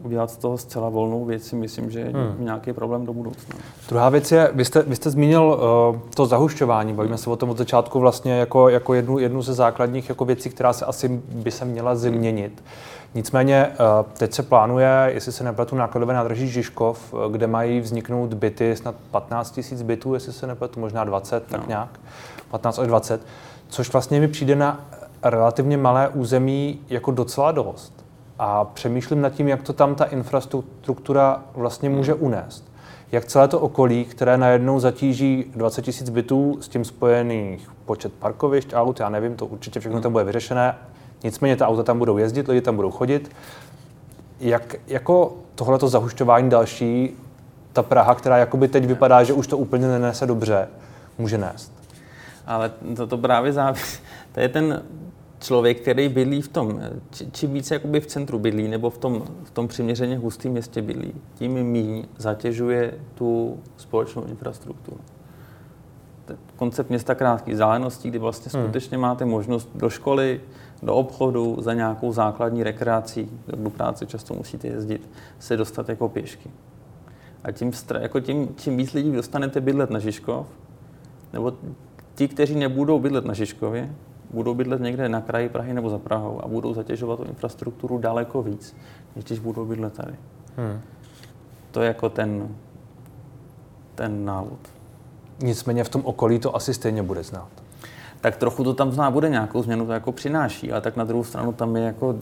udělat 0.03 0.31
z 0.31 0.37
toho 0.37 0.59
zcela 0.59 0.89
volnou 0.89 1.25
věc 1.25 1.43
si 1.43 1.57
myslím, 1.57 1.91
že 1.91 2.01
je 2.01 2.05
hmm. 2.05 2.35
nějaký 2.39 2.73
problém 2.73 3.07
do 3.07 3.13
budoucna. 3.13 3.57
Druhá 3.89 4.09
věc 4.09 4.33
je, 4.33 4.51
vy 4.55 4.65
jste, 4.65 4.83
vy 4.83 4.97
jste 4.97 5.11
zmínil 5.11 5.43
uh, 5.93 6.01
to 6.15 6.27
zahušťování, 6.27 6.93
bavíme 6.93 7.19
se 7.19 7.31
o 7.31 7.37
tom 7.37 7.51
od 7.51 7.59
začátku 7.59 8.01
vlastně 8.01 8.33
jako, 8.33 8.69
jako 8.69 8.95
jednu, 8.95 9.19
jednu 9.19 9.43
ze 9.43 9.55
základních 9.55 10.09
jako 10.09 10.25
věcí, 10.25 10.51
která 10.51 10.73
se 10.73 10.85
asi 10.85 11.09
by 11.33 11.51
se 11.51 11.65
měla 11.65 11.95
změnit. 11.95 12.63
Nicméně 13.15 13.69
uh, 13.69 14.11
teď 14.19 14.33
se 14.33 14.43
plánuje, 14.43 15.11
jestli 15.15 15.33
se 15.33 15.45
nepletu, 15.45 15.77
nákladové 15.77 16.15
nádraží 16.15 16.49
Žižkov, 16.49 17.15
kde 17.31 17.47
mají 17.47 17.81
vzniknout 17.81 18.35
byty, 18.35 18.77
snad 18.77 18.95
15 19.11 19.61
000 19.73 19.85
bytů, 19.85 20.15
jestli 20.15 20.33
se 20.33 20.47
nepletu, 20.47 20.81
možná 20.81 21.05
20, 21.05 21.47
tak 21.47 21.61
no. 21.61 21.67
nějak, 21.69 22.01
15 22.51 22.79
až 22.79 22.87
20, 22.87 23.21
což 23.69 23.93
vlastně 23.93 24.21
mi 24.21 24.29
přijde 24.29 24.57
na 24.57 24.81
relativně 25.23 25.77
malé 25.77 26.09
území 26.09 26.81
jako 26.89 27.11
docela 27.11 27.53
dost. 27.53 28.05
A 28.39 28.65
přemýšlím 28.65 29.21
nad 29.21 29.31
tím, 29.31 29.49
jak 29.49 29.63
to 29.63 29.73
tam 29.73 29.95
ta 29.95 30.05
infrastruktura 30.05 31.43
vlastně 31.55 31.91
může 31.91 32.15
unést. 32.15 32.71
Jak 33.13 33.25
celé 33.25 33.49
to 33.49 33.61
okolí, 33.61 34.05
které 34.05 34.37
najednou 34.37 34.81
zatíží 34.81 35.45
20 35.57 35.87
000 35.87 35.99
bytů, 36.11 36.59
s 36.61 36.69
tím 36.69 36.85
spojených 36.85 37.71
počet 37.85 38.13
parkovišť, 38.13 38.73
aut, 38.75 39.01
já 39.01 39.09
nevím, 39.09 39.37
to 39.37 39.47
určitě 39.47 39.81
všechno 39.81 40.01
tam 40.01 40.13
bude 40.13 40.25
vyřešené. 40.25 40.75
Nicméně 41.25 41.57
ta 41.57 41.69
auta 41.69 41.83
tam 41.83 41.99
budou 41.99 42.19
jezdit, 42.19 42.49
lidi 42.49 42.61
tam 42.61 42.77
budou 42.77 42.91
chodit. 42.91 43.31
Jak 44.41 44.75
jako 44.87 45.33
tohleto 45.55 45.89
zahušťování 45.89 46.51
další, 46.51 47.17
ta 47.73 47.83
Praha, 47.83 48.15
která 48.15 48.39
jakoby 48.39 48.69
teď 48.69 48.85
vypadá, 48.85 49.25
že 49.25 49.33
už 49.33 49.47
to 49.47 49.59
úplně 49.59 49.89
nenese 49.89 50.27
dobře, 50.27 50.69
může 51.19 51.39
nést? 51.39 51.73
Ale 52.47 52.71
to, 52.97 53.07
to 53.07 53.19
právě 53.19 53.53
závisí. 53.53 54.01
To 54.33 54.41
je 54.41 54.49
ten 54.49 54.83
člověk, 55.41 55.81
který 55.81 56.09
bydlí 56.09 56.43
v 56.43 56.49
tom, 56.49 56.81
či, 57.11 57.31
čím 57.31 57.53
více 57.53 57.75
jakoby 57.75 58.01
v 58.01 58.07
centru 58.07 58.39
bydlí, 58.39 58.69
nebo 58.69 58.91
v 58.91 58.99
tom, 58.99 59.25
v 59.45 59.51
tom 59.51 59.69
přiměřeně 59.69 60.19
hustém 60.19 60.53
městě 60.53 60.83
bydlí, 60.83 61.13
tím 61.35 61.53
míň 61.53 62.05
zatěžuje 62.17 62.95
tu 63.15 63.59
společnou 63.77 64.25
infrastrukturu. 64.25 64.97
koncept 66.57 66.89
města 66.89 67.15
krátkých 67.15 67.55
vzdáleností, 67.55 68.09
kdy 68.09 68.19
vlastně 68.19 68.51
hmm. 68.55 68.65
skutečně 68.65 68.99
máte 68.99 69.25
možnost 69.25 69.71
do 69.75 69.91
školy, 69.91 70.41
do 70.83 70.95
obchodu 70.95 71.57
za 71.61 71.75
nějakou 71.75 72.13
základní 72.13 72.63
rekreací, 72.63 73.31
do 73.57 73.71
práce 73.71 74.07
často 74.07 74.35
musíte 74.35 74.69
jezdit, 74.69 75.11
se 75.39 75.57
dostat 75.57 75.89
jako 75.89 76.09
pěšky. 76.09 76.51
A 77.45 77.53
tím, 77.53 77.73
jako 78.01 78.21
tím, 78.21 78.49
tím 78.49 78.77
víc 78.77 78.93
lidí 78.93 79.13
dostanete 79.13 79.61
bydlet 79.61 79.91
na 79.91 79.99
Žižkov, 79.99 80.47
nebo 81.33 81.53
ti, 82.15 82.29
kteří 82.29 82.55
nebudou 82.55 82.99
bydlet 82.99 83.25
na 83.25 83.35
Žižkově, 83.35 83.95
budou 84.31 84.55
bydlet 84.55 84.81
někde 84.81 85.09
na 85.09 85.21
kraji 85.21 85.49
Prahy 85.49 85.75
nebo 85.75 85.91
za 85.91 85.99
Prahou 85.99 86.45
a 86.45 86.49
budou 86.49 86.75
zatěžovat 86.75 87.17
tu 87.17 87.25
infrastrukturu 87.25 87.99
daleko 87.99 88.43
víc, 88.43 88.77
než 89.17 89.25
když 89.25 89.39
budou 89.39 89.65
bydlet 89.65 89.93
tady. 89.93 90.15
Hmm. 90.57 90.81
To 91.71 91.81
je 91.81 91.89
jako 91.89 92.09
ten, 92.09 92.57
ten 93.95 94.25
návod. 94.25 94.59
Nicméně 95.43 95.85
v 95.85 95.89
tom 95.89 96.03
okolí 96.05 96.39
to 96.39 96.57
asi 96.57 96.75
stejně 96.75 97.03
bude 97.03 97.23
znát 97.23 97.60
tak 98.21 98.37
trochu 98.37 98.65
to 98.65 98.75
tam 98.75 98.93
zná 98.93 99.11
bude 99.11 99.29
nějakou 99.29 99.63
změnu 99.63 99.87
to 99.87 99.93
jako 99.93 100.13
přináší, 100.13 100.73
ale 100.73 100.81
tak 100.81 100.97
na 100.97 101.05
druhou 101.05 101.25
stranu 101.25 101.53
tam 101.53 101.77
je 101.77 101.83
jako 101.83 102.17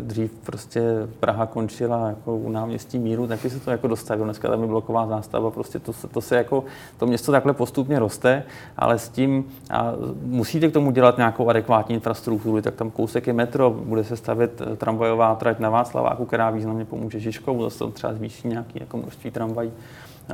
dřív 0.00 0.32
prostě 0.46 0.82
Praha 1.20 1.46
končila 1.46 2.08
jako 2.08 2.36
u 2.36 2.50
náměstí 2.50 2.98
míru, 2.98 3.26
taky 3.26 3.50
se 3.50 3.60
to 3.60 3.70
jako 3.70 3.88
dostavilo, 3.88 4.24
dneska 4.24 4.48
tam 4.48 4.60
je 4.60 4.66
bloková 4.66 5.06
zástava, 5.06 5.50
prostě 5.50 5.78
to, 5.78 5.92
to 6.12 6.20
se 6.20 6.36
jako, 6.36 6.64
to 6.98 7.06
město 7.06 7.32
takhle 7.32 7.52
postupně 7.52 7.98
roste, 7.98 8.42
ale 8.76 8.98
s 8.98 9.08
tím 9.08 9.44
a 9.70 9.92
musíte 10.22 10.68
k 10.68 10.72
tomu 10.72 10.90
dělat 10.90 11.16
nějakou 11.16 11.48
adekvátní 11.48 11.94
infrastrukturu, 11.94 12.62
tak 12.62 12.74
tam 12.74 12.90
kousek 12.90 13.26
je 13.26 13.32
metro, 13.32 13.70
bude 13.70 14.04
se 14.04 14.16
stavět 14.16 14.60
eh, 14.60 14.76
tramvajová 14.76 15.34
trať 15.34 15.58
na 15.58 15.70
Václaváku, 15.70 16.24
která 16.24 16.50
významně 16.50 16.84
pomůže 16.84 17.20
Žižkou, 17.20 17.62
zase 17.62 17.78
to 17.78 17.90
třeba 17.90 18.14
zvýší 18.14 18.48
nějaký 18.48 18.78
jako 18.80 18.96
množství 18.96 19.30
tramvají 19.30 19.72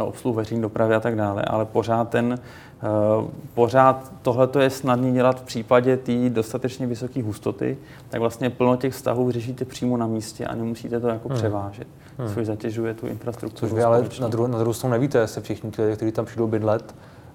obsluhu 0.00 0.36
veřejné 0.36 0.62
dopravy 0.62 0.94
a 0.94 1.00
tak 1.00 1.16
dále, 1.16 1.42
ale 1.42 1.64
pořád 1.64 2.08
ten, 2.08 2.38
pořád 3.54 4.12
tohle 4.22 4.48
je 4.60 4.70
snadné 4.70 5.12
dělat 5.12 5.40
v 5.40 5.42
případě 5.42 5.96
té 5.96 6.30
dostatečně 6.30 6.86
vysoké 6.86 7.22
hustoty, 7.22 7.78
tak 8.08 8.20
vlastně 8.20 8.50
plno 8.50 8.76
těch 8.76 8.92
vztahů 8.92 9.30
řešíte 9.30 9.64
přímo 9.64 9.96
na 9.96 10.06
místě 10.06 10.46
a 10.46 10.54
nemusíte 10.54 11.00
to 11.00 11.08
jako 11.08 11.28
hmm. 11.28 11.38
převážet, 11.38 11.86
hmm. 12.18 12.34
což 12.34 12.46
zatěžuje 12.46 12.94
tu 12.94 13.06
infrastrukturu. 13.06 13.60
Což 13.60 13.72
vy 13.72 13.82
ale 13.82 14.04
na 14.20 14.28
druhou, 14.28 14.46
na 14.46 14.58
druhou 14.58 14.72
stranu 14.72 14.92
nevíte, 14.92 15.26
se 15.26 15.40
všichni 15.40 15.70
ti 15.70 15.82
lidé, 15.82 15.96
kteří 15.96 16.12
tam 16.12 16.24
přijdou 16.24 16.46
bydlet, 16.46 16.94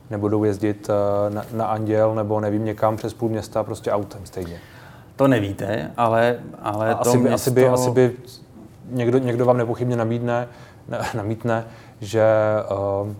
nebudou 0.09 0.43
jezdit 0.43 0.89
uh, 0.89 1.33
na, 1.33 1.45
na 1.53 1.65
Anděl 1.65 2.15
nebo 2.15 2.39
nevím 2.39 2.65
někam 2.65 2.97
přes 2.97 3.13
půl 3.13 3.29
města 3.29 3.63
prostě 3.63 3.91
autem 3.91 4.21
stejně. 4.23 4.59
To 5.15 5.27
nevíte, 5.27 5.91
ale, 5.97 6.39
ale 6.61 6.95
to 6.95 7.01
asi 7.01 7.17
by, 7.17 7.23
město... 7.23 7.35
asi 7.35 7.51
by, 7.51 7.67
asi 7.67 7.91
by 7.91 8.15
někdo, 8.89 9.17
někdo 9.17 9.45
vám 9.45 9.57
nepochybně 9.57 9.95
nabídne, 9.95 10.47
namítne, 11.13 11.65
že 12.01 12.23
uh, 13.01 13.13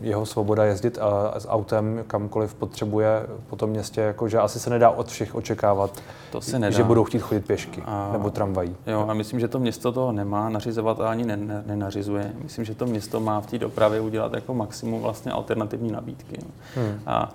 jeho 0.00 0.26
svoboda 0.26 0.64
jezdit 0.64 0.98
uh, 0.98 1.38
s 1.38 1.48
autem 1.48 2.04
kamkoliv 2.06 2.54
potřebuje 2.54 3.26
po 3.48 3.56
tom 3.56 3.70
městě, 3.70 4.00
jako, 4.00 4.28
že 4.28 4.38
asi 4.38 4.60
se 4.60 4.70
nedá 4.70 4.90
od 4.90 5.08
všech 5.08 5.34
očekávat, 5.34 6.02
to 6.32 6.40
se 6.40 6.58
nedá. 6.58 6.76
že 6.76 6.84
budou 6.84 7.04
chtít 7.04 7.18
chodit 7.18 7.46
pěšky 7.46 7.82
a, 7.86 8.08
nebo 8.12 8.30
tramvají. 8.30 8.76
Jo, 8.86 9.06
a 9.08 9.14
myslím, 9.14 9.40
že 9.40 9.48
to 9.48 9.58
město 9.58 9.92
to 9.92 10.12
nemá 10.12 10.48
nařizovat 10.48 11.00
a 11.00 11.10
ani 11.10 11.24
ne, 11.24 11.36
ne, 11.36 11.62
nenařizuje. 11.66 12.32
Myslím, 12.42 12.64
že 12.64 12.74
to 12.74 12.86
město 12.86 13.20
má 13.20 13.40
v 13.40 13.46
té 13.46 13.58
dopravě 13.58 14.00
udělat 14.00 14.34
jako 14.34 14.54
maximum 14.54 15.02
vlastně 15.02 15.32
alternativní 15.32 15.92
nabídky. 15.92 16.38
Hmm. 16.74 17.00
A 17.06 17.32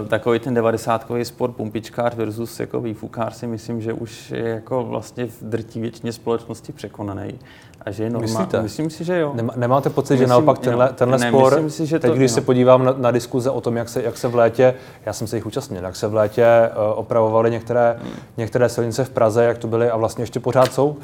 uh, 0.00 0.08
takový 0.08 0.38
ten 0.38 0.54
90 0.54 1.06
sport 1.22 1.52
pumpičkář 1.52 2.14
versus 2.14 2.60
jako 2.60 2.80
výfukár 2.80 3.32
si 3.32 3.46
myslím, 3.46 3.80
že 3.80 3.92
už 3.92 4.30
je 4.30 4.48
jako 4.48 4.84
vlastně 4.84 5.26
v 5.26 5.42
drtí 5.42 5.80
většině 5.80 6.12
společnosti 6.12 6.72
překonaný 6.72 7.38
a 7.86 7.90
že 7.90 8.04
je 8.04 8.10
normální. 8.10 8.48
Myslím 8.62 8.90
si, 8.90 9.04
že 9.04 9.18
jo. 9.18 9.34
Nemáte 9.56 9.90
pocit, 9.90 10.12
myslím, 10.12 10.26
že 10.26 10.30
naopak 10.30 10.58
tenhle, 10.58 10.88
tenhle 10.88 11.18
ne, 11.18 11.28
spor, 11.28 11.52
myslím 11.60 11.70
si, 11.70 11.86
že 11.86 11.98
teď 11.98 12.10
to, 12.10 12.16
když 12.16 12.30
no. 12.30 12.34
se 12.34 12.40
podívám 12.40 12.84
na, 12.84 12.94
na 12.96 13.10
diskuze 13.10 13.50
o 13.50 13.60
tom, 13.60 13.76
jak 13.76 13.88
se, 13.88 14.02
jak 14.02 14.18
se 14.18 14.28
v 14.28 14.34
létě, 14.34 14.74
já 15.06 15.12
jsem 15.12 15.26
se 15.26 15.36
jich 15.36 15.46
účastnil, 15.46 15.84
jak 15.84 15.96
se 15.96 16.06
v 16.06 16.14
létě 16.14 16.46
uh, 16.46 16.98
opravovaly 16.98 17.50
některé, 17.50 17.96
hmm. 18.02 18.12
některé 18.36 18.68
silnice 18.68 19.04
v 19.04 19.10
Praze, 19.10 19.44
jak 19.44 19.58
to 19.58 19.66
byly 19.66 19.90
a 19.90 19.96
vlastně 19.96 20.22
ještě 20.22 20.40
pořád 20.40 20.72
jsou 20.72 20.96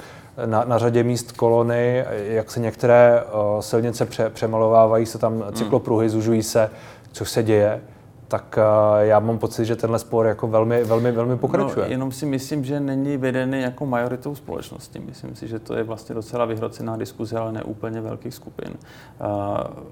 na, 0.47 0.65
na 0.65 0.79
řadě 0.79 1.03
míst 1.03 1.33
kolony, 1.33 2.05
jak 2.11 2.51
se 2.51 2.61
některé 2.61 3.23
uh, 3.25 3.61
silnice 3.61 4.05
pře, 4.07 4.31
přemalovávají, 4.31 5.07
se 5.07 5.19
tam 5.19 5.41
hmm. 5.41 5.53
cyklopruhy, 5.53 6.09
zužují 6.09 6.43
se, 6.43 6.71
což 7.13 7.31
se 7.31 7.43
děje 7.43 7.81
tak 8.29 8.59
uh, 8.59 8.99
já 9.01 9.19
mám 9.19 9.39
pocit, 9.39 9.65
že 9.65 9.77
tenhle 9.77 9.99
spor 9.99 10.27
jako 10.27 10.49
velmi, 10.49 10.85
velmi, 10.85 11.13
velmi 11.13 11.37
pokračuje. 11.37 11.87
No, 11.87 11.93
jenom 11.93 12.13
si 12.13 12.27
myslím, 12.27 12.65
že 12.65 12.81
není 12.81 13.17
vedený 13.17 13.63
jako 13.63 13.87
majoritou 13.87 14.35
společnosti. 14.35 14.99
Myslím 14.99 15.37
si, 15.37 15.49
že 15.49 15.59
to 15.59 15.75
je 15.75 15.83
vlastně 15.83 16.15
docela 16.15 16.45
vyhrocená 16.45 16.97
diskuze, 16.97 17.39
ale 17.39 17.53
ne 17.53 17.63
úplně 17.63 18.01
velkých 18.01 18.35
skupin. 18.35 18.75
Uh, 19.21 19.85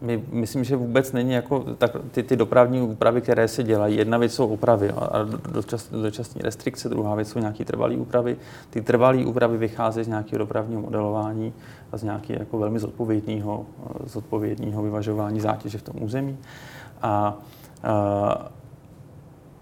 my, 0.00 0.22
myslím, 0.32 0.64
že 0.64 0.76
vůbec 0.76 1.12
není 1.12 1.32
jako 1.32 1.64
tak, 1.78 1.96
ty, 2.10 2.22
ty 2.22 2.36
dopravní 2.36 2.82
úpravy, 2.82 3.20
které 3.20 3.48
se 3.48 3.62
dělají. 3.62 3.96
Jedna 3.96 4.18
věc 4.18 4.34
jsou 4.34 4.46
úpravy 4.46 4.90
a 4.90 5.26
dočas, 5.52 5.88
dočasní 5.90 6.42
restrikce, 6.42 6.88
druhá 6.88 7.14
věc 7.14 7.28
jsou 7.28 7.38
nějaké 7.38 7.64
trvalé 7.64 7.96
úpravy. 7.96 8.36
Ty 8.70 8.82
trvalé 8.82 9.24
úpravy 9.24 9.58
vycházejí 9.58 10.04
z 10.04 10.08
nějakého 10.08 10.38
dopravního 10.38 10.82
modelování 10.82 11.52
a 11.92 11.96
z 11.96 12.02
nějakého 12.02 12.40
jako 12.40 12.58
velmi 12.58 12.78
zodpovědného, 12.78 13.66
zodpovědného 14.04 14.82
vyvažování 14.82 15.40
zátěže 15.40 15.78
v 15.78 15.82
tom 15.82 15.94
území. 16.00 16.38
A, 16.38 16.79
a 17.02 17.38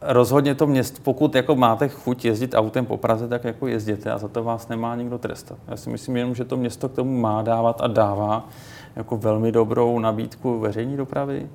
rozhodně 0.03 0.55
to 0.55 0.67
město, 0.67 1.01
pokud 1.03 1.35
jako 1.35 1.57
máte 1.57 1.89
chuť 1.89 2.25
jezdit 2.25 2.55
autem 2.55 2.87
po 2.87 2.97
Praze, 2.97 3.29
tak 3.29 3.45
jako 3.45 3.67
jezděte 3.67 4.13
a 4.13 4.19
za 4.19 4.29
to 4.29 4.45
vás 4.45 4.69
nemá 4.69 4.97
nikdo 4.97 5.19
trestat. 5.19 5.59
Já 5.69 5.77
si 5.77 5.91
myslím 5.91 6.17
jenom, 6.17 6.35
že 6.35 6.45
to 6.45 6.57
město 6.57 6.89
k 6.89 6.95
tomu 6.95 7.21
má 7.21 7.43
dávat 7.43 7.81
a 7.81 7.87
dává 7.87 8.49
jako 8.97 9.17
velmi 9.17 9.53
dobrou 9.53 9.99
nabídku 9.99 10.59
veřejné 10.59 10.97
dopravy 10.97 11.51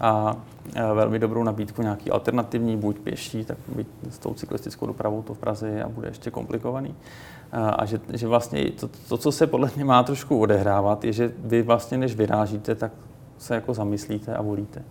a 0.00 0.36
velmi 0.94 1.18
dobrou 1.18 1.42
nabídku 1.42 1.82
nějaký 1.82 2.10
alternativní, 2.10 2.76
buď 2.76 2.98
pěší, 2.98 3.44
tak 3.44 3.58
být 3.76 3.88
s 4.10 4.18
tou 4.18 4.34
cyklistickou 4.34 4.86
dopravou 4.86 5.22
to 5.22 5.34
v 5.34 5.38
Praze 5.38 5.68
je 5.68 5.84
a 5.84 5.88
bude 5.88 6.08
ještě 6.08 6.30
komplikovaný. 6.30 6.94
A 7.52 7.84
že, 7.84 8.00
že 8.12 8.26
vlastně 8.26 8.70
to, 8.70 8.88
to, 9.08 9.16
co 9.16 9.32
se 9.32 9.46
podle 9.46 9.70
mě 9.76 9.84
má 9.84 10.02
trošku 10.02 10.40
odehrávat, 10.40 11.04
je, 11.04 11.12
že 11.12 11.32
vy 11.38 11.62
vlastně, 11.62 11.98
než 11.98 12.16
vyrážíte, 12.16 12.74
tak 12.74 12.92
se 13.38 13.54
jako 13.54 13.74
zamyslíte 13.74 14.34
a 14.34 14.42
volíte 14.42 14.82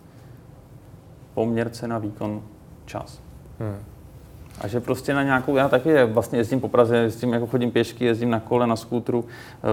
poměr 1.36 1.70
cena, 1.70 1.98
výkon, 1.98 2.42
čas. 2.86 3.22
Hmm. 3.60 3.78
A 4.62 4.68
že 4.68 4.80
prostě 4.80 5.14
na 5.14 5.24
nějakou, 5.24 5.56
já 5.56 5.70
taky 5.70 6.06
vlastně 6.06 6.40
jezdím 6.40 6.60
po 6.60 6.68
Praze, 6.68 6.98
jezdím, 6.98 7.34
jako 7.34 7.48
chodím 7.48 7.72
pěšky, 7.72 8.06
jezdím 8.06 8.30
na 8.30 8.40
kole, 8.40 8.68
na 8.68 8.76
skútru, 8.76 9.26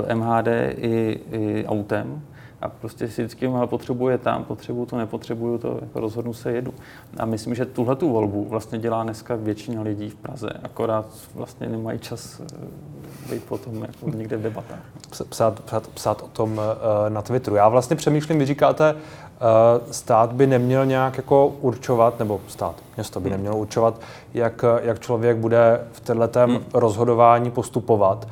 eh, 0.09 0.15
MHD 0.15 0.49
i, 0.77 1.21
i 1.33 1.65
autem. 1.67 2.23
A 2.63 2.69
prostě 2.69 3.09
si 3.09 3.23
vždycky 3.23 3.47
ale 3.47 3.67
potřebuje 3.67 4.19
tam, 4.19 4.45
potřebuju 4.45 4.87
to, 4.87 4.97
nepotřebuju 4.97 5.59
to, 5.59 5.79
jako 5.81 6.01
rozhodnu 6.01 6.33
se, 6.33 6.53
jedu. 6.53 6.75
A 7.19 7.25
myslím, 7.25 7.55
že 7.55 7.65
tuhle 7.65 7.97
tu 7.97 8.13
volbu 8.13 8.45
vlastně 8.49 8.79
dělá 8.79 9.03
dneska 9.03 9.37
většina 9.37 9.83
lidí 9.83 10.11
v 10.11 10.15
Praze, 10.15 10.51
akorát 10.63 11.07
vlastně 11.35 11.69
nemají 11.69 11.99
čas 11.99 12.41
eh, 12.41 13.35
být 13.35 13.45
potom 13.45 13.83
jako 13.83 14.17
někde 14.17 14.37
v 14.37 14.43
debatách. 14.43 14.81
Psát, 15.29 15.61
psát, 15.61 15.89
psát 15.89 16.23
o 16.23 16.29
tom 16.29 16.61
eh, 16.61 17.11
na 17.11 17.23
Twitteru. 17.23 17.57
Já 17.57 17.69
vlastně 17.69 17.97
přemýšlím, 17.97 18.39
vy 18.39 18.47
říkáte, 18.47 18.95
Eh, 19.43 19.93
stát 19.93 20.33
by 20.33 20.47
neměl 20.47 20.87
nějak 20.87 21.17
jako 21.17 21.47
určovat, 21.47 22.19
nebo 22.19 22.41
stát, 22.49 22.75
město 22.97 23.21
by 23.21 23.29
hmm. 23.29 23.39
nemělo 23.39 23.57
určovat, 23.57 24.01
jak, 24.35 24.65
jak 24.83 25.01
člověk 25.01 25.37
bude 25.37 25.87
v 25.93 26.01
této 26.01 26.41
hmm. 26.41 26.59
rozhodování 26.75 27.51
postupovat. 27.51 28.29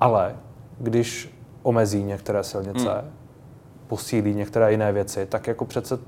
Ale 0.00 0.36
když 0.78 1.34
omezí 1.62 2.02
některé 2.02 2.44
silnice, 2.44 2.90
hmm. 2.90 3.10
Posílí 3.88 4.34
některé 4.34 4.70
jiné 4.70 4.92
věci, 4.92 5.26
tak 5.26 5.46
jako 5.46 5.64
přece 5.64 5.98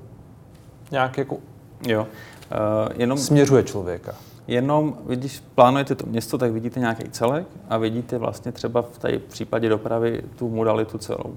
nějak 0.91 1.19
jako 1.19 1.39
jo. 1.87 2.01
Uh, 2.01 2.93
jenom, 2.97 3.19
směřuje 3.19 3.63
člověka. 3.63 4.15
Jenom, 4.47 4.99
když 5.07 5.43
plánujete 5.55 5.95
to 5.95 6.07
město, 6.07 6.39
tak 6.39 6.53
vidíte 6.53 6.81
nějaký 6.81 7.11
celek 7.11 7.47
a 7.69 7.77
vidíte 7.77 8.19
vlastně 8.19 8.53
třeba 8.53 8.83
v 8.83 8.99
té 8.99 9.19
případě 9.19 9.69
dopravy 9.69 10.23
tu 10.37 10.49
modalitu 10.49 10.99
celou. 10.99 11.35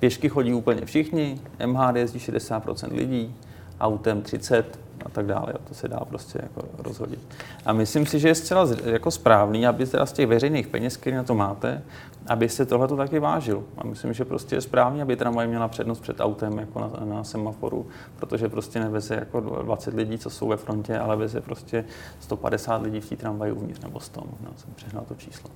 Pěšky 0.00 0.28
chodí 0.28 0.54
úplně 0.54 0.84
všichni, 0.84 1.40
MHD 1.66 1.96
jezdí 1.96 2.18
60% 2.18 2.94
lidí, 2.94 3.34
autem 3.80 4.22
30 4.22 4.78
a 5.06 5.08
tak 5.08 5.26
dále. 5.26 5.52
To 5.68 5.74
se 5.74 5.88
dá 5.88 6.00
prostě 6.04 6.38
jako 6.42 6.68
rozhodit. 6.78 7.20
A 7.66 7.72
myslím 7.72 8.06
si, 8.06 8.18
že 8.18 8.28
je 8.28 8.34
zcela 8.34 8.68
jako 8.84 9.10
správný, 9.10 9.66
aby 9.66 9.86
teda 9.86 10.06
z 10.06 10.12
těch 10.12 10.26
veřejných 10.26 10.66
peněz, 10.66 10.96
které 10.96 11.16
na 11.16 11.22
to 11.22 11.34
máte, 11.34 11.82
aby 12.26 12.48
se 12.48 12.66
tohle 12.66 12.88
to 12.88 12.96
taky 12.96 13.18
vážil. 13.18 13.64
A 13.78 13.86
myslím, 13.86 14.12
že 14.12 14.24
prostě 14.24 14.56
je 14.56 14.60
správný, 14.60 15.02
aby 15.02 15.16
tramvaj 15.16 15.48
měla 15.48 15.68
přednost 15.68 16.00
před 16.00 16.20
autem 16.20 16.58
jako 16.58 16.80
na, 16.80 17.14
na 17.14 17.24
semaforu, 17.24 17.86
protože 18.16 18.48
prostě 18.48 18.80
neveze 18.80 19.14
jako 19.14 19.40
20 19.40 19.94
lidí, 19.94 20.18
co 20.18 20.30
jsou 20.30 20.48
ve 20.48 20.56
frontě, 20.56 20.98
ale 20.98 21.16
veze 21.16 21.40
prostě 21.40 21.84
150 22.20 22.82
lidí 22.82 23.00
v 23.00 23.08
té 23.08 23.16
tramvaji 23.16 23.52
uvnitř 23.52 23.80
nebo 23.80 24.00
100, 24.00 24.20
no, 24.20 24.50
jsem 24.56 24.74
přehnal 24.74 25.04
to 25.08 25.14
číslo. 25.14 25.50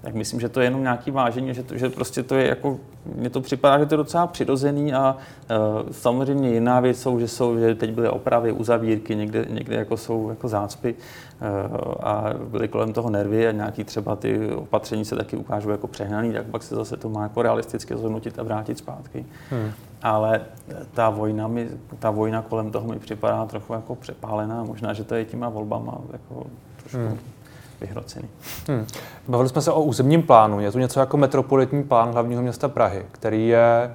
Tak 0.00 0.14
myslím, 0.14 0.40
že 0.40 0.48
to 0.48 0.60
je 0.60 0.66
jenom 0.66 0.82
nějaký 0.82 1.10
vážení, 1.10 1.54
že, 1.54 1.62
to, 1.62 1.78
že 1.78 1.88
prostě 1.88 2.22
to 2.22 2.34
je 2.34 2.48
jako, 2.48 2.78
mně 3.14 3.30
to 3.30 3.40
připadá, 3.40 3.78
že 3.78 3.86
to 3.86 3.94
je 3.94 3.96
docela 3.96 4.26
přirozený 4.26 4.94
a 4.94 5.16
uh, 5.16 5.90
samozřejmě 5.90 6.50
jiná 6.50 6.80
věc 6.80 7.00
jsou, 7.00 7.20
že 7.20 7.28
jsou, 7.28 7.58
že 7.58 7.74
teď 7.74 7.90
byly 7.90 8.08
opravy, 8.08 8.52
uzavírky, 8.52 9.16
někde, 9.16 9.46
někde 9.50 9.76
jako 9.76 9.96
jsou 9.96 10.30
jako 10.30 10.48
zácpy 10.48 10.94
uh, 10.94 11.94
a 12.00 12.24
byly 12.48 12.68
kolem 12.68 12.92
toho 12.92 13.10
nervy 13.10 13.48
a 13.48 13.52
nějaký 13.52 13.84
třeba 13.84 14.16
ty 14.16 14.52
opatření 14.52 15.04
se 15.04 15.16
taky 15.16 15.36
ukážou 15.36 15.70
jako 15.70 15.86
přehnaný, 15.86 16.32
tak 16.32 16.46
pak 16.46 16.62
se 16.62 16.74
zase 16.74 16.96
to 16.96 17.08
má 17.08 17.22
jako 17.22 17.42
realisticky 17.42 17.96
zhodnotit 17.96 18.38
a 18.38 18.42
vrátit 18.42 18.78
zpátky. 18.78 19.26
Hmm. 19.50 19.70
Ale 20.02 20.40
ta 20.94 21.10
vojna, 21.10 21.48
mi, 21.48 21.68
ta 21.98 22.10
vojna 22.10 22.42
kolem 22.42 22.70
toho 22.70 22.88
mi 22.88 22.98
připadá 22.98 23.46
trochu 23.46 23.72
jako 23.72 23.94
přepálená, 23.94 24.64
možná, 24.64 24.92
že 24.92 25.04
to 25.04 25.14
je 25.14 25.24
těma 25.24 25.48
volbama 25.48 25.98
jako 26.12 26.46
trošku 26.76 26.98
hmm 26.98 27.18
vyhrocený. 27.80 28.28
Hmm. 28.68 28.86
Bavili 29.28 29.48
jsme 29.48 29.62
se 29.62 29.72
o 29.72 29.82
územním 29.82 30.22
plánu. 30.22 30.60
Je 30.60 30.72
to 30.72 30.78
něco 30.78 31.00
jako 31.00 31.16
metropolitní 31.16 31.82
plán 31.82 32.10
hlavního 32.12 32.42
města 32.42 32.68
Prahy, 32.68 33.06
který 33.12 33.48
je 33.48 33.94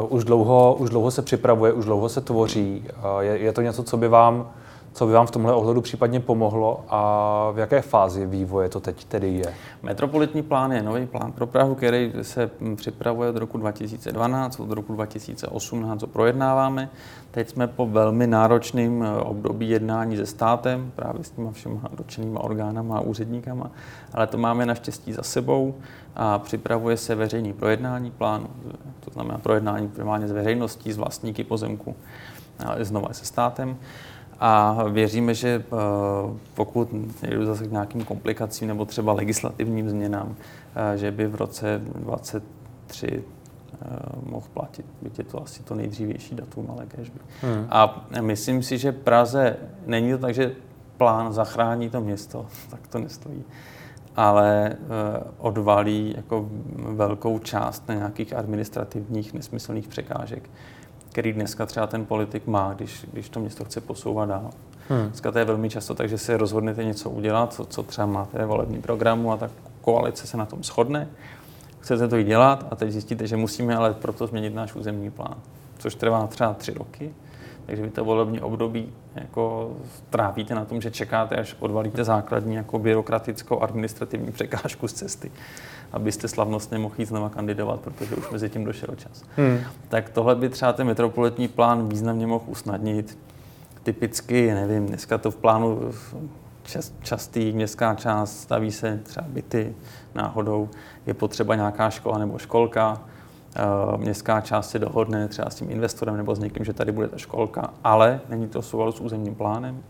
uh, 0.00 0.16
už 0.16 0.24
dlouho, 0.24 0.76
už 0.78 0.90
dlouho 0.90 1.10
se 1.10 1.22
připravuje, 1.22 1.72
už 1.72 1.84
dlouho 1.84 2.08
se 2.08 2.20
tvoří. 2.20 2.84
Uh, 2.86 3.20
je, 3.20 3.38
je 3.38 3.52
to 3.52 3.60
něco, 3.60 3.82
co 3.82 3.96
by 3.96 4.08
vám 4.08 4.50
co 4.96 5.06
by 5.06 5.12
vám 5.12 5.26
v 5.26 5.30
tomhle 5.30 5.52
ohledu 5.52 5.80
případně 5.80 6.20
pomohlo 6.20 6.84
a 6.88 7.50
v 7.54 7.58
jaké 7.58 7.82
fázi 7.82 8.26
vývoje 8.26 8.68
to 8.68 8.80
teď 8.80 9.04
tedy 9.04 9.28
je? 9.28 9.54
Metropolitní 9.82 10.42
plán 10.42 10.72
je 10.72 10.82
nový 10.82 11.06
plán 11.06 11.32
pro 11.32 11.46
Prahu, 11.46 11.74
který 11.74 12.12
se 12.22 12.50
připravuje 12.76 13.30
od 13.30 13.36
roku 13.36 13.58
2012, 13.58 14.60
od 14.60 14.70
roku 14.70 14.94
2018 14.94 16.02
ho 16.02 16.08
projednáváme. 16.08 16.90
Teď 17.30 17.48
jsme 17.48 17.66
po 17.66 17.86
velmi 17.86 18.26
náročném 18.26 19.02
eh, 19.02 19.20
období 19.20 19.68
jednání 19.68 20.16
se 20.16 20.26
státem, 20.26 20.92
právě 20.96 21.24
s 21.24 21.30
těma 21.30 21.52
všema 21.52 21.80
dotčenýma 21.96 22.40
orgánama 22.40 22.98
a 22.98 23.00
úředníkama, 23.00 23.70
ale 24.12 24.26
to 24.26 24.38
máme 24.38 24.66
naštěstí 24.66 25.12
za 25.12 25.22
sebou 25.22 25.74
a 26.14 26.38
připravuje 26.38 26.96
se 26.96 27.14
veřejný 27.14 27.52
projednání 27.52 28.10
plánu, 28.10 28.46
to 29.04 29.10
znamená 29.10 29.38
projednání 29.38 29.88
primárně 29.88 30.28
s 30.28 30.32
veřejností, 30.32 30.92
s 30.92 30.96
vlastníky 30.96 31.44
pozemku, 31.44 31.96
ale 32.66 32.84
znova 32.84 33.12
se 33.12 33.24
státem. 33.24 33.76
A 34.40 34.84
věříme, 34.88 35.34
že 35.34 35.48
eh, 35.48 35.76
pokud 36.54 36.88
nejdu 37.22 37.46
zase 37.46 37.66
k 37.66 37.70
nějakým 37.70 38.04
komplikacím 38.04 38.68
nebo 38.68 38.84
třeba 38.84 39.12
legislativním 39.12 39.90
změnám, 39.90 40.36
eh, 40.94 40.98
že 40.98 41.10
by 41.10 41.26
v 41.26 41.34
roce 41.34 41.80
2023 41.84 43.06
eh, 43.06 43.86
mohl 44.22 44.46
platit, 44.54 44.86
byť 45.02 45.18
je 45.18 45.24
to 45.24 45.42
asi 45.42 45.62
to 45.62 45.74
nejdřívější 45.74 46.34
datum, 46.34 46.66
ale 46.70 46.86
by. 46.86 47.02
Hmm. 47.42 47.66
A 47.70 48.06
myslím 48.20 48.62
si, 48.62 48.78
že 48.78 48.92
Praze 48.92 49.56
není 49.86 50.12
to 50.12 50.18
tak, 50.18 50.34
že 50.34 50.52
plán 50.96 51.32
zachrání 51.32 51.90
to 51.90 52.00
město, 52.00 52.46
tak 52.70 52.86
to 52.86 52.98
nestojí, 52.98 53.44
ale 54.16 54.76
odvalí 55.38 56.14
jako 56.16 56.48
velkou 56.76 57.38
část 57.38 57.88
na 57.88 57.94
nějakých 57.94 58.32
administrativních 58.32 59.34
nesmyslných 59.34 59.88
překážek 59.88 60.50
který 61.16 61.32
dneska 61.32 61.66
třeba 61.66 61.86
ten 61.86 62.06
politik 62.06 62.46
má, 62.46 62.72
když, 62.72 63.06
když 63.12 63.28
to 63.28 63.40
město 63.40 63.64
chce 63.64 63.80
posouvat 63.80 64.28
dál. 64.28 64.50
Hmm. 64.88 65.06
Dneska 65.06 65.32
to 65.32 65.38
je 65.38 65.44
velmi 65.44 65.70
často 65.70 65.94
tak, 65.94 66.08
že 66.08 66.18
si 66.18 66.36
rozhodnete 66.36 66.84
něco 66.84 67.10
udělat, 67.10 67.52
co, 67.52 67.64
co 67.64 67.82
třeba 67.82 68.06
máte 68.06 68.38
ve 68.38 68.46
volebním 68.46 68.82
programu 68.82 69.32
a 69.32 69.36
tak 69.36 69.50
koalice 69.80 70.26
se 70.26 70.36
na 70.36 70.46
tom 70.46 70.62
shodne, 70.62 71.08
chcete 71.80 72.08
to 72.08 72.16
i 72.16 72.24
dělat 72.24 72.66
a 72.70 72.76
teď 72.76 72.90
zjistíte, 72.90 73.26
že 73.26 73.36
musíme 73.36 73.76
ale 73.76 73.94
proto 73.94 74.26
změnit 74.26 74.54
náš 74.54 74.74
územní 74.74 75.10
plán, 75.10 75.34
což 75.78 75.94
trvá 75.94 76.26
třeba 76.26 76.54
tři 76.54 76.72
roky. 76.72 77.14
Takže 77.66 77.82
vy 77.82 77.90
to 77.90 78.04
volební 78.04 78.40
období 78.40 78.92
jako 79.14 79.72
trávíte 80.10 80.54
na 80.54 80.64
tom, 80.64 80.80
že 80.80 80.90
čekáte, 80.90 81.36
až 81.36 81.56
odvalíte 81.58 82.04
základní 82.04 82.54
jako 82.54 82.78
byrokratickou 82.78 83.60
administrativní 83.60 84.32
překážku 84.32 84.88
z 84.88 84.92
cesty 84.92 85.30
abyste 85.96 86.28
slavnostně 86.28 86.78
mohli 86.78 86.96
jít 86.98 87.08
znova 87.08 87.28
kandidovat, 87.28 87.80
protože 87.80 88.14
už 88.14 88.30
mezi 88.30 88.50
tím 88.50 88.64
došel 88.64 88.94
čas. 88.96 89.22
Hmm. 89.36 89.58
Tak 89.88 90.08
tohle 90.08 90.34
by 90.34 90.48
třeba 90.48 90.72
ten 90.72 90.86
metropolitní 90.86 91.48
plán 91.48 91.88
významně 91.88 92.26
mohl 92.26 92.44
usnadnit. 92.46 93.18
Typicky, 93.82 94.54
nevím, 94.54 94.86
dneska 94.86 95.18
to 95.18 95.30
v 95.30 95.36
plánu 95.36 95.80
čas, 96.62 96.92
častý 97.02 97.52
městská 97.52 97.94
část, 97.94 98.40
staví 98.40 98.72
se 98.72 99.00
třeba 99.02 99.26
byty 99.28 99.74
náhodou, 100.14 100.68
je 101.06 101.14
potřeba 101.14 101.54
nějaká 101.54 101.90
škola 101.90 102.18
nebo 102.18 102.38
školka, 102.38 103.00
eh, 103.56 103.96
městská 103.96 104.40
část 104.40 104.70
se 104.70 104.78
dohodne 104.78 105.28
třeba 105.28 105.50
s 105.50 105.54
tím 105.54 105.70
investorem 105.70 106.16
nebo 106.16 106.34
s 106.34 106.38
někým, 106.38 106.64
že 106.64 106.72
tady 106.72 106.92
bude 106.92 107.08
ta 107.08 107.18
školka, 107.18 107.70
ale 107.84 108.20
není 108.28 108.48
to 108.48 108.62
souladu 108.62 108.92
s 108.92 109.00
územním 109.00 109.34
plánem, 109.34 109.82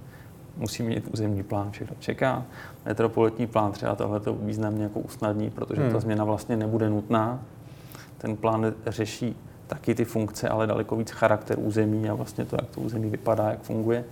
musí 0.57 0.83
mít 0.83 1.09
územní 1.13 1.43
plán, 1.43 1.71
všechno 1.71 1.97
čeká. 1.99 2.45
Metropolitní 2.85 3.47
plán 3.47 3.73
třeba 3.73 3.95
tohle 3.95 4.21
to 4.21 4.35
významně 4.35 4.83
jako 4.83 5.01
usnadní, 5.01 5.51
protože 5.51 5.83
hmm. 5.83 5.93
ta 5.93 6.01
změna 6.01 6.25
vlastně 6.25 6.57
nebude 6.57 6.91
nutná. 6.91 7.41
Ten 8.19 8.37
plán 8.37 8.73
řeší 8.87 9.37
taky 9.67 9.95
ty 9.95 10.05
funkce, 10.05 10.49
ale 10.49 10.67
daleko 10.67 10.97
víc 10.97 11.11
charakter 11.11 11.59
území 11.59 12.09
a 12.09 12.15
vlastně 12.15 12.45
to, 12.45 12.57
jak 12.61 12.71
to 12.71 12.81
území 12.81 13.11
vypadá, 13.11 13.51
jak 13.51 13.63
funguje. 13.63 14.05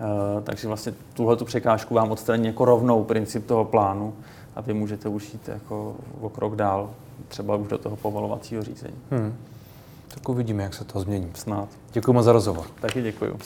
Uh, 0.00 0.42
takže 0.42 0.68
vlastně 0.68 0.94
tuhle 1.14 1.36
tu 1.36 1.44
překážku 1.44 1.94
vám 1.94 2.10
odstraní 2.10 2.46
jako 2.46 2.64
rovnou 2.64 3.04
princip 3.04 3.46
toho 3.46 3.64
plánu 3.64 4.14
a 4.56 4.60
vy 4.60 4.74
můžete 4.74 5.08
už 5.08 5.32
jít 5.32 5.48
jako 5.48 5.96
o 6.20 6.28
krok 6.28 6.56
dál, 6.56 6.90
třeba 7.28 7.56
už 7.56 7.68
do 7.68 7.78
toho 7.78 7.96
povolovacího 7.96 8.62
řízení. 8.62 8.94
Hmm. 9.10 9.34
Tak 10.08 10.28
uvidíme, 10.28 10.62
jak 10.62 10.74
se 10.74 10.84
to 10.84 11.00
změní. 11.00 11.30
Snad. 11.34 11.68
Děkuji 11.92 12.12
moc 12.12 12.24
za 12.24 12.32
rozhovor. 12.32 12.66
Taky 12.80 13.02
děkuji. 13.02 13.38